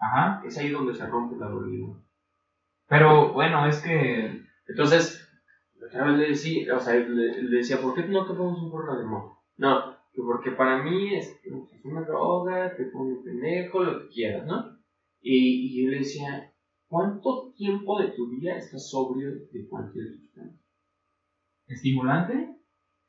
Ajá. 0.00 0.42
Es 0.46 0.56
ahí 0.58 0.70
donde 0.70 0.94
se 0.94 1.06
rompe 1.06 1.36
la 1.36 1.48
dualidad. 1.48 1.94
Pero 2.88 3.32
bueno, 3.32 3.66
es 3.66 3.80
que. 3.82 4.42
Entonces, 4.66 5.28
le 5.92 6.28
decía, 6.28 6.76
o 6.76 6.80
sea, 6.80 6.94
le, 6.94 7.42
le 7.42 7.56
decía, 7.58 7.80
¿por 7.80 7.94
qué 7.94 8.02
no 8.02 8.26
te 8.26 8.34
pones 8.34 8.58
un 8.58 8.70
porro 8.70 8.98
de 8.98 9.04
moho? 9.04 9.42
No, 9.56 9.96
que 10.12 10.22
porque 10.22 10.52
para 10.52 10.82
mí 10.82 11.14
es, 11.14 11.40
es 11.42 11.84
una 11.84 12.02
droga, 12.02 12.74
te 12.76 12.84
pone 12.84 13.16
pendejo, 13.24 13.82
lo 13.82 14.00
que 14.00 14.08
quieras, 14.08 14.46
¿no? 14.46 14.77
Y, 15.20 15.80
y 15.80 15.84
yo 15.84 15.90
le 15.90 15.98
decía, 15.98 16.52
¿cuánto 16.88 17.52
tiempo 17.56 18.00
de 18.00 18.08
tu 18.08 18.28
vida 18.30 18.56
estás 18.56 18.90
sobrio 18.90 19.30
de 19.52 19.68
cualquier 19.68 20.06
sustancia? 20.12 20.60
¿Estimulante? 21.66 22.56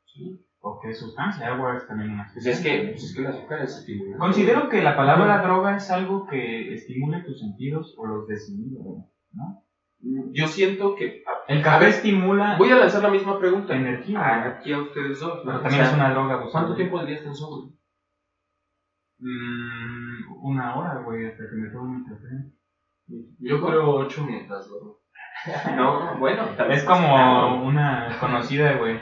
¿Sí? 0.06 0.46
¿O 0.62 0.80
qué 0.82 0.94
sustancia? 0.94 1.48
Agua 1.54 1.78
es 1.78 1.88
también 1.88 2.12
una 2.12 2.30
Pues 2.34 2.46
es 2.46 2.60
que, 2.60 2.90
pues 2.92 3.04
es 3.04 3.16
que 3.16 3.22
el 3.22 3.28
azúcar 3.28 3.62
es 3.62 3.78
estimulante. 3.78 4.20
Considero 4.20 4.68
que 4.68 4.82
la 4.84 4.98
palabra 4.98 5.42
droga 5.42 5.78
es 5.78 5.90
algo 5.90 6.28
que 6.28 6.74
estimule 6.74 7.24
tus 7.24 7.40
sentidos 7.40 7.96
o 7.98 8.06
los 8.06 8.28
desinhibe, 8.28 8.80
¿no? 9.32 9.64
Yo 10.32 10.48
siento 10.48 10.96
que. 10.96 11.24
El 11.48 11.60
A 11.60 11.64
café 11.64 11.86
ver, 11.86 11.94
estimula 11.94 12.58
Voy 12.58 12.70
a 12.70 12.76
lanzar 12.78 13.02
la 13.04 13.10
misma 13.10 13.38
pregunta. 13.40 13.76
energía, 13.76 14.46
aquí 14.58 14.72
a 14.72 14.80
ustedes 14.82 15.20
dos. 15.20 15.42
pero 15.46 15.62
también 15.62 15.82
O 15.82 15.86
sea, 15.86 15.92
es 15.92 15.94
una 15.94 16.12
droga. 16.12 16.36
¿Cuánto 16.36 16.46
buscando. 16.46 16.76
tiempo 16.76 17.00
al 17.00 17.08
día 17.08 17.16
están 17.18 17.36
sobrio? 17.36 17.74
Mm, 19.20 20.32
una 20.44 20.76
hora, 20.76 21.02
güey, 21.04 21.26
hasta 21.26 21.44
que 21.50 21.56
me 21.56 21.70
tomo 21.70 21.86
mi 21.94 22.04
café. 22.06 22.28
Yo 23.40 23.66
creo 23.66 23.90
ocho 23.96 24.24
mientras 24.26 24.68
duermo. 24.68 24.98
No, 25.76 26.18
bueno, 26.20 26.44
tal 26.58 26.68
vez 26.68 26.80
Es 26.80 26.84
como 26.84 27.08
Claro. 27.08 27.62
una 27.64 28.18
conocida, 28.20 28.78
güey. 28.78 29.00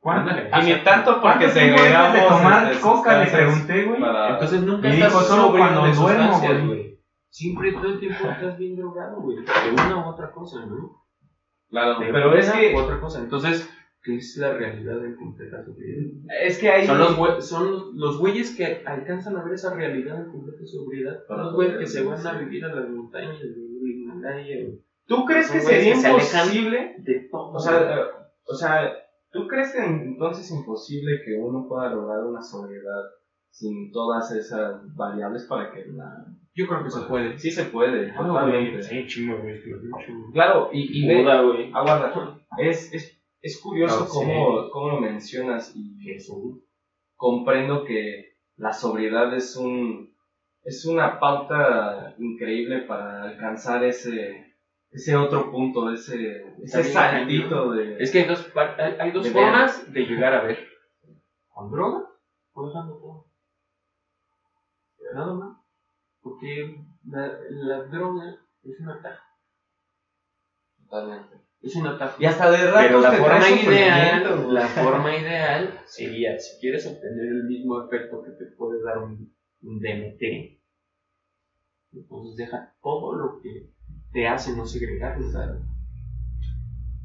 ¿Cuánto? 0.00 0.30
Ándale. 0.30 0.50
Y 0.62 0.64
ni 0.74 0.84
tanto 0.84 1.20
porque 1.20 1.44
¿Cuánto 1.46 1.54
tiempo 1.60 1.82
dejas 1.82 2.12
de 2.12 2.20
tomar 2.20 2.72
este, 2.72 2.82
coca? 2.82 3.18
Le 3.24 3.30
pregunté, 3.30 3.84
güey. 3.84 4.00
para- 4.00 4.28
Entonces 4.30 4.62
nunca 4.62 4.88
Y 4.88 4.92
estás 4.92 5.12
dijo, 5.12 5.22
solo 5.22 5.50
cuando 5.50 5.86
duermo, 5.92 6.40
güey. 6.40 7.00
Siempre 7.30 7.72
todo 7.72 7.86
el 7.86 7.98
tiempo 7.98 8.28
estás 8.28 8.58
bien 8.58 8.76
drogado, 8.76 9.20
güey. 9.20 9.38
De 9.38 9.70
una 9.72 9.96
u 10.06 10.08
otra 10.10 10.30
cosa, 10.30 10.64
¿no? 10.66 11.02
Claro, 11.70 11.98
De 11.98 12.12
pero 12.12 12.34
es 12.34 12.50
que 12.52 12.74
u 12.74 12.78
otra 12.78 13.00
cosa. 13.00 13.18
Entonces, 13.20 13.68
¿qué 14.04 14.16
es 14.16 14.36
la 14.36 14.52
realidad 14.52 15.00
de 15.00 15.16
completa 15.16 15.64
sobriedad? 15.64 16.12
es 16.42 16.58
que 16.58 16.68
hay 16.68 16.86
Son 16.86 16.98
los, 16.98 17.48
son 17.48 17.98
los 17.98 18.18
güeyes 18.18 18.54
que 18.54 18.82
alcanzan 18.84 19.36
a 19.36 19.42
ver 19.42 19.54
esa 19.54 19.74
realidad 19.74 20.24
en 20.24 20.30
completa 20.30 20.64
sobriedad. 20.66 21.24
Son 21.26 21.38
los 21.38 21.54
güeyes 21.54 21.78
que 21.78 21.86
se 21.86 22.04
van 22.04 22.26
a 22.26 22.38
vivir 22.38 22.64
a 22.64 22.74
las 22.74 22.88
montañas 22.88 23.40
de 23.40 23.48
Himalaya. 23.48 24.66
¿Tú 25.06 25.24
crees 25.24 25.50
que 25.50 25.60
sería 25.60 25.94
que 25.94 26.08
imposible? 26.08 26.96
De 26.98 27.28
todo. 27.30 27.52
O 27.52 27.58
sea, 27.58 27.80
eh, 27.80 28.04
o 28.46 28.54
sea, 28.54 28.92
¿tú 29.30 29.46
crees 29.48 29.72
que 29.72 29.84
entonces 29.84 30.44
es 30.44 30.52
imposible 30.52 31.22
que 31.24 31.36
uno 31.36 31.66
pueda 31.66 31.90
lograr 31.90 32.24
una 32.24 32.42
sobriedad 32.42 33.04
sin 33.50 33.92
todas 33.92 34.32
esas 34.32 34.94
variables 34.96 35.44
para 35.44 35.70
que 35.70 35.86
la... 35.92 36.26
yo 36.54 36.66
creo 36.66 36.82
que 36.82 36.90
se 36.90 37.00
puede. 37.02 37.38
Sí 37.38 37.50
se 37.50 37.64
puede, 37.66 38.12
totalmente. 38.12 38.82
Sí, 38.82 39.06
chingo, 39.06 39.38
güey. 39.38 39.60
Claro, 40.32 40.70
y, 40.72 41.04
y 41.04 41.06
ve, 41.06 41.20
aguarda, 41.72 42.12
es, 42.58 42.92
es, 42.92 43.13
es 43.44 43.60
curioso 43.60 44.04
Ah, 44.04 44.08
cómo, 44.10 44.70
cómo 44.70 44.88
lo 44.88 45.00
mencionas 45.00 45.72
y 45.76 45.98
Jesús. 46.02 46.62
comprendo 47.16 47.84
que 47.84 48.36
la 48.56 48.72
sobriedad 48.72 49.34
es 49.34 49.56
un 49.56 50.12
es 50.62 50.86
una 50.86 51.20
pauta 51.20 52.14
increíble 52.18 52.82
para 52.88 53.22
alcanzar 53.24 53.84
ese 53.84 54.54
ese 54.90 55.16
otro 55.16 55.50
punto, 55.50 55.90
ese, 55.92 56.54
ese 56.62 56.84
saltito 56.84 57.72
de... 57.72 57.98
Es 57.98 58.12
que 58.12 58.20
hay 58.20 58.28
dos, 58.28 58.48
hay, 58.78 58.92
hay 59.00 59.10
dos 59.10 59.24
De 59.24 59.30
formas 59.32 59.92
de 59.92 60.00
llegar 60.06 60.32
a 60.34 60.44
ver. 60.44 60.58
Con 61.48 61.70
droga 61.72 62.08
o 62.52 62.66
dejando 62.68 62.96
todo. 62.98 63.26
Nada 65.12 65.34
más. 65.34 65.58
Porque 66.22 66.78
la, 67.06 67.22
la 67.50 67.82
droga 67.84 68.36
es 68.62 68.80
un 68.80 68.88
atajo. 68.90 69.22
Totalmente. 70.78 71.34
Es 71.64 71.76
un 71.76 71.86
atajo. 71.86 72.16
Y 72.20 72.26
hasta 72.26 72.50
de 72.50 72.70
ratos 72.70 72.82
Pero 72.82 73.00
la 73.00 73.10
te 73.10 73.16
forma 73.16 73.48
ideal, 73.50 74.54
la 74.54 74.68
forma 74.68 75.16
ideal 75.16 75.80
sería, 75.86 76.38
si 76.38 76.60
quieres 76.60 76.86
obtener 76.86 77.24
el 77.24 77.44
mismo 77.44 77.82
efecto 77.82 78.22
que 78.22 78.32
te 78.32 78.50
puede 78.56 78.82
dar 78.82 78.98
un, 78.98 79.32
un 79.62 79.80
DMT, 79.80 80.58
entonces 81.94 82.36
deja 82.36 82.74
todo 82.82 83.14
lo 83.16 83.40
que 83.40 83.70
te 84.12 84.28
hace 84.28 84.54
no 84.54 84.66
segregar, 84.66 85.16
¿sabes? 85.32 85.62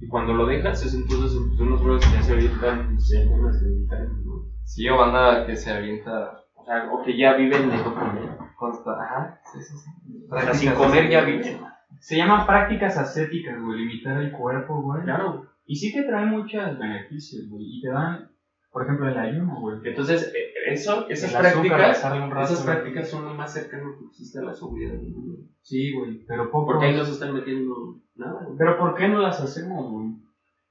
Y 0.02 0.08
cuando 0.08 0.34
lo 0.34 0.46
dejas, 0.46 0.84
es 0.86 0.94
entonces 0.94 1.38
pues, 1.48 1.60
unos 1.60 1.82
brothers 1.84 2.08
que 2.08 2.14
ya 2.14 2.22
se 2.22 2.34
avientan 2.34 3.00
semanas 3.00 3.62
de 3.62 3.70
meditar, 3.70 4.02
¿no? 4.02 4.46
Sí, 4.64 4.88
o 4.90 4.98
banda 4.98 5.46
que 5.46 5.56
se 5.56 5.72
avienta 5.72 6.42
O 6.56 6.66
sea, 6.66 6.90
o 6.92 7.04
que 7.04 7.18
ya 7.18 7.34
viven 7.34 7.70
de 7.70 7.78
no 7.78 7.96
comer. 7.96 8.30
consta. 8.58 8.92
Ajá, 8.92 9.42
sí, 9.52 9.60
sí, 9.62 9.74
sí. 9.78 10.28
O 10.30 10.40
sea, 10.40 10.54
sin 10.54 10.72
comer 10.74 11.10
ya 11.10 11.22
viven. 11.24 11.60
Se 12.00 12.18
llaman 12.18 12.46
prácticas 12.48 12.98
ascéticas, 12.98 13.62
güey. 13.62 13.80
Limitar 13.80 14.22
el 14.22 14.32
cuerpo, 14.32 14.82
güey. 14.82 15.04
Claro. 15.04 15.46
Y 15.66 15.76
sí 15.76 15.94
te 15.94 16.04
traen 16.04 16.30
muchos 16.30 16.80
beneficios, 16.80 17.48
güey. 17.50 17.78
Y 17.78 17.82
te 17.82 17.90
dan, 17.90 18.32
por 18.72 18.84
ejemplo, 18.84 19.08
el 19.08 19.18
ayuno, 19.18 19.60
güey. 19.60 19.78
Entonces, 19.84 20.34
eh, 20.34 20.72
eso, 20.72 21.08
esas 21.10 21.34
El 21.34 21.40
prácticas, 21.40 21.88
rezarle 21.88 22.24
un 22.24 22.32
rato, 22.32 22.54
esas 22.54 22.66
prácticas 22.66 23.10
son 23.10 23.26
lo 23.26 23.34
más 23.34 23.54
cercano 23.54 23.98
que 23.98 24.06
existe 24.06 24.40
a 24.40 24.44
la 24.44 24.54
sobriedad. 24.54 24.96
¿no? 24.96 25.38
Sí, 25.62 25.94
güey. 25.94 26.26
Pero 26.26 26.50
poco. 26.50 26.74
Porque 26.74 26.88
ahí 26.88 26.96
no 26.96 27.06
se 27.06 27.12
están 27.12 27.34
metiendo 27.34 28.02
nada. 28.16 28.44
güey. 28.46 28.58
Pero 28.58 28.78
¿por 28.78 28.96
qué 28.96 29.08
no 29.08 29.20
las 29.20 29.40
hacemos, 29.42 29.92
güey? 29.92 30.08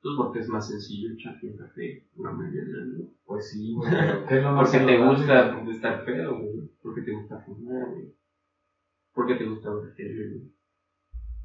Pues 0.01 0.15
porque 0.17 0.39
es 0.39 0.49
más 0.49 0.69
sencillo 0.69 1.13
echarte 1.13 1.49
un 1.49 1.57
café 1.57 2.07
una 2.17 2.31
mañana, 2.31 2.85
¿no? 2.87 3.05
Pues 3.25 3.51
sí, 3.51 3.75
güey. 3.75 3.91
pero 3.91 4.27
¿Qué 4.27 4.39
es 4.39 4.43
lo 4.43 4.53
más 4.55 4.71
Porque 4.71 4.87
te 4.87 4.99
gusta 5.05 5.61
estar 5.71 6.05
pedo, 6.05 6.39
güey. 6.39 6.71
Porque 6.83 7.03
te 7.03 7.13
gusta 7.13 7.39
fumar, 7.41 7.91
güey. 7.91 8.15
Porque 9.13 9.35
te 9.35 9.45
gusta 9.45 9.71
ver 9.75 9.93
güey. 9.97 10.58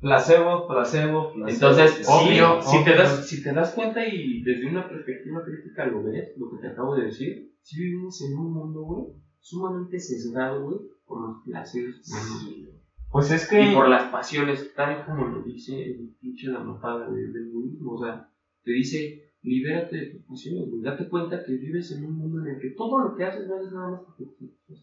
Placebo, 0.04 0.68
placebo, 0.68 1.32
placebo. 1.32 1.47
Entonces, 1.47 2.06
Obvio, 2.10 2.62
sí, 2.62 2.78
si, 2.78 2.84
te 2.84 2.93
das, 2.93 3.26
si 3.26 3.41
te 3.41 3.54
das 3.54 3.72
cuenta 3.72 4.06
y 4.06 4.43
desde 4.43 4.68
una 4.68 4.89
perspectiva 4.89 5.41
crítica 5.45 5.86
lo 5.86 6.04
ves, 6.04 6.34
lo 6.38 6.51
que 6.51 6.58
te 6.58 6.68
acabo 6.68 6.93
de 6.97 7.06
decir, 7.06 7.54
si 7.62 7.80
vivimos 7.80 8.22
en 8.22 8.38
un 8.38 8.54
mundo, 8.54 8.82
güey, 8.82 9.06
sumamente 9.39 9.97
sesgado, 9.97 10.62
güey, 10.66 10.78
por 11.08 11.22
los 11.22 11.43
placeres 11.45 12.01
güey. 12.43 12.68
Pues 13.10 13.32
es 13.32 13.47
que. 13.47 13.62
Y 13.62 13.74
por 13.74 13.88
las 13.88 14.12
pasiones, 14.12 14.74
tal 14.76 15.06
como 15.06 15.26
lo 15.26 15.41
dice 15.41 15.82
el 15.82 16.10
pinche 16.20 16.47
la 16.49 16.60
mapada 16.60 17.10
de- 17.10 17.32
del 17.32 17.51
budismo. 17.54 17.93
O 17.93 18.04
sea, 18.04 18.28
te 18.66 18.72
dice, 18.72 19.32
libérate 19.41 19.95
de 19.95 20.06
tus 20.08 20.22
pasiones, 20.24 20.70
güey. 20.70 20.82
Date 20.82 21.08
cuenta 21.08 21.41
que 21.45 21.54
vives 21.54 21.91
en 21.91 22.04
un 22.04 22.18
mundo 22.18 22.41
en 22.41 22.56
el 22.56 22.60
que 22.60 22.72
todo 22.72 22.99
lo 22.99 23.16
que 23.16 23.24
haces 23.24 23.47
no 23.47 23.62
es 23.62 23.72
nada 23.72 23.91
más 23.91 24.01
porque 24.06 24.26
te. 24.38 24.76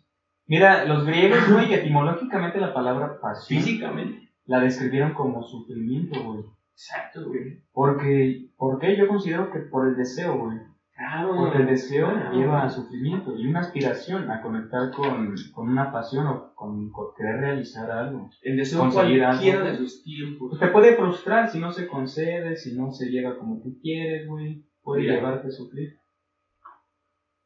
Mira, 0.47 0.87
los 0.87 1.05
griegos, 1.05 1.41
güey, 1.53 1.75
etimológicamente 1.75 2.59
la 2.59 2.73
palabra 2.73 3.21
pasión 3.21 3.61
Físicamente. 3.61 4.30
La 4.51 4.59
describieron 4.59 5.15
como 5.15 5.45
sufrimiento, 5.45 6.21
güey. 6.25 6.45
Exacto, 6.73 7.29
güey. 7.29 7.63
Porque, 7.73 8.51
¿por 8.57 8.81
qué? 8.81 8.97
Yo 8.97 9.07
considero 9.07 9.53
que 9.53 9.61
por 9.61 9.87
el 9.87 9.95
deseo, 9.95 10.39
güey. 10.39 10.59
Claro. 10.93 11.37
Porque 11.37 11.59
el 11.59 11.67
deseo 11.67 12.11
claro. 12.11 12.33
lleva 12.33 12.65
a 12.65 12.69
sufrimiento 12.69 13.39
y 13.39 13.47
una 13.47 13.61
aspiración 13.61 14.29
a 14.29 14.43
conectar 14.43 14.91
con, 14.91 15.37
con 15.55 15.69
una 15.69 15.93
pasión 15.93 16.27
o 16.27 16.53
con, 16.57 16.91
con 16.91 17.15
querer 17.17 17.37
realizar 17.37 17.93
algo. 17.93 18.29
El 18.43 18.57
deseo 18.57 18.91
cualquiera 18.91 19.31
algo. 19.31 19.65
de 19.71 19.77
sus 19.77 20.03
tiempos. 20.03 20.59
Te 20.59 20.67
puede 20.67 20.97
frustrar 20.97 21.49
si 21.49 21.61
no 21.61 21.71
se 21.71 21.87
concede, 21.87 22.57
si 22.57 22.77
no 22.77 22.91
se 22.91 23.09
llega 23.09 23.39
como 23.39 23.63
tú 23.63 23.79
quieres, 23.81 24.27
güey. 24.27 24.67
Puede 24.83 25.03
Mira. 25.03 25.15
llevarte 25.15 25.47
a 25.47 25.53
sufrir. 25.53 25.97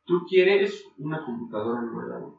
Tú 0.07 0.25
quieres 0.27 0.83
una 0.97 1.23
computadora 1.23 1.83
nueva, 1.83 2.19
güey. 2.21 2.33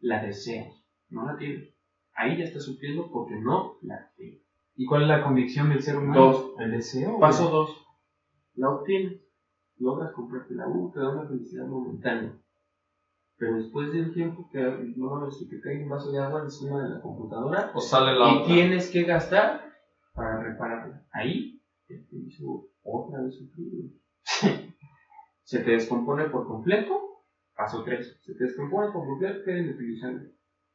La 0.00 0.22
deseas, 0.22 0.84
no 1.08 1.24
la 1.24 1.38
tienes. 1.38 1.71
Ahí 2.14 2.36
ya 2.38 2.44
estás 2.44 2.64
sufriendo 2.64 3.10
porque 3.10 3.34
no 3.36 3.76
la 3.82 4.10
tienes. 4.16 4.40
¿Y 4.76 4.86
cuál 4.86 5.02
es 5.02 5.08
la 5.08 5.22
convicción 5.22 5.68
del 5.68 5.82
ser 5.82 5.96
humano? 5.96 6.20
Dos. 6.20 6.54
El 6.58 6.70
deseo. 6.72 7.08
güey. 7.10 7.20
Paso 7.20 7.48
2. 7.50 7.86
La 8.56 8.70
obtienes. 8.70 9.20
Logras 9.78 10.12
comprarte 10.12 10.54
la 10.54 10.68
U, 10.68 10.90
te 10.92 11.00
da 11.00 11.10
una 11.10 11.26
felicidad 11.28 11.66
momentánea. 11.66 12.32
Pero 13.36 13.56
después 13.56 13.92
de 13.92 14.02
un 14.02 14.12
tiempo 14.12 14.48
que 14.52 14.60
no 14.96 15.30
si 15.30 15.48
te 15.48 15.60
cae 15.60 15.82
un 15.82 15.88
vaso 15.88 16.12
de 16.12 16.20
agua 16.20 16.42
encima 16.44 16.82
de 16.82 16.90
la 16.90 17.00
computadora 17.00 17.72
O 17.74 17.80
sale 17.80 18.16
la 18.16 18.28
y 18.28 18.36
otra. 18.36 18.46
tienes 18.54 18.90
que 18.90 19.02
gastar 19.02 19.72
para 20.14 20.42
repararla. 20.42 21.04
Ahí 21.12 21.60
te 21.88 22.04
hizo 22.12 22.68
otra 22.84 23.22
vez 23.22 23.34
sufrir. 23.36 23.68
güey. 23.72 23.92
Se 25.42 25.58
te 25.60 25.72
descompone 25.72 26.26
por 26.26 26.46
completo. 26.46 27.24
Paso 27.56 27.82
3. 27.82 28.20
Se 28.22 28.34
te 28.34 28.44
descompone 28.44 28.92
por 28.92 29.04
completo, 29.04 29.42
queda 29.44 29.58
inutilizable. 29.58 30.30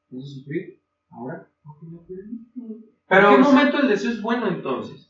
¿Vas 0.10 0.24
a 0.24 0.28
sufrir? 0.28 0.77
Ahora, 1.10 1.48
porque 1.64 1.86
no 1.88 2.00
perdiste. 2.08 2.62
Pero 3.08 3.30
¿En 3.30 3.36
qué 3.36 3.42
momento 3.42 3.80
el 3.80 3.88
deseo 3.88 4.12
es 4.12 4.22
bueno 4.22 4.48
entonces? 4.48 5.08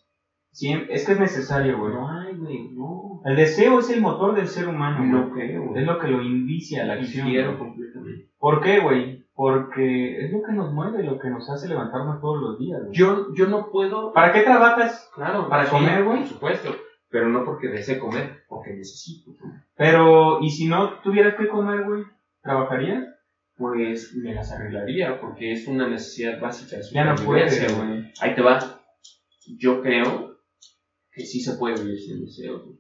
Es 0.60 1.06
que 1.06 1.12
es 1.12 1.20
necesario, 1.20 1.78
güey. 1.78 1.94
No 1.94 2.10
hay, 2.10 2.36
güey, 2.36 2.70
no. 2.72 3.22
El 3.26 3.36
deseo 3.36 3.80
es 3.80 3.92
el 3.92 4.02
motor 4.02 4.34
del 4.34 4.48
ser 4.48 4.68
humano, 4.68 4.98
güey. 4.98 5.10
No 5.10 5.32
creo, 5.32 5.68
güey. 5.68 5.82
Es 5.82 5.88
lo 5.88 6.00
que 6.00 6.08
lo 6.08 6.24
indicia 6.24 6.84
a 6.84 6.86
la 6.88 6.94
acción. 6.94 7.30
Güey. 7.30 7.58
completamente. 7.58 8.32
¿Por 8.40 8.62
qué, 8.62 8.80
güey? 8.80 9.28
Porque 9.36 10.26
es 10.26 10.32
lo 10.32 10.42
que 10.42 10.54
nos 10.54 10.74
mueve, 10.74 11.04
lo 11.04 11.20
que 11.20 11.30
nos 11.30 11.48
hace 11.50 11.68
levantarnos 11.68 12.20
todos 12.22 12.42
los 12.42 12.60
días, 12.60 12.82
güey. 12.82 12.94
Yo, 12.94 13.34
yo 13.36 13.48
no 13.48 13.70
puedo. 13.70 14.14
¿Para 14.14 14.34
qué 14.34 14.42
trabajas? 14.42 15.12
Claro, 15.14 15.48
¿Para 15.48 15.66
sí, 15.66 15.72
comer, 15.72 16.04
güey? 16.04 16.20
Por 16.20 16.28
supuesto. 16.28 16.70
Pero 17.10 17.30
no 17.30 17.46
porque 17.46 17.68
desee 17.68 18.00
comer, 18.00 18.44
porque 18.50 18.74
necesito 18.74 19.32
comer. 19.40 19.62
Pero, 19.76 20.42
¿y 20.42 20.50
si 20.50 20.68
no 20.68 21.00
tuvieras 21.02 21.36
que 21.36 21.48
comer, 21.48 21.84
güey? 21.84 22.04
¿Trabajarías? 22.42 23.06
Pues 23.58 24.14
me 24.14 24.34
las 24.36 24.52
arreglaría, 24.52 25.20
porque 25.20 25.52
es 25.52 25.68
una 25.68 25.88
necesidad 25.90 26.40
básica 26.40 26.78
de 26.78 26.84
Ya 26.92 27.06
no 27.06 27.16
puedes, 27.16 27.54
supervivencia, 27.54 27.86
güey. 27.86 28.14
Ahí 28.22 28.36
te 28.36 28.42
va. 28.42 28.84
Yo 29.58 29.82
creo 29.82 30.38
que 31.12 31.26
sí 31.26 31.40
se 31.40 31.54
puede 31.54 31.82
vivir 31.82 32.00
sin 32.00 32.24
deseo. 32.24 32.64
güey. 32.64 32.78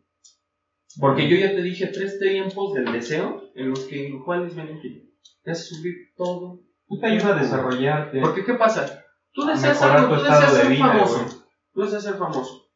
Porque 0.99 1.30
yo 1.30 1.36
ya 1.38 1.51
te 1.51 1.61
dije 1.61 1.88
tres 1.88 2.19
tiempos 2.19 2.73
del 2.73 2.91
deseo 2.91 3.51
en 3.55 3.69
los 3.69 3.80
que 3.86 4.07
en 4.07 4.23
cuáles 4.23 4.55
beneficio. 4.55 5.03
Te 5.43 5.51
hace 5.51 5.75
subir 5.75 5.93
todo. 6.15 6.61
Tú 6.88 6.99
te 6.99 7.07
ayuda 7.07 7.36
a 7.36 7.39
desarrollarte. 7.39 8.21
Porque 8.21 8.45
¿qué 8.45 8.53
pasa? 8.53 9.03
Tú 9.32 9.45
deseas 9.45 9.82
algo, 9.82 10.15
tú 10.15 10.23
deseas 10.23 10.53
de 10.53 10.61
ser 10.61 10.71
vida, 10.71 10.88
famoso. 10.88 11.47
Tú 11.73 11.82
deseas 11.82 12.03
ser 12.03 12.15
famoso. 12.15 12.66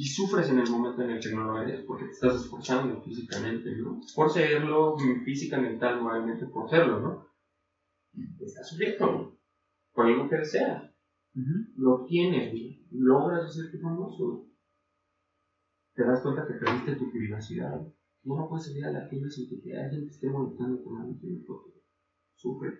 Y 0.00 0.04
sufres 0.06 0.48
en 0.48 0.58
el 0.58 0.70
momento 0.70 1.02
en 1.02 1.10
el 1.10 1.20
que 1.20 1.28
no 1.28 1.44
lo 1.44 1.60
eres, 1.60 1.84
porque 1.86 2.06
te 2.06 2.12
estás 2.12 2.34
esforzando 2.36 3.02
físicamente, 3.02 3.70
¿no? 3.76 4.00
Por 4.14 4.30
serlo, 4.30 4.96
física, 5.26 5.60
mental, 5.60 6.00
moralmente, 6.00 6.46
por 6.46 6.70
serlo, 6.70 7.00
¿no? 7.00 7.26
Estás 8.40 8.66
sufriendo. 8.66 9.36
Por 9.92 10.06
algo 10.06 10.26
que 10.26 10.36
deseas. 10.36 10.84
Ujú. 11.34 11.52
Lo 11.76 12.02
tienes. 12.06 12.50
Logras 12.92 13.44
hacerte 13.44 13.78
famoso. 13.78 14.46
Te 15.92 16.02
das 16.02 16.22
cuenta 16.22 16.46
que 16.46 16.54
perdiste 16.54 16.96
tu 16.96 17.10
privacidad. 17.10 17.78
No, 18.22 18.36
no 18.36 18.48
puedes 18.48 18.64
salir 18.64 18.86
a 18.86 18.92
la 18.92 19.06
tienda 19.06 19.28
sin 19.28 19.50
que 19.50 19.76
alguien 19.76 20.06
te 20.06 20.12
esté 20.12 20.30
molestando 20.30 20.80
una 20.86 21.04
foto. 21.46 21.74
Sufres. 22.36 22.72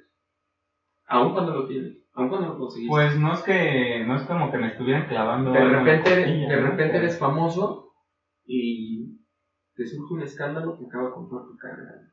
Aún 1.05 1.35
cuando 1.35 1.53
lo 1.53 1.69
tienes, 1.69 2.00
aún 2.15 2.29
cuando 2.29 2.49
lo 2.49 2.59
conseguiste. 2.59 2.91
Pues 2.91 3.19
no 3.19 3.33
es 3.33 3.43
que, 3.43 4.05
no 4.07 4.17
es 4.17 4.23
como 4.23 4.51
que 4.51 4.59
me 4.59 4.69
estuvieran 4.69 5.09
clavando. 5.09 5.53
de 5.53 5.65
repente, 5.65 6.11
costilla, 6.11 6.49
de 6.49 6.61
¿no? 6.61 6.71
repente 6.71 6.97
eres 6.97 7.19
famoso 7.19 7.93
y 8.45 9.19
te 9.75 9.87
surge 9.87 10.15
un 10.15 10.23
escándalo 10.23 10.79
que 10.79 10.87
acaba 10.87 11.15
con 11.15 11.29
toda 11.29 11.47
tu 11.47 11.57
carrera. 11.57 12.13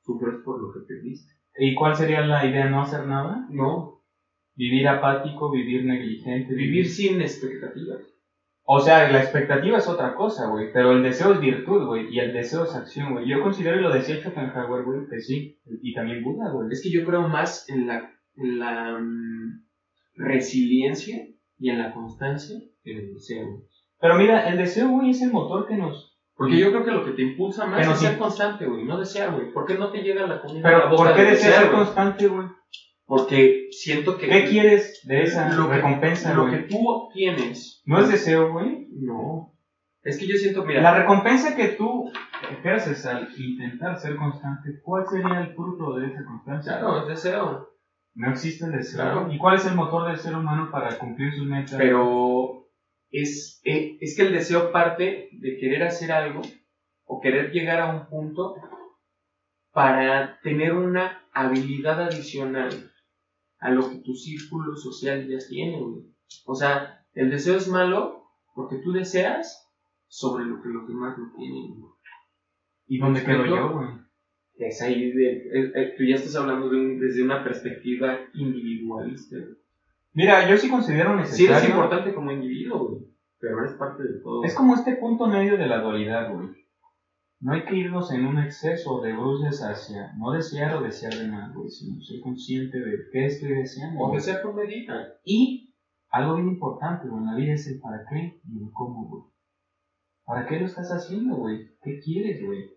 Sufres 0.00 0.36
por 0.44 0.60
lo 0.60 0.72
que 0.72 0.80
perdiste. 0.86 1.32
¿Y 1.56 1.74
cuál 1.74 1.94
sería 1.94 2.20
la 2.22 2.44
idea? 2.46 2.68
¿No 2.68 2.82
hacer 2.82 3.06
nada? 3.06 3.46
No, 3.48 3.94
¿Vivir 4.56 4.86
apático, 4.86 5.50
vivir 5.50 5.84
negligente? 5.84 6.54
vivir 6.54 6.88
sin 6.88 7.20
expectativas. 7.20 8.00
O 8.66 8.80
sea, 8.80 9.10
la 9.10 9.20
expectativa 9.20 9.78
es 9.78 9.88
otra 9.88 10.14
cosa, 10.14 10.48
güey. 10.48 10.72
Pero 10.72 10.92
el 10.92 11.02
deseo 11.02 11.32
es 11.32 11.40
virtud, 11.40 11.86
güey. 11.86 12.08
Y 12.14 12.18
el 12.20 12.32
deseo 12.32 12.64
es 12.64 12.74
acción, 12.74 13.12
güey. 13.12 13.28
Yo 13.28 13.42
considero, 13.42 13.78
y 13.78 13.82
lo 13.82 13.92
decía 13.92 14.16
Schopenhauer, 14.16 14.84
güey, 14.84 15.06
que 15.08 15.20
sí. 15.20 15.60
Y 15.82 15.92
también 15.92 16.22
Buda, 16.22 16.50
güey. 16.50 16.68
Es 16.70 16.82
que 16.82 16.90
yo 16.90 17.04
creo 17.04 17.28
más 17.28 17.68
en 17.68 17.88
la, 17.88 18.10
en 18.36 18.58
la 18.58 18.98
mm, 18.98 19.64
resiliencia 20.16 21.26
y 21.58 21.70
en 21.70 21.78
la 21.78 21.92
constancia 21.94 22.56
que 22.82 22.92
en 22.92 22.98
el 22.98 23.14
deseo. 23.14 23.62
Pero 24.00 24.16
mira, 24.16 24.48
el 24.48 24.58
deseo, 24.58 24.88
güey, 24.90 25.10
es 25.10 25.22
el 25.22 25.32
motor 25.32 25.66
que 25.66 25.76
nos... 25.76 26.12
Porque 26.36 26.58
yo 26.58 26.70
creo 26.72 26.84
que 26.84 26.90
lo 26.90 27.04
que 27.04 27.12
te 27.12 27.22
impulsa 27.22 27.64
más 27.66 27.78
Pero 27.78 27.92
es 27.92 27.98
sí. 28.00 28.06
ser 28.06 28.18
constante, 28.18 28.66
güey, 28.66 28.84
no 28.84 28.98
desear, 28.98 29.32
güey. 29.32 29.52
¿Por 29.52 29.66
qué 29.66 29.74
no 29.78 29.90
te 29.92 30.02
llega 30.02 30.26
la 30.26 30.42
comida 30.42 30.60
a 30.60 30.62
Pero 30.64 30.78
la 30.78 30.86
boca 30.86 30.96
¿por 31.04 31.14
qué 31.14 31.22
de 31.22 31.30
deseas 31.30 31.54
ser 31.56 31.70
constante, 31.70 32.26
güey? 32.26 32.48
Porque 33.06 33.68
siento 33.70 34.18
que... 34.18 34.28
¿Qué 34.28 34.44
quieres 34.46 35.00
de 35.06 35.22
esa 35.22 35.54
Lo 35.54 35.68
que- 35.68 35.76
recompensa, 35.76 36.34
Lo 36.34 36.50
que 36.50 36.58
tú 36.58 36.88
obtienes... 36.88 37.82
¿No 37.86 38.00
es 38.00 38.10
deseo, 38.10 38.52
güey? 38.52 38.88
No. 38.90 39.52
Es 40.02 40.18
que 40.18 40.26
yo 40.26 40.34
siento, 40.36 40.64
mira... 40.64 40.82
La 40.82 40.98
recompensa 40.98 41.54
que 41.54 41.68
tú 41.68 42.10
ejerces 42.50 43.06
al 43.06 43.28
intentar 43.38 43.96
ser 43.98 44.16
constante, 44.16 44.80
¿cuál 44.82 45.06
sería 45.06 45.40
el 45.40 45.54
fruto 45.54 45.94
de 45.94 46.08
esa 46.08 46.24
constancia? 46.24 46.78
Claro, 46.80 47.02
es 47.02 47.08
deseo. 47.08 47.70
No 48.14 48.30
existe 48.30 48.64
el 48.64 48.72
deseo. 48.72 49.00
Claro. 49.00 49.32
¿Y 49.32 49.38
cuál 49.38 49.56
es 49.56 49.66
el 49.66 49.74
motor 49.74 50.06
del 50.08 50.18
ser 50.18 50.36
humano 50.36 50.70
para 50.70 50.96
cumplir 50.98 51.34
sus 51.34 51.46
metas? 51.46 51.74
Pero 51.76 52.68
es, 53.10 53.60
eh, 53.64 53.98
es 54.00 54.16
que 54.16 54.22
el 54.22 54.32
deseo 54.32 54.70
parte 54.70 55.28
de 55.32 55.56
querer 55.58 55.82
hacer 55.82 56.12
algo 56.12 56.42
o 57.04 57.20
querer 57.20 57.50
llegar 57.50 57.80
a 57.80 57.94
un 57.94 58.06
punto 58.06 58.54
para 59.72 60.40
tener 60.42 60.72
una 60.74 61.24
habilidad 61.32 62.00
adicional 62.00 62.92
a 63.58 63.70
lo 63.70 63.88
que 63.88 63.96
tu 63.96 64.14
círculo 64.14 64.76
social 64.76 65.26
ya 65.26 65.38
tiene, 65.48 65.80
güey. 65.80 66.04
O 66.46 66.54
sea, 66.54 67.04
el 67.14 67.30
deseo 67.30 67.56
es 67.56 67.68
malo 67.68 68.28
porque 68.54 68.76
tú 68.76 68.92
deseas 68.92 69.68
sobre 70.06 70.44
lo 70.44 70.62
que 70.62 70.68
los 70.68 70.86
demás 70.86 71.18
no 71.18 71.32
tienen. 71.36 71.82
¿Y 72.86 72.98
dónde 72.98 73.24
quedo 73.24 73.46
yo, 73.46 73.72
güey? 73.72 74.03
Es 74.56 74.80
ahí 74.82 75.10
de, 75.12 75.94
tú 75.96 76.04
ya 76.04 76.14
estás 76.16 76.36
hablando 76.36 76.68
de 76.70 76.76
un- 76.76 77.00
desde 77.00 77.22
una 77.22 77.42
perspectiva 77.42 78.18
individualista, 78.34 79.36
güey. 79.36 79.56
Mira, 80.12 80.48
yo 80.48 80.56
sí 80.56 80.70
considero 80.70 81.10
Sí 81.14 81.22
necesario... 81.22 81.56
eres 81.56 81.68
importante 81.70 82.14
como 82.14 82.30
individuo, 82.30 82.88
güey, 82.88 83.02
pero 83.40 83.58
eres 83.60 83.72
parte 83.72 84.04
de 84.04 84.20
todo. 84.20 84.44
Es 84.44 84.54
como 84.54 84.74
este 84.74 84.94
punto 84.96 85.26
medio 85.26 85.56
de 85.56 85.66
la 85.66 85.80
dualidad, 85.80 86.32
güey. 86.32 86.50
No 87.40 87.52
hay 87.52 87.64
que 87.64 87.74
irnos 87.76 88.12
en 88.12 88.24
un 88.24 88.38
exceso 88.38 89.00
de 89.02 89.12
bruces 89.12 89.60
hacia 89.60 90.12
no 90.16 90.30
desear 90.30 90.76
o 90.76 90.82
desear 90.82 91.14
de 91.14 91.28
nada, 91.28 91.52
güey, 91.52 91.68
sino 91.68 92.00
ser 92.00 92.20
consciente 92.20 92.78
de 92.78 92.96
qué 93.12 93.26
estoy 93.26 93.50
deseando. 93.54 94.04
O 94.04 94.18
sea 94.20 94.40
con 94.40 94.54
medida. 94.54 95.14
Y 95.24 95.74
algo 96.10 96.36
bien 96.36 96.48
importante, 96.48 97.08
güey, 97.08 97.22
en 97.22 97.26
la 97.30 97.34
vida 97.36 97.54
es 97.54 97.66
el 97.66 97.80
para 97.80 98.06
qué 98.08 98.40
y 98.48 98.62
el 98.62 98.70
cómo, 98.72 99.08
güey. 99.08 99.22
¿Para 100.24 100.46
qué 100.46 100.60
lo 100.60 100.66
estás 100.66 100.88
haciendo, 100.90 101.34
güey? 101.36 101.70
¿Qué 101.82 101.98
quieres, 101.98 102.40
güey? 102.46 102.70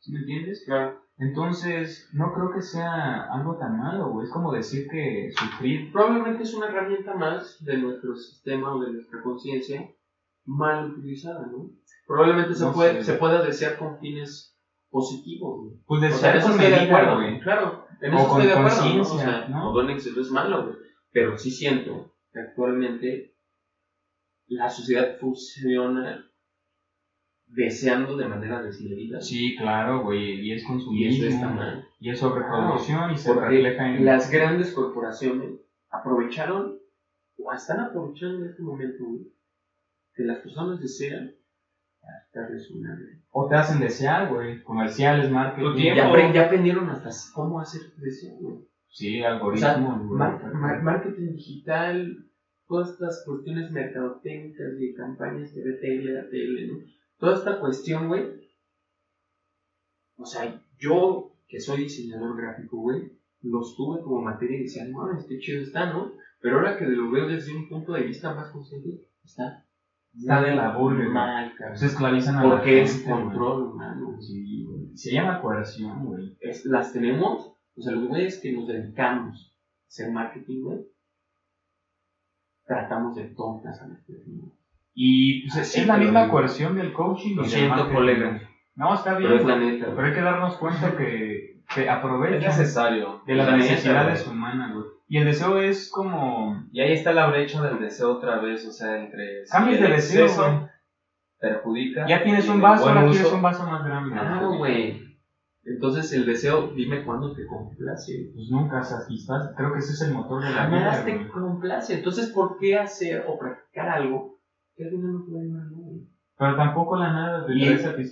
¿Sí 0.00 0.12
me 0.12 0.18
entiendes? 0.20 0.64
Claro. 0.66 1.00
Entonces, 1.20 2.08
no 2.14 2.32
creo 2.32 2.50
que 2.50 2.62
sea 2.62 3.24
algo 3.30 3.58
tan 3.58 3.78
malo, 3.78 4.08
güey. 4.08 4.26
Es 4.26 4.32
como 4.32 4.52
decir 4.52 4.88
que 4.88 5.30
sufrir. 5.36 5.92
Probablemente 5.92 6.44
es 6.44 6.54
una 6.54 6.68
herramienta 6.68 7.14
más 7.14 7.62
de 7.62 7.76
nuestro 7.76 8.16
sistema 8.16 8.74
o 8.74 8.80
de 8.80 8.92
nuestra 8.92 9.22
conciencia 9.22 9.86
mal 10.46 10.92
utilizada, 10.92 11.46
¿no? 11.46 11.70
Probablemente 12.06 12.54
se, 12.54 12.66
puede, 12.68 13.04
se 13.04 13.14
pueda 13.14 13.42
desear 13.42 13.78
con 13.78 13.98
fines 13.98 14.58
positivos, 14.88 15.60
güey. 15.60 15.74
Pues 15.86 15.98
O 15.98 16.18
sea, 16.18 16.32
desear 16.32 16.36
en 16.36 16.40
eso 16.40 16.50
estoy 16.52 16.64
de 16.64 16.70
medida, 16.70 16.96
acuerdo, 16.96 17.16
güey. 17.16 17.40
Claro, 17.40 17.86
en 18.00 18.14
O 18.14 18.16
eso 18.16 18.28
con 18.28 18.40
estoy 18.40 18.46
de 18.46 18.58
acuerdo, 18.58 18.94
¿no? 18.96 19.02
O 19.02 19.18
sea, 19.18 19.48
¿no? 19.48 19.72
todo 19.72 19.82
en 19.82 19.90
exceso 19.90 20.20
es 20.22 20.30
malo, 20.30 20.64
güey. 20.64 20.76
Pero 21.12 21.36
sí 21.36 21.50
siento 21.50 22.14
que 22.32 22.40
actualmente 22.40 23.36
la 24.46 24.70
sociedad 24.70 25.18
funciona 25.20 26.29
deseando 27.52 28.16
de 28.16 28.26
manera 28.26 28.62
desmedida. 28.62 29.20
Sí, 29.20 29.56
claro, 29.56 30.02
güey. 30.02 30.40
Y 30.40 30.52
es 30.52 30.62
Y 30.62 30.66
consumismo. 30.66 31.24
eso 31.24 31.34
está 31.34 31.48
mal. 31.48 31.84
Y 31.98 32.10
es 32.10 32.18
sobreproducción 32.18 33.10
y 33.10 33.16
se 33.16 33.32
refleja 33.34 33.88
en. 33.88 34.04
las 34.04 34.30
grandes 34.30 34.72
corporaciones 34.72 35.60
aprovecharon 35.90 36.78
o 37.38 37.52
están 37.52 37.80
aprovechando 37.80 38.44
en 38.44 38.50
este 38.50 38.62
momento 38.62 39.04
güey, 39.04 39.26
que 40.14 40.22
las 40.24 40.38
personas 40.38 40.80
desean 40.80 41.32
quitarles 42.26 42.70
una 42.70 42.98
O 43.30 43.48
te 43.48 43.54
hacen 43.56 43.80
desear, 43.80 44.28
güey. 44.32 44.62
Comerciales, 44.62 45.30
marketing. 45.30 45.72
Y 45.76 45.94
ya, 45.96 46.08
apre- 46.10 46.32
ya 46.32 46.46
aprendieron 46.46 46.88
hasta 46.88 47.10
cómo 47.34 47.60
hacer 47.60 47.80
deseo 47.96 48.36
güey. 48.40 48.56
Sí, 48.88 49.22
o 49.22 49.56
sea, 49.56 49.76
mar- 49.78 50.52
mar- 50.54 50.82
marketing 50.82 51.34
digital 51.34 52.16
todas 52.66 52.90
estas 52.90 53.22
cuestiones 53.26 53.70
mercadotécnicas 53.72 54.80
y 54.80 54.94
campañas 54.94 55.54
de 55.54 55.72
tele 55.74 56.18
a 56.20 56.28
tele 56.28 56.66
¿no? 56.68 56.78
Toda 57.20 57.34
esta 57.36 57.60
cuestión 57.60 58.08
güey 58.08 58.24
o 60.16 60.24
sea 60.24 60.60
yo 60.78 61.32
que 61.46 61.60
soy 61.60 61.82
diseñador 61.84 62.36
gráfico 62.36 62.78
güey 62.78 63.12
los 63.42 63.74
tuve 63.76 64.02
como 64.02 64.20
materia 64.20 64.58
y 64.58 64.64
decía, 64.64 64.84
no 64.86 64.98
mames, 64.98 65.24
qué 65.26 65.38
chido 65.38 65.62
está, 65.62 65.90
¿no? 65.90 66.12
Pero 66.42 66.56
ahora 66.56 66.76
que 66.76 66.84
lo 66.84 67.10
veo 67.10 67.26
desde 67.26 67.56
un 67.56 67.70
punto 67.70 67.94
de 67.94 68.02
vista 68.02 68.34
más 68.34 68.50
consciente, 68.50 69.06
está, 69.24 69.66
Está 70.14 70.42
de 70.42 70.54
la 70.54 70.76
burla, 70.76 70.98
güey. 71.04 71.08
mal, 71.14 71.54
cabrón. 71.56 71.78
Se 71.78 71.86
esclavizan 71.86 72.36
a 72.36 72.44
la 72.44 72.50
Porque 72.50 72.82
es 72.82 72.92
gente, 72.98 73.10
güey. 73.10 73.22
control 73.24 73.62
humano. 73.68 74.16
Sí, 74.20 74.64
güey. 74.66 74.94
Se 74.94 75.10
llama 75.14 75.40
coerción, 75.40 76.04
güey. 76.04 76.36
Es- 76.40 76.66
las 76.66 76.92
tenemos, 76.92 77.54
o 77.76 77.80
sea, 77.80 77.92
los 77.92 78.08
güeyes 78.08 78.38
que 78.42 78.52
nos 78.52 78.68
dedicamos 78.68 79.56
a 79.56 79.86
hacer 79.88 80.12
marketing, 80.12 80.62
güey, 80.62 80.86
tratamos 82.66 83.16
de 83.16 83.24
tontas 83.34 83.80
a 83.80 83.88
las 83.88 84.02
personas. 84.04 84.50
Y 85.02 85.48
pues, 85.48 85.56
es, 85.68 85.76
es 85.78 85.86
la 85.86 85.94
te 85.94 86.00
misma 86.00 86.20
digo. 86.24 86.32
coerción 86.32 86.76
del 86.76 86.92
coaching. 86.92 87.36
Lo 87.36 87.44
siento, 87.44 87.90
colega. 87.90 88.38
No, 88.74 88.94
está 88.94 89.14
bien. 89.16 89.30
Pero 89.30 89.40
es 89.40 89.46
la 89.46 89.54
güey. 89.56 89.66
neta, 89.72 89.86
Pero 89.94 90.06
hay 90.06 90.12
que 90.12 90.20
darnos 90.20 90.56
cuenta 90.56 90.96
que, 90.96 91.62
que 91.74 91.82
Es 91.84 91.88
aprovechan 91.88 92.40
necesario. 92.40 93.22
de 93.26 93.34
las 93.34 93.46
la 93.46 93.56
necesidades 93.56 94.26
humanas, 94.26 94.74
güey. 94.74 94.84
Y 95.08 95.16
el 95.18 95.24
deseo 95.24 95.58
es 95.58 95.90
como... 95.90 96.64
Y 96.70 96.80
ahí 96.80 96.92
está 96.92 97.12
la 97.12 97.28
brecha 97.28 97.62
del 97.62 97.80
deseo 97.80 98.10
otra 98.12 98.40
vez, 98.40 98.66
o 98.68 98.72
sea, 98.72 99.00
entre 99.02 99.24
Cambios 99.50 99.80
de 99.80 99.88
deseo, 99.88 100.24
exceso 100.26 100.68
perjudica. 101.38 102.06
Ya 102.06 102.22
tienes 102.22 102.48
un 102.48 102.60
vaso, 102.60 102.88
ahora 102.88 103.04
quieres 103.06 103.26
uso- 103.26 103.36
un 103.36 103.42
vaso 103.42 103.64
más 103.66 103.84
grande. 103.84 104.12
Claro, 104.12 104.52
güey. 104.58 105.00
Entonces 105.64 106.12
el 106.12 106.26
deseo, 106.26 106.68
dime 106.74 107.04
cuándo 107.04 107.32
te 107.34 107.46
complace. 107.46 108.30
Pues 108.34 108.48
nunca 108.50 108.82
satisfaces. 108.82 109.52
Creo 109.56 109.72
que 109.72 109.78
ese 109.78 109.92
es 109.92 110.02
el 110.02 110.14
motor 110.14 110.42
de 110.42 110.50
la 110.50 110.56
Jamás 110.64 110.80
vida, 110.80 111.04
te 111.04 111.16
güey. 111.16 111.28
complace. 111.28 111.94
Entonces, 111.94 112.30
¿por 112.30 112.58
qué 112.58 112.76
hacer 112.78 113.24
o 113.28 113.38
practicar 113.38 113.88
algo 113.88 114.39
que 114.80 114.86
al 114.86 114.90
final 114.90 115.12
no 115.12 115.24
te 115.24 115.32
va 115.32 115.40
a 115.40 115.44
llevar 115.44 115.60
a 115.60 115.64
nada? 115.64 115.76
güey? 115.76 116.06
Pero 116.38 116.56
tampoco 116.56 116.96
la 116.96 117.12
nada 117.12 117.46
te 117.46 117.52
Y, 117.52 117.64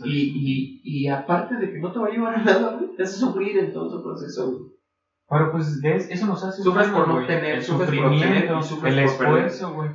y, 0.04 0.80
y, 0.84 1.04
y 1.04 1.08
aparte 1.08 1.56
de 1.56 1.72
que 1.72 1.78
no 1.80 1.90
te 1.92 1.98
va 1.98 2.08
a 2.08 2.10
llevar 2.10 2.34
a 2.34 2.44
nada, 2.44 2.76
güey, 2.76 2.94
te 2.94 3.02
hace 3.02 3.18
sufrir 3.18 3.56
en 3.58 3.72
todo 3.72 3.88
ese 3.88 4.02
proceso, 4.02 4.50
güey. 4.50 4.72
Pero 5.30 5.52
pues 5.52 5.80
de 5.80 5.96
eso 5.96 6.26
nos 6.26 6.44
hace 6.44 6.62
Sufres 6.62 6.88
humanos, 6.88 7.00
por 7.00 7.08
no 7.08 7.14
güey. 7.14 7.26
tener, 7.26 7.50
el 7.52 7.56
por 7.56 7.64
sufrimiento, 7.64 8.86
el 8.86 8.98
esfuerzo, 8.98 9.74
güey. 9.74 9.90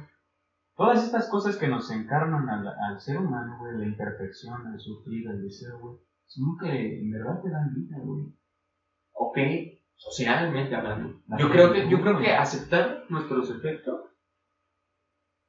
Todas 0.76 1.04
estas 1.04 1.30
cosas 1.30 1.58
que 1.58 1.68
nos 1.68 1.92
encarnan 1.92 2.50
al, 2.50 2.68
al 2.68 3.00
ser 3.00 3.20
humano, 3.20 3.58
güey, 3.60 3.78
la 3.78 3.86
imperfección, 3.86 4.74
el 4.74 4.80
sufrir, 4.80 5.28
el 5.30 5.44
deseo, 5.44 5.78
güey, 5.80 5.98
son 6.26 6.58
que 6.60 7.02
en 7.02 7.12
verdad 7.12 7.40
te 7.42 7.50
dan 7.52 7.74
vida, 7.76 7.98
güey. 8.02 8.26
Ok, 9.14 9.38
socialmente 9.96 10.76
hablando. 10.76 11.22
La 11.28 11.38
Yo 11.38 11.52
creo, 11.52 11.72
que, 11.72 11.88
yo 11.88 12.02
creo 12.02 12.18
que 12.18 12.32
aceptar 12.32 13.04
nuestros 13.10 13.52
efectos, 13.52 14.02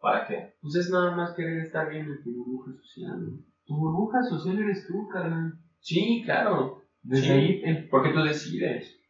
¿Para 0.05 0.27
qué? 0.27 0.53
pues 0.61 0.75
es 0.77 0.91
nada 0.91 1.17
más 1.17 1.35
querer 1.35 1.61
estar 1.61 1.89
bien 1.89 2.05
en 2.07 2.23
tu 2.23 2.31
burbuja 2.31 2.73
social. 2.83 3.19
Tu 3.65 3.75
burbuja 3.75 4.23
social 4.23 4.59
eres 4.59 4.87
tú, 4.87 5.09
carnal. 5.09 5.55
Sí, 5.81 6.21
claro. 6.25 6.83
Desde 7.03 7.25
Sí. 7.25 7.33
ahí, 7.33 7.61
el- 7.65 7.89
Porque 7.89 8.11
tú 8.13 8.23
decides, 8.23 9.01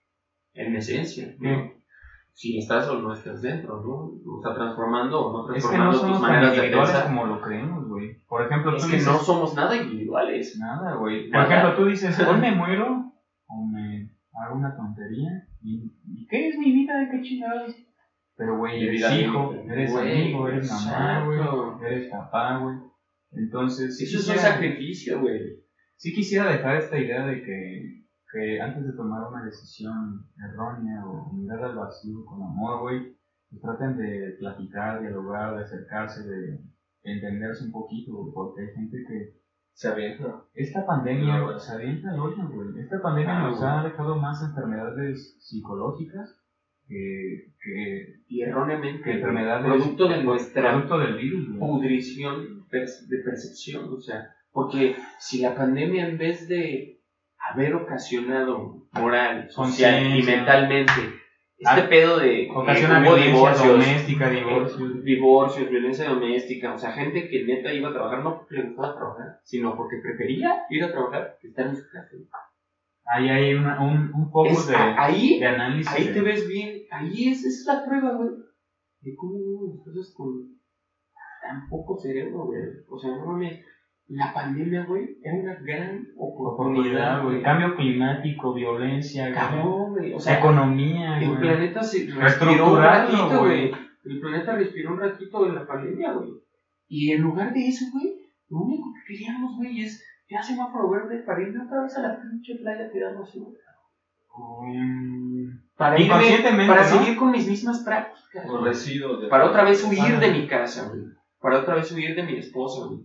en 0.52 0.76
esencia, 0.76 1.34
si 2.32 2.58
estás 2.58 2.88
o 2.88 3.00
no 3.00 3.12
estás 3.12 3.42
dentro, 3.42 3.80
¿no? 3.80 3.90
O 4.30 4.36
está 4.40 4.54
transformando 4.54 5.20
o 5.20 5.48
no 5.48 5.54
es 5.54 5.64
que 5.66 5.76
no 5.78 5.90
transformando 5.90 6.12
tus 6.12 6.20
maneras 6.20 6.56
de 6.56 6.70
pensar. 6.70 7.06
como 7.06 7.26
lo 7.26 7.40
creemos, 7.40 7.88
güey. 7.88 8.20
Por 8.28 8.46
ejemplo, 8.46 8.76
Es 8.76 8.82
tú 8.84 8.88
que 8.88 8.96
dices, 8.96 9.12
no 9.12 9.18
somos 9.18 9.54
nada 9.54 9.76
individuales. 9.76 10.56
Nada, 10.60 10.94
güey. 10.94 11.28
Por 11.30 11.42
ejemplo, 11.44 11.76
tú 11.76 11.86
dices, 11.86 12.16
hoy 12.28 12.40
me 12.40 12.52
muero 12.54 13.12
o 13.46 13.66
me 13.66 14.10
hago 14.32 14.56
una 14.56 14.76
tontería. 14.76 15.30
¿Y, 15.62 15.92
¿y 16.06 16.26
qué 16.26 16.48
es 16.48 16.58
mi 16.58 16.72
vida? 16.72 16.98
¿De 16.98 17.08
qué 17.10 17.20
chingados? 17.22 17.74
Pero, 18.36 18.58
güey, 18.58 18.84
eres 18.86 19.00
hijo, 19.12 19.54
eres 19.54 19.94
amigo, 19.94 20.48
eres 20.48 20.70
mamá, 20.70 21.24
güey, 21.24 21.38
eres 21.92 22.10
papá, 22.10 22.58
güey. 22.58 22.76
Entonces, 23.32 24.00
Eso 24.00 24.18
es 24.18 24.28
un 24.28 24.36
sacrificio, 24.36 25.20
güey. 25.20 25.62
sí 25.96 26.12
quisiera 26.14 26.50
dejar 26.50 26.76
esta 26.76 26.98
idea 26.98 27.26
de 27.26 27.42
que, 27.42 28.04
que 28.32 28.60
antes 28.60 28.84
de 28.86 28.92
tomar 28.94 29.28
una 29.30 29.44
decisión 29.44 30.26
errónea 30.38 31.04
o 31.06 31.32
mirar 31.32 31.62
al 31.64 31.76
vacío 31.76 32.24
con 32.24 32.42
amor, 32.42 32.80
güey, 32.82 33.16
pues 33.50 33.62
traten 33.62 33.96
de 33.96 34.36
platicar, 34.38 35.00
dialogar, 35.00 35.56
de 35.56 35.62
acercarse, 35.62 36.28
de 36.28 36.58
entenderse 37.04 37.64
un 37.64 37.72
poquito, 37.72 38.12
porque 38.34 38.62
hay 38.62 38.74
gente 38.74 38.96
que 39.06 39.40
Se 39.74 39.88
avienta. 39.88 40.44
esta 40.54 40.84
pandemia 40.86 41.38
No, 41.38 41.58
se 41.58 41.72
avienta 41.72 42.10
al 42.10 42.20
hoyo, 42.20 42.48
güey. 42.48 42.80
Esta 42.80 43.00
pandemia 43.02 43.38
Ah, 43.38 43.48
nos 43.48 43.62
ha 43.62 43.82
dejado 43.84 44.16
más 44.16 44.42
enfermedades 44.42 45.36
psicológicas 45.40 46.40
que, 46.88 47.52
que, 47.62 48.14
Y 48.28 48.42
erróneamente, 48.42 49.20
producto 49.20 50.08
de 50.08 50.22
nuestra 50.22 50.72
producto 50.72 50.98
del 50.98 51.16
virus, 51.16 51.48
güey. 51.48 51.58
pudrición 51.58 52.66
de 52.70 53.18
percepción, 53.18 53.92
o 53.92 54.00
sea, 54.00 54.34
porque 54.52 54.96
si 55.18 55.40
la 55.40 55.54
pandemia 55.54 56.08
en 56.08 56.18
vez 56.18 56.48
de 56.48 57.00
haber 57.38 57.74
ocasionado 57.74 58.86
moral, 58.92 59.50
social 59.50 60.18
y 60.18 60.22
mentalmente 60.22 60.92
este 61.56 61.80
Ah, 61.80 61.88
pedo 61.88 62.18
de 62.18 62.48
Ocasiona 62.52 63.00
violencia 63.00 63.32
divorcios, 63.32 63.68
doméstica, 63.68 64.28
divorcios. 64.28 65.04
divorcios, 65.04 65.70
violencia 65.70 66.08
doméstica, 66.08 66.74
o 66.74 66.78
sea, 66.78 66.92
gente 66.92 67.28
que 67.28 67.44
neta 67.44 67.72
iba 67.72 67.90
a 67.90 67.92
trabajar 67.92 68.22
no 68.22 68.38
porque 68.38 68.56
le 68.56 68.62
gustaba 68.64 68.96
trabajar, 68.96 69.40
sino 69.44 69.76
porque 69.76 69.96
prefería 70.02 70.64
ir 70.68 70.84
a 70.84 70.90
trabajar 70.92 71.38
que 71.40 71.48
estar 71.48 71.66
en 71.66 71.76
su 71.76 71.88
casa. 71.90 72.16
Ahí 73.06 73.28
hay 73.28 73.54
una, 73.54 73.80
un, 73.82 74.12
un 74.14 74.30
poco 74.30 74.48
Es- 74.50 74.66
de, 74.68 74.76
ahí, 74.76 75.38
de 75.38 75.46
análisis. 75.46 75.92
ahí 75.92 76.04
de- 76.08 76.12
te 76.14 76.20
ves 76.22 76.48
bien, 76.48 76.82
ahí 76.90 77.28
es, 77.28 77.44
es 77.44 77.64
la 77.66 77.84
prueba, 77.84 78.14
güey, 78.16 78.30
de 79.00 79.14
cómo 79.14 79.82
cosas 79.84 80.12
con 80.16 80.28
tan 81.42 81.68
poco 81.68 81.98
cerebro, 81.98 82.46
güey. 82.46 82.60
O 82.88 82.98
sea, 82.98 83.10
no 83.10 83.26
mames, 83.26 83.60
la 84.08 84.32
pandemia, 84.32 84.84
güey, 84.86 85.18
era 85.22 85.34
una 85.34 85.54
gran 85.62 86.06
oportunidad, 86.16 87.22
güey. 87.22 87.42
Cambio 87.42 87.76
climático, 87.76 88.54
violencia. 88.54 89.32
Cabrón, 89.32 89.92
güey. 89.92 90.14
O 90.14 90.18
sea, 90.20 90.38
economía, 90.38 91.18
el 91.20 91.36
planeta 91.38 91.82
se 91.82 92.06
respiró 92.10 92.72
un 92.72 92.78
ratito, 92.78 93.40
güey. 93.40 93.70
güey. 93.70 93.84
El 94.04 94.20
planeta 94.20 94.56
respiró 94.56 94.92
un 94.94 95.00
ratito 95.00 95.46
en 95.46 95.54
la 95.54 95.66
pandemia, 95.66 96.12
güey. 96.12 96.30
Y 96.88 97.12
en 97.12 97.22
lugar 97.22 97.52
de 97.52 97.66
eso, 97.66 97.86
güey, 97.92 98.14
lo 98.48 98.58
único 98.58 98.92
que 98.94 99.14
queríamos, 99.14 99.56
güey, 99.56 99.80
es 99.82 100.02
ya 100.34 100.42
semáforo 100.42 100.90
verde 100.90 101.22
para 101.22 101.40
irme 101.42 101.64
otra 101.64 101.82
vez 101.82 101.96
a 101.96 102.02
la 102.02 102.20
pinche 102.20 102.56
playa 102.56 102.90
tirando 102.90 103.22
así, 103.22 103.38
güey. 103.38 103.54
Mm, 104.36 105.60
Para 105.76 106.00
irme, 106.00 106.66
para 106.66 106.82
¿no? 106.82 106.88
seguir 106.88 107.16
con 107.16 107.30
mis 107.30 107.46
mismas 107.46 107.84
prácticas. 107.84 108.44
Los 108.46 108.60
güey. 108.60 108.64
residuos 108.72 109.22
de. 109.22 109.28
Para 109.28 109.46
otra 109.46 109.62
vez 109.62 109.84
huir 109.84 110.18
de 110.18 110.32
mi 110.32 110.48
casa, 110.48 110.88
güey. 110.88 111.04
Para 111.38 111.60
otra 111.60 111.76
vez 111.76 111.92
huir 111.92 112.16
de 112.16 112.22
mi 112.24 112.38
esposa, 112.38 112.86
güey. 112.86 113.00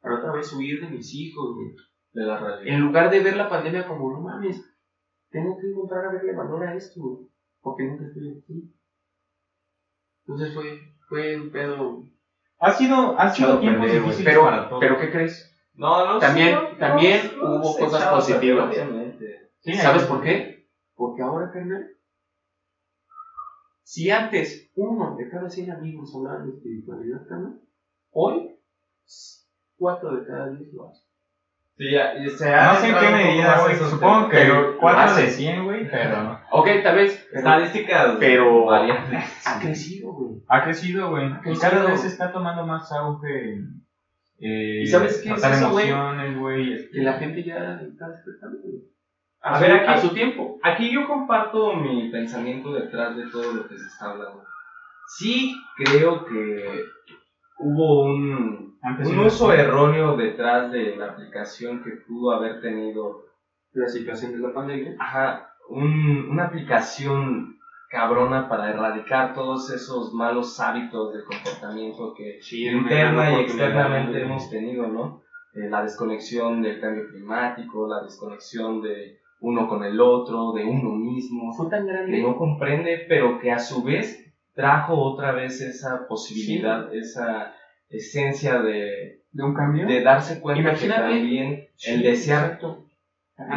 Para 0.00 0.16
otra 0.16 0.32
vez 0.32 0.52
huir 0.52 0.80
de 0.80 0.90
mis 0.90 1.14
hijos, 1.14 1.54
güey. 1.54 1.68
De 2.12 2.24
la 2.24 2.38
realidad. 2.40 2.74
En 2.74 2.80
lugar 2.80 3.10
de 3.10 3.20
ver 3.20 3.36
la 3.36 3.48
pandemia 3.48 3.86
como, 3.86 4.10
no 4.12 4.20
mames, 4.20 4.60
tengo 5.30 5.56
que 5.56 5.68
encontrar 5.68 6.06
a 6.06 6.12
verle 6.12 6.34
valor 6.34 6.66
a 6.66 6.74
esto, 6.74 7.00
güey. 7.00 7.28
Porque 7.60 7.84
nunca 7.84 8.04
estoy 8.06 8.38
aquí. 8.42 8.74
Entonces 10.26 10.52
fue, 10.54 10.96
fue 11.08 11.40
un 11.40 11.50
pedo. 11.52 12.08
Ha 12.58 12.72
sido, 12.72 13.18
ha 13.18 13.28
sido 13.30 13.58
tiempos 13.60 13.90
difíciles 13.90 14.24
Pero, 14.24 14.42
para 14.42 14.68
todos. 14.68 14.80
pero 14.80 14.98
¿qué 14.98 15.10
crees? 15.10 15.51
No, 15.74 16.06
no, 16.06 16.18
También- 16.18 16.48
sí, 16.58 16.64
no, 16.72 16.78
también 16.78 17.20
no, 17.38 17.56
hubo 17.56 17.72
se 17.72 17.80
cosas 17.84 18.06
positivas. 18.12 18.68
Obviamente. 18.68 19.50
Sí, 19.60 19.74
¿Sabes 19.74 20.04
por 20.04 20.22
qué? 20.22 20.66
Porque 20.94 21.22
ahora, 21.22 21.50
carnal, 21.50 21.86
si 23.82 24.10
antes 24.10 24.70
uno 24.74 25.16
de 25.16 25.28
cada 25.28 25.48
100 25.48 25.70
amigos 25.70 26.14
hablaban 26.14 26.50
de 26.50 26.56
espiritualidad, 26.56 27.26
carnal, 27.28 27.60
hoy 28.10 28.56
4 29.76 30.16
de 30.16 30.26
cada 30.26 30.48
10 30.50 30.72
lo 30.72 30.88
hacen. 30.88 31.04
Sí, 31.76 31.90
ya, 31.90 32.14
y 32.14 32.28
se 32.28 32.54
ha 32.54 32.74
No 32.74 32.80
sé 32.80 32.88
en 32.90 32.94
qué 32.98 33.10
medida, 33.10 33.62
güey. 33.62 33.76
Supongo 33.76 34.28
que. 34.28 34.36
Pero 34.36 34.78
4 34.78 35.00
lo 35.06 35.16
de 35.16 35.22
hace. 35.24 35.30
100, 35.30 35.64
güey, 35.64 35.90
pero 35.90 36.38
Ok, 36.52 36.68
tal 36.82 36.96
vez. 36.96 37.28
Estadísticas 37.32 38.16
Pero- 38.20 38.66
variables. 38.66 39.24
Ha 39.46 39.58
crecido, 39.58 40.12
güey. 40.12 40.42
ha 40.48 40.64
crecido, 40.64 41.10
güey. 41.10 41.30
Y 41.46 41.58
cada 41.58 41.84
vez 41.86 42.04
está 42.04 42.30
tomando 42.30 42.66
más 42.66 42.92
auge. 42.92 43.58
Eh, 44.44 44.80
¿Y 44.82 44.86
sabes 44.88 45.20
qué 45.22 45.30
es 45.30 45.44
eso, 45.44 45.70
güey? 45.70 46.72
este, 46.72 46.90
Que 46.98 47.02
la 47.02 47.12
gente 47.14 47.44
ya 47.44 47.80
está 47.80 48.08
despertando. 48.08 48.58
A, 49.40 49.54
A 49.54 49.56
su, 49.56 49.62
ver, 49.62 49.72
aquí- 49.72 49.86
a 49.92 49.96
su 49.98 50.08
tiempo. 50.14 50.58
Aquí 50.62 50.92
yo 50.92 51.06
comparto 51.06 51.74
mi 51.74 52.10
pensamiento 52.10 52.72
detrás 52.72 53.16
de 53.16 53.24
todo 53.30 53.52
lo 53.52 53.68
que 53.68 53.78
se 53.78 53.86
está 53.86 54.10
hablando. 54.10 54.42
Sí 55.16 55.54
creo 55.76 56.24
que 56.24 56.80
hubo 57.58 58.02
un, 58.02 58.76
antes 58.82 59.06
un 59.08 59.18
uso 59.20 59.52
erróneo 59.52 60.16
detrás 60.16 60.72
de 60.72 60.96
la 60.96 61.06
aplicación 61.10 61.82
que 61.84 61.90
pudo 62.06 62.32
haber 62.32 62.60
tenido 62.60 63.20
La 63.74 63.86
situación 63.88 64.32
de 64.32 64.38
la 64.38 64.52
pandemia. 64.52 64.94
ajá, 64.98 65.46
un- 65.68 66.26
una 66.30 66.44
aplicación 66.46 67.56
cabrona 67.92 68.48
para 68.48 68.70
erradicar 68.70 69.34
todos 69.34 69.70
esos 69.70 70.14
malos 70.14 70.58
hábitos 70.58 71.12
de 71.12 71.22
comportamiento 71.24 72.14
que 72.16 72.38
Sí, 72.40 72.66
interna 72.66 73.30
y 73.32 73.42
externamente 73.42 74.22
hemos 74.22 74.48
tenido, 74.48 74.86
¿no? 74.88 75.20
Eh, 75.54 75.68
la 75.68 75.82
desconexión 75.82 76.62
del 76.62 76.80
cambio 76.80 77.06
climático, 77.10 77.86
la 77.86 78.02
desconexión 78.02 78.80
de 78.80 79.18
uno 79.40 79.68
con 79.68 79.84
el 79.84 80.00
otro, 80.00 80.52
de 80.52 80.64
uno 80.64 80.90
mismo, 80.94 81.52
Fue 81.52 81.68
tan 81.68 81.84
que 81.84 81.92
grande. 81.92 82.22
no 82.22 82.34
comprende, 82.36 83.04
pero 83.06 83.38
que 83.38 83.52
a 83.52 83.58
su 83.58 83.82
vez 83.82 84.24
trajo 84.54 84.94
otra 84.94 85.32
vez 85.32 85.60
esa 85.60 86.06
posibilidad, 86.08 86.94
esa 86.94 87.52
esencia 87.90 88.60
de, 88.62 89.20
¿De 89.32 89.42
un 89.42 89.52
cambio? 89.52 89.86
de 89.86 90.00
darse 90.02 90.40
cuenta 90.40 90.62
Imagínate. 90.62 91.02
que 91.02 91.10
también 91.10 91.68
Sí, 91.76 91.90
el 91.90 92.02
desear, 92.02 92.44
exacto. 92.44 92.86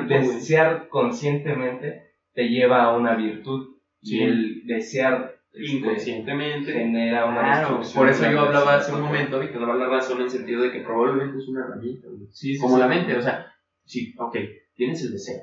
Desear 0.10 0.90
conscientemente 0.90 2.02
te 2.34 2.50
lleva 2.50 2.84
a 2.84 2.98
una 2.98 3.16
virtud 3.16 3.75
Sí. 4.06 4.18
y 4.18 4.24
el 4.24 4.62
desear 4.68 5.36
este, 5.52 5.78
Inconscientemente. 5.78 6.72
genera 6.74 7.26
una 7.26 7.40
Claro, 7.42 7.80
por 7.96 8.10
eso 8.10 8.24
yo 8.26 8.32
la 8.32 8.42
hablaba 8.42 8.76
hace 8.76 8.94
un 8.94 9.02
momento 9.02 9.40
de 9.40 9.50
que 9.50 9.58
daba 9.58 9.76
la 9.76 9.88
razón 9.88 10.18
en 10.18 10.24
el 10.26 10.30
sentido 10.30 10.62
de 10.62 10.72
que 10.72 10.82
probablemente 10.82 11.38
es 11.38 11.48
una 11.48 11.66
herramienta. 11.66 12.08
Sí, 12.32 12.56
sí, 12.56 12.60
Como 12.62 12.76
sí. 12.76 12.82
la 12.82 12.88
mente, 12.88 13.16
o 13.18 13.22
sea, 13.22 13.46
sí, 13.86 14.14
ok, 14.18 14.36
tienes 14.76 15.02
el 15.04 15.12
deseo. 15.14 15.42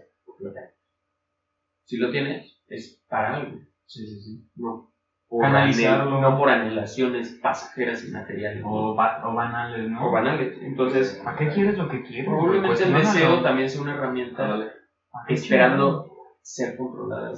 Si 1.84 1.96
lo 1.96 2.10
tienes, 2.10 2.58
es 2.68 3.02
para 3.08 3.36
algo, 3.36 3.58
Sí, 3.86 4.06
sí, 4.06 4.20
sí. 4.20 4.44
no 4.56 4.90
por, 5.28 5.42
Canalizarlo. 5.42 6.20
no 6.20 6.38
por 6.38 6.48
anhelaciones 6.50 7.38
pasajeras 7.42 8.04
y 8.04 8.10
materiales, 8.10 8.62
O, 8.66 8.94
ba- 8.94 9.22
o 9.26 9.34
banales, 9.34 9.88
¿no? 9.88 10.06
o 10.08 10.12
banales. 10.12 10.58
Entonces, 10.62 11.20
¿Para 11.24 11.36
qué 11.38 11.48
quieres 11.48 11.76
lo 11.78 11.88
que 11.88 12.02
quieres? 12.02 12.26
probablemente 12.26 12.84
el 12.84 12.92
deseo 12.94 13.42
también 13.42 13.68
sea 13.70 13.80
una 13.82 13.94
herramienta 13.94 14.44
Ándale. 14.44 14.70
¿Para 15.10 15.24
qué 15.26 15.34
esperando 15.34 16.12
ser 16.42 16.76
controlada. 16.76 17.32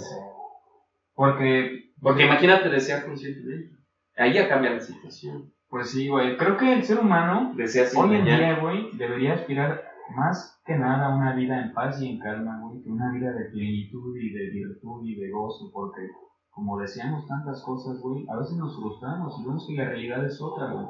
Porque, 1.14 1.92
Porque 2.00 2.24
imagínate 2.24 2.68
desear 2.68 3.04
conscientemente. 3.06 3.76
Ahí 4.16 4.34
ya 4.34 4.48
cambia 4.48 4.70
la 4.70 4.80
situación. 4.80 5.52
pues 5.68 5.90
sí, 5.90 6.08
güey. 6.08 6.36
Creo 6.36 6.56
que 6.56 6.72
el 6.72 6.84
ser 6.84 6.98
humano 6.98 7.54
sin 7.66 8.00
Hoy 8.00 8.16
en 8.16 8.24
dañar. 8.24 8.38
día, 8.38 8.60
güey, 8.60 8.90
debería 8.96 9.34
aspirar 9.34 9.82
más 10.14 10.60
que 10.64 10.76
nada 10.76 11.06
a 11.06 11.16
una 11.16 11.34
vida 11.34 11.60
en 11.60 11.72
paz 11.72 12.00
y 12.00 12.10
en 12.10 12.18
calma, 12.18 12.60
güey, 12.60 12.82
que 12.82 12.90
una 12.90 13.12
vida 13.12 13.32
de 13.32 13.46
plenitud 13.46 14.16
y 14.16 14.30
de 14.32 14.50
virtud 14.50 15.04
y 15.04 15.16
de 15.16 15.30
gozo, 15.30 15.70
porque 15.72 16.08
como 16.50 16.78
deseamos 16.78 17.26
tantas 17.26 17.62
cosas, 17.64 18.00
güey, 18.00 18.26
a 18.28 18.36
veces 18.36 18.56
nos 18.56 18.76
frustramos 18.76 19.38
y 19.40 19.44
vemos 19.44 19.66
que 19.66 19.74
la 19.74 19.88
realidad 19.88 20.24
es 20.24 20.40
otra, 20.40 20.72
güey. 20.72 20.86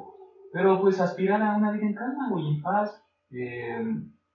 Pero 0.52 0.80
pues 0.80 1.00
aspirar 1.00 1.40
a 1.42 1.56
una 1.56 1.72
vida 1.72 1.86
en 1.86 1.94
calma, 1.94 2.28
güey, 2.30 2.56
en 2.56 2.62
paz, 2.62 3.02
eh, 3.30 3.84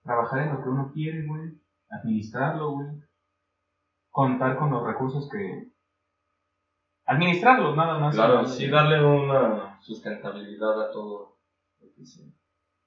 trabajar 0.02 0.40
en 0.48 0.54
lo 0.54 0.62
que 0.62 0.68
uno 0.68 0.90
quiere, 0.92 1.26
güey, 1.26 1.52
administrarlo, 1.90 2.72
güey, 2.72 2.88
contar 4.10 4.58
con 4.58 4.70
los 4.70 4.84
recursos 4.84 5.28
que... 5.30 5.69
Administrarlos, 7.10 7.76
nada 7.76 7.98
más. 7.98 8.14
Claro, 8.14 8.46
sí, 8.46 8.68
darle 8.68 9.04
una 9.04 9.80
sustentabilidad 9.80 10.80
a 10.80 10.92
todo 10.92 11.40
lo 11.80 11.92
que 11.92 12.04
se, 12.04 12.22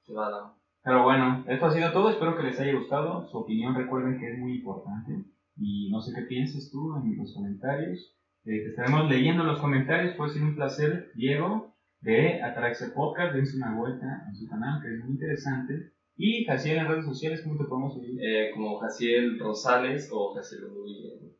se 0.02 0.14
va 0.14 0.30
dando. 0.30 0.56
Pero 0.82 1.04
bueno, 1.04 1.44
esto 1.46 1.66
ha 1.66 1.72
sido 1.72 1.92
todo. 1.92 2.10
Espero 2.10 2.38
que 2.38 2.44
les 2.44 2.58
haya 2.58 2.74
gustado. 2.74 3.28
Su 3.28 3.40
opinión, 3.40 3.76
recuerden 3.76 4.18
que 4.18 4.32
es 4.32 4.40
muy 4.40 4.60
importante. 4.60 5.26
Y 5.58 5.92
no 5.92 6.00
sé 6.00 6.14
qué 6.16 6.22
piensas 6.22 6.70
tú 6.72 6.96
en 6.96 7.18
los 7.18 7.34
comentarios. 7.34 8.16
Eh, 8.46 8.62
te 8.64 8.70
estaremos 8.70 9.10
leyendo 9.10 9.44
los 9.44 9.60
comentarios. 9.60 10.16
Fue 10.16 10.30
sido 10.30 10.46
un 10.46 10.56
placer, 10.56 11.12
Diego, 11.16 11.76
de 12.00 12.42
Ataraxe 12.44 12.92
Podcast. 12.92 13.36
Dense 13.36 13.58
una 13.58 13.76
vuelta 13.76 14.26
en 14.30 14.36
su 14.38 14.48
canal, 14.48 14.82
que 14.82 14.94
es 14.94 15.04
muy 15.04 15.16
interesante. 15.16 15.92
Y 16.16 16.46
Jaciel 16.46 16.78
en 16.78 16.88
redes 16.88 17.06
sociales, 17.06 17.42
¿cómo 17.44 17.58
te 17.58 17.66
podemos 17.66 17.94
seguir? 17.94 18.18
Eh, 18.24 18.52
como 18.54 18.80
Jaciel 18.80 19.38
Rosales 19.38 20.10
o 20.14 20.34
Jaciel 20.34 20.64
en 20.64 21.36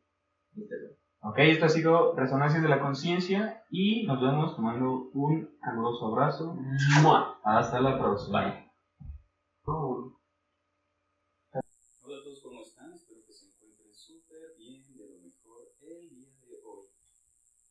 Instagram. 0.54 0.90
Ok, 1.26 1.38
esto 1.38 1.64
ha 1.64 1.68
sido 1.70 2.14
Resonancias 2.14 2.62
de 2.62 2.68
la 2.68 2.80
Conciencia. 2.80 3.62
Y 3.70 4.06
nos 4.06 4.20
vemos 4.20 4.54
tomando 4.56 5.08
un 5.14 5.48
caluroso 5.62 6.08
abrazo. 6.08 6.54
¡Mua! 7.02 7.38
Hasta 7.42 7.80
la 7.80 7.98
próxima. 7.98 8.42
No. 8.42 8.63